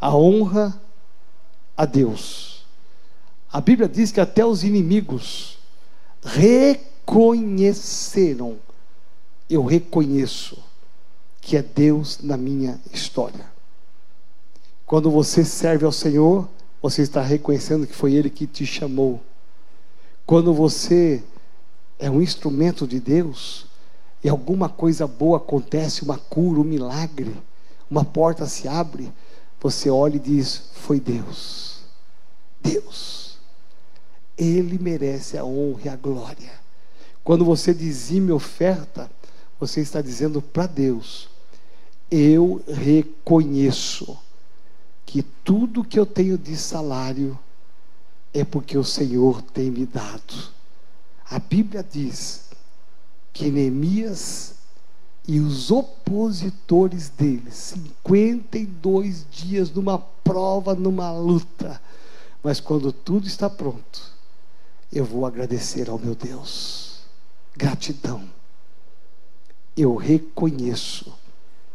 a 0.00 0.16
honra 0.16 0.80
a 1.76 1.84
Deus. 1.84 2.64
A 3.52 3.60
Bíblia 3.60 3.88
diz 3.88 4.12
que 4.12 4.20
até 4.20 4.44
os 4.44 4.64
inimigos 4.64 5.58
reconheceram, 6.22 8.56
eu 9.48 9.64
reconheço 9.64 10.58
que 11.40 11.56
é 11.56 11.62
Deus 11.62 12.18
na 12.22 12.36
minha 12.36 12.78
história. 12.92 13.46
Quando 14.86 15.10
você 15.10 15.44
serve 15.44 15.84
ao 15.84 15.92
Senhor, 15.92 16.48
você 16.80 17.02
está 17.02 17.20
reconhecendo 17.20 17.86
que 17.86 17.94
foi 17.94 18.14
Ele 18.14 18.30
que 18.30 18.46
te 18.46 18.64
chamou. 18.66 19.20
Quando 20.26 20.54
você 20.54 21.22
é 21.98 22.10
um 22.10 22.22
instrumento 22.22 22.86
de 22.86 22.98
Deus, 22.98 23.66
e 24.24 24.28
alguma 24.30 24.70
coisa 24.70 25.06
boa 25.06 25.36
acontece, 25.36 26.02
uma 26.02 26.16
cura, 26.16 26.58
um 26.58 26.64
milagre, 26.64 27.36
uma 27.90 28.02
porta 28.02 28.46
se 28.46 28.66
abre, 28.66 29.12
você 29.60 29.90
olha 29.90 30.16
e 30.16 30.18
diz: 30.18 30.70
Foi 30.72 30.98
Deus. 30.98 31.82
Deus. 32.58 33.38
Ele 34.36 34.78
merece 34.78 35.36
a 35.36 35.44
honra 35.44 35.82
e 35.84 35.88
a 35.90 35.96
glória. 35.96 36.52
Quando 37.22 37.44
você 37.44 37.74
dizime 37.74 38.32
oferta, 38.32 39.10
você 39.60 39.82
está 39.82 40.00
dizendo 40.00 40.40
para 40.40 40.66
Deus: 40.66 41.28
Eu 42.10 42.64
reconheço 42.66 44.18
que 45.04 45.22
tudo 45.22 45.84
que 45.84 46.00
eu 46.00 46.06
tenho 46.06 46.38
de 46.38 46.56
salário 46.56 47.38
é 48.32 48.42
porque 48.42 48.78
o 48.78 48.84
Senhor 48.84 49.42
tem 49.42 49.70
me 49.70 49.84
dado. 49.84 50.34
A 51.28 51.38
Bíblia 51.38 51.84
diz 51.88 52.44
que 53.34 53.50
Neemias 53.50 54.54
e 55.26 55.40
os 55.40 55.70
opositores 55.70 57.08
dele, 57.08 57.50
52 57.50 59.26
dias 59.30 59.70
numa 59.70 59.98
prova, 59.98 60.74
numa 60.74 61.10
luta, 61.10 61.80
mas 62.42 62.60
quando 62.60 62.92
tudo 62.92 63.26
está 63.26 63.50
pronto, 63.50 64.14
eu 64.92 65.04
vou 65.04 65.26
agradecer 65.26 65.90
ao 65.90 65.98
meu 65.98 66.14
Deus. 66.14 67.00
Gratidão. 67.56 68.24
Eu 69.76 69.96
reconheço 69.96 71.12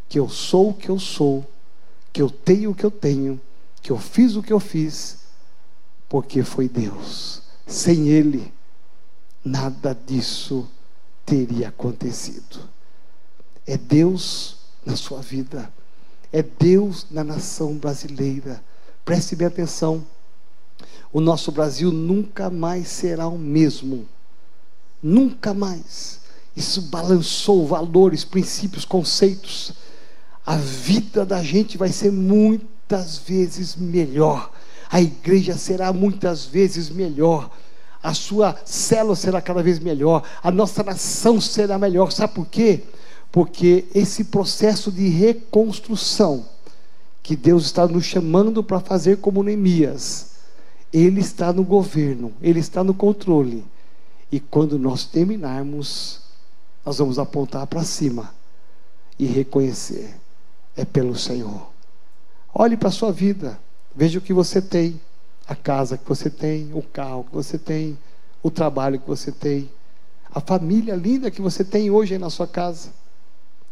que 0.07 0.17
eu 0.17 0.29
sou 0.29 0.69
o 0.69 0.73
que 0.73 0.89
eu 0.89 0.97
sou, 0.97 1.45
que 2.13 2.21
eu 2.21 2.29
tenho 2.29 2.71
o 2.71 2.75
que 2.75 2.85
eu 2.85 2.91
tenho, 2.91 3.41
que 3.81 3.91
eu 3.91 3.97
fiz 3.97 4.35
o 4.35 4.43
que 4.43 4.53
eu 4.53 4.59
fiz, 4.59 5.17
porque 6.07 6.41
foi 6.43 6.69
Deus. 6.69 7.41
Sem 7.67 8.07
Ele, 8.07 8.53
nada 9.43 9.93
disso 9.93 10.69
teria 11.29 11.69
acontecido. 11.69 12.59
É 13.67 13.77
Deus 13.77 14.55
na 14.83 14.95
sua 14.95 15.21
vida, 15.21 15.71
é 16.33 16.41
Deus 16.41 17.05
na 17.11 17.23
nação 17.23 17.75
brasileira. 17.75 18.63
Preste 19.05 19.35
bem 19.35 19.47
atenção. 19.47 20.03
O 21.13 21.21
nosso 21.21 21.51
Brasil 21.51 21.91
nunca 21.91 22.49
mais 22.49 22.87
será 22.87 23.27
o 23.27 23.37
mesmo. 23.37 24.07
Nunca 25.01 25.53
mais. 25.53 26.19
Isso 26.55 26.81
balançou 26.83 27.67
valores, 27.67 28.23
princípios, 28.23 28.83
conceitos. 28.83 29.73
A 30.43 30.57
vida 30.57 31.25
da 31.25 31.43
gente 31.43 31.77
vai 31.77 31.89
ser 31.89 32.11
muitas 32.11 33.17
vezes 33.19 33.75
melhor. 33.75 34.51
A 34.89 34.99
igreja 34.99 35.55
será 35.55 35.93
muitas 35.93 36.45
vezes 36.45 36.89
melhor 36.89 37.51
a 38.01 38.13
sua 38.13 38.55
célula 38.65 39.15
será 39.15 39.41
cada 39.41 39.61
vez 39.61 39.79
melhor, 39.79 40.23
a 40.41 40.51
nossa 40.51 40.83
nação 40.83 41.39
será 41.41 41.77
melhor. 41.77 42.11
Sabe 42.11 42.33
por 42.33 42.47
quê? 42.47 42.83
Porque 43.31 43.85
esse 43.93 44.25
processo 44.25 44.91
de 44.91 45.07
reconstrução 45.09 46.45
que 47.21 47.35
Deus 47.35 47.65
está 47.65 47.87
nos 47.87 48.05
chamando 48.05 48.63
para 48.63 48.79
fazer 48.79 49.17
como 49.17 49.43
Neemias, 49.43 50.31
ele 50.91 51.19
está 51.19 51.53
no 51.53 51.63
governo, 51.63 52.33
ele 52.41 52.59
está 52.59 52.83
no 52.83 52.93
controle. 52.93 53.63
E 54.31 54.39
quando 54.39 54.79
nós 54.79 55.05
terminarmos, 55.05 56.21
nós 56.85 56.97
vamos 56.97 57.19
apontar 57.19 57.67
para 57.67 57.83
cima 57.83 58.33
e 59.17 59.25
reconhecer: 59.25 60.15
é 60.75 60.85
pelo 60.85 61.15
Senhor. 61.15 61.69
Olhe 62.53 62.77
para 62.77 62.89
a 62.89 62.91
sua 62.91 63.11
vida, 63.11 63.59
veja 63.95 64.17
o 64.17 64.21
que 64.21 64.33
você 64.33 64.61
tem 64.61 64.99
a 65.49 65.55
casa 65.55 65.97
que 65.97 66.07
você 66.07 66.29
tem, 66.29 66.71
o 66.75 66.83
carro 66.83 67.23
que 67.23 67.33
você 67.33 67.57
tem, 67.57 67.97
o 68.43 68.51
trabalho 68.51 68.99
que 68.99 69.07
você 69.07 69.31
tem, 69.31 69.67
a 70.31 70.39
família 70.39 70.95
linda 70.95 71.31
que 71.31 71.41
você 71.41 71.63
tem 71.63 71.89
hoje 71.89 72.13
aí 72.13 72.19
na 72.19 72.29
sua 72.29 72.47
casa. 72.47 72.91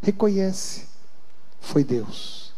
Reconhece, 0.01 0.85
foi 1.61 1.83
Deus. 1.83 2.51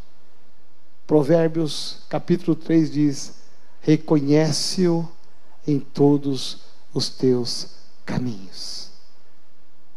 Provérbios 1.05 2.03
capítulo 2.07 2.55
3 2.55 2.89
diz: 2.89 3.33
Reconhece-o 3.81 5.05
em 5.67 5.81
todos 5.81 6.59
os 6.93 7.09
teus 7.09 7.71
caminhos. 8.05 8.89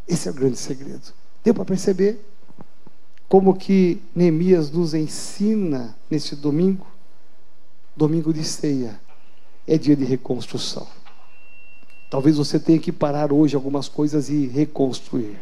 Esse 0.08 0.26
é 0.26 0.32
o 0.32 0.34
grande 0.34 0.56
segredo. 0.56 1.12
Deu 1.44 1.54
para 1.54 1.64
perceber 1.64 2.20
como 3.28 3.54
que 3.54 4.02
Neemias 4.16 4.68
nos 4.68 4.94
ensina 4.94 5.96
neste 6.10 6.34
domingo? 6.34 6.88
Domingo 7.96 8.32
de 8.32 8.42
ceia 8.42 9.00
é 9.66 9.78
dia 9.78 9.96
de 9.96 10.04
reconstrução. 10.04 10.86
Talvez 12.10 12.36
você 12.36 12.58
tenha 12.58 12.78
que 12.78 12.92
parar 12.92 13.32
hoje 13.32 13.56
algumas 13.56 13.88
coisas 13.88 14.28
e 14.28 14.46
reconstruir. 14.46 15.38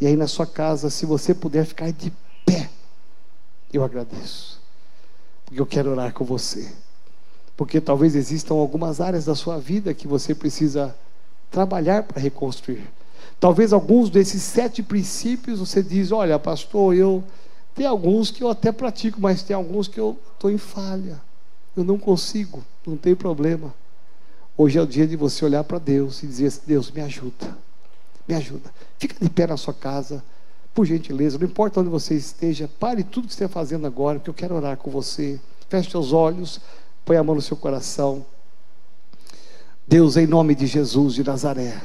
E 0.00 0.06
aí 0.06 0.16
na 0.16 0.26
sua 0.26 0.46
casa, 0.46 0.90
se 0.90 1.06
você 1.06 1.34
puder 1.34 1.64
ficar 1.64 1.92
de 1.92 2.12
pé, 2.44 2.70
eu 3.72 3.84
agradeço. 3.84 4.60
Porque 5.44 5.60
eu 5.60 5.66
quero 5.66 5.90
orar 5.90 6.12
com 6.12 6.24
você. 6.24 6.70
Porque 7.56 7.80
talvez 7.80 8.14
existam 8.14 8.54
algumas 8.54 9.00
áreas 9.00 9.24
da 9.24 9.34
sua 9.34 9.58
vida 9.58 9.92
que 9.92 10.08
você 10.08 10.34
precisa 10.34 10.94
trabalhar 11.50 12.02
para 12.02 12.20
reconstruir. 12.20 12.88
Talvez 13.38 13.72
alguns 13.72 14.10
desses 14.10 14.42
sete 14.42 14.82
princípios 14.82 15.58
você 15.58 15.82
diz: 15.82 16.12
olha, 16.12 16.38
pastor, 16.38 16.94
eu 16.94 17.24
tem 17.74 17.86
alguns 17.86 18.30
que 18.30 18.42
eu 18.42 18.50
até 18.50 18.72
pratico, 18.72 19.20
mas 19.20 19.42
tem 19.42 19.54
alguns 19.54 19.88
que 19.88 19.98
eu 19.98 20.18
estou 20.34 20.50
em 20.50 20.58
falha. 20.58 21.20
Eu 21.76 21.84
não 21.84 21.98
consigo, 21.98 22.64
não 22.86 22.96
tem 22.96 23.14
problema. 23.14 23.74
Hoje 24.56 24.78
é 24.78 24.82
o 24.82 24.86
dia 24.86 25.06
de 25.06 25.16
você 25.16 25.44
olhar 25.44 25.64
para 25.64 25.78
Deus 25.78 26.22
e 26.22 26.26
dizer: 26.26 26.52
Deus, 26.66 26.90
me 26.90 27.00
ajuda, 27.00 27.56
me 28.26 28.34
ajuda. 28.34 28.72
Fica 28.98 29.14
de 29.20 29.30
pé 29.30 29.46
na 29.46 29.56
sua 29.56 29.72
casa, 29.72 30.22
por 30.74 30.86
gentileza, 30.86 31.38
não 31.38 31.46
importa 31.46 31.80
onde 31.80 31.88
você 31.88 32.14
esteja, 32.14 32.70
pare 32.78 33.02
tudo 33.02 33.28
que 33.28 33.34
você 33.34 33.44
está 33.44 33.52
fazendo 33.52 33.86
agora, 33.86 34.18
porque 34.18 34.30
eu 34.30 34.34
quero 34.34 34.54
orar 34.54 34.76
com 34.76 34.90
você. 34.90 35.40
Feche 35.68 35.90
seus 35.90 36.12
olhos, 36.12 36.60
põe 37.04 37.16
a 37.16 37.22
mão 37.22 37.34
no 37.34 37.42
seu 37.42 37.56
coração. 37.56 38.24
Deus, 39.86 40.16
em 40.16 40.26
nome 40.26 40.54
de 40.54 40.66
Jesus 40.66 41.14
de 41.14 41.24
Nazaré, 41.24 41.80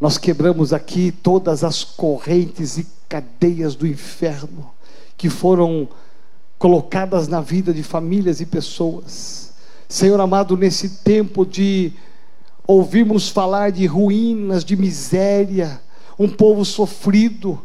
nós 0.00 0.18
quebramos 0.18 0.72
aqui 0.72 1.12
todas 1.12 1.62
as 1.62 1.84
correntes 1.84 2.76
e 2.76 2.86
cadeias 3.08 3.74
do 3.74 3.86
inferno 3.86 4.70
que 5.16 5.30
foram 5.30 5.88
colocadas 6.58 7.28
na 7.28 7.40
vida 7.40 7.72
de 7.72 7.82
famílias 7.82 8.40
e 8.40 8.46
pessoas. 8.46 9.53
Senhor 9.88 10.20
amado, 10.20 10.56
nesse 10.56 10.88
tempo 11.02 11.44
de 11.44 11.92
ouvirmos 12.66 13.28
falar 13.28 13.70
de 13.70 13.86
ruínas, 13.86 14.64
de 14.64 14.76
miséria, 14.76 15.80
um 16.18 16.28
povo 16.28 16.64
sofrido, 16.64 17.60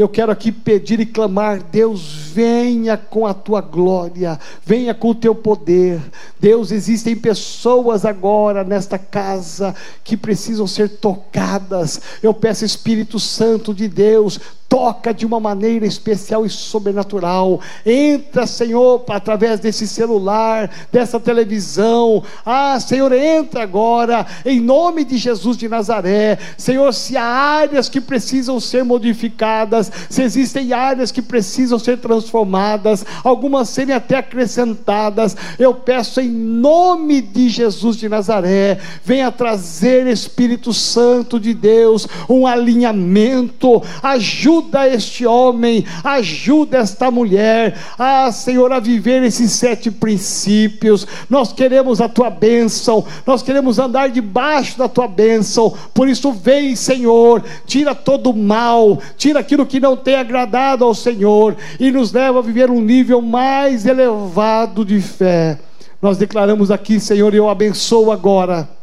eu 0.00 0.08
quero 0.08 0.32
aqui 0.32 0.50
pedir 0.50 0.98
e 0.98 1.04
clamar: 1.04 1.62
Deus, 1.62 2.14
venha 2.32 2.96
com 2.96 3.26
a 3.26 3.34
tua 3.34 3.60
glória, 3.60 4.38
venha 4.64 4.94
com 4.94 5.10
o 5.10 5.14
teu 5.14 5.34
poder. 5.34 6.00
Deus, 6.38 6.70
existem 6.70 7.14
pessoas 7.14 8.06
agora 8.06 8.64
nesta 8.64 8.98
casa 8.98 9.74
que 10.02 10.16
precisam 10.16 10.66
ser 10.66 10.88
tocadas. 10.88 12.00
Eu 12.22 12.32
peço, 12.32 12.64
Espírito 12.64 13.20
Santo 13.20 13.74
de 13.74 13.88
Deus, 13.88 14.40
toca 14.70 15.12
de 15.12 15.26
uma 15.26 15.40
maneira 15.40 15.84
especial 15.84 16.46
e 16.46 16.48
sobrenatural. 16.48 17.60
Entra, 17.84 18.46
Senhor, 18.46 19.04
através 19.08 19.58
desse 19.58 19.86
celular, 19.86 20.70
dessa 20.92 21.18
televisão. 21.18 22.22
Ah, 22.46 22.78
Senhor, 22.78 23.12
entra 23.12 23.64
agora, 23.64 24.24
em 24.46 24.60
nome 24.60 25.04
de 25.04 25.18
Jesus 25.18 25.56
de 25.56 25.68
Nazaré. 25.68 26.38
Senhor, 26.56 26.94
se 26.94 27.16
há 27.16 27.24
áreas 27.24 27.88
que 27.88 28.00
precisam 28.00 28.60
ser 28.60 28.84
modificadas, 28.84 29.90
se 30.08 30.22
existem 30.22 30.72
áreas 30.72 31.10
que 31.10 31.20
precisam 31.20 31.76
ser 31.76 31.98
transformadas, 31.98 33.04
algumas 33.24 33.68
serem 33.70 33.92
até 33.94 34.18
acrescentadas, 34.18 35.36
eu 35.58 35.74
peço 35.74 36.20
em 36.20 36.28
nome 36.28 37.20
de 37.20 37.48
Jesus 37.48 37.96
de 37.96 38.08
Nazaré, 38.08 38.78
venha 39.04 39.32
trazer, 39.32 40.06
Espírito 40.06 40.72
Santo 40.72 41.40
de 41.40 41.52
Deus, 41.52 42.06
um 42.28 42.46
alinhamento, 42.46 43.82
ajuda 44.00 44.59
ajuda 44.60 44.88
este 44.88 45.26
homem, 45.26 45.84
ajuda 46.04 46.78
esta 46.78 47.10
mulher, 47.10 47.76
ah, 47.98 48.30
Senhor, 48.30 48.70
a 48.72 48.78
viver 48.78 49.22
esses 49.22 49.52
sete 49.52 49.90
princípios. 49.90 51.06
Nós 51.28 51.52
queremos 51.52 52.00
a 52.00 52.08
tua 52.08 52.30
bênção, 52.30 53.04
nós 53.26 53.42
queremos 53.42 53.78
andar 53.78 54.10
debaixo 54.10 54.78
da 54.78 54.88
tua 54.88 55.08
bênção. 55.08 55.72
Por 55.94 56.08
isso, 56.08 56.32
vem, 56.32 56.76
Senhor, 56.76 57.42
tira 57.66 57.94
todo 57.94 58.30
o 58.30 58.36
mal, 58.36 58.98
tira 59.16 59.40
aquilo 59.40 59.66
que 59.66 59.80
não 59.80 59.96
tem 59.96 60.16
agradado 60.16 60.84
ao 60.84 60.94
Senhor 60.94 61.56
e 61.78 61.90
nos 61.90 62.12
leva 62.12 62.38
a 62.38 62.42
viver 62.42 62.70
um 62.70 62.80
nível 62.80 63.22
mais 63.22 63.86
elevado 63.86 64.84
de 64.84 65.00
fé. 65.00 65.58
Nós 66.02 66.16
declaramos 66.16 66.70
aqui, 66.70 66.98
Senhor, 67.00 67.32
e 67.34 67.38
eu 67.38 67.48
abençoo 67.48 68.12
agora 68.12 68.79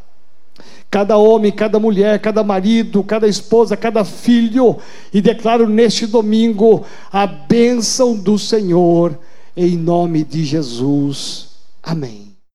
cada 0.90 1.18
homem, 1.18 1.52
cada 1.52 1.80
mulher, 1.80 2.20
cada 2.20 2.44
marido, 2.44 3.04
cada 3.04 3.28
esposa, 3.28 3.76
cada 3.76 4.04
filho, 4.06 4.78
e 5.14 5.22
declaro 5.22 5.68
neste 5.68 6.08
domingo 6.08 6.86
a 7.12 7.28
bênção 7.28 8.16
do 8.16 8.40
Senhor, 8.40 9.18
em 9.56 9.76
nome 9.76 10.24
de 10.24 10.46
Jesus. 10.46 11.50
Amém. 11.84 12.27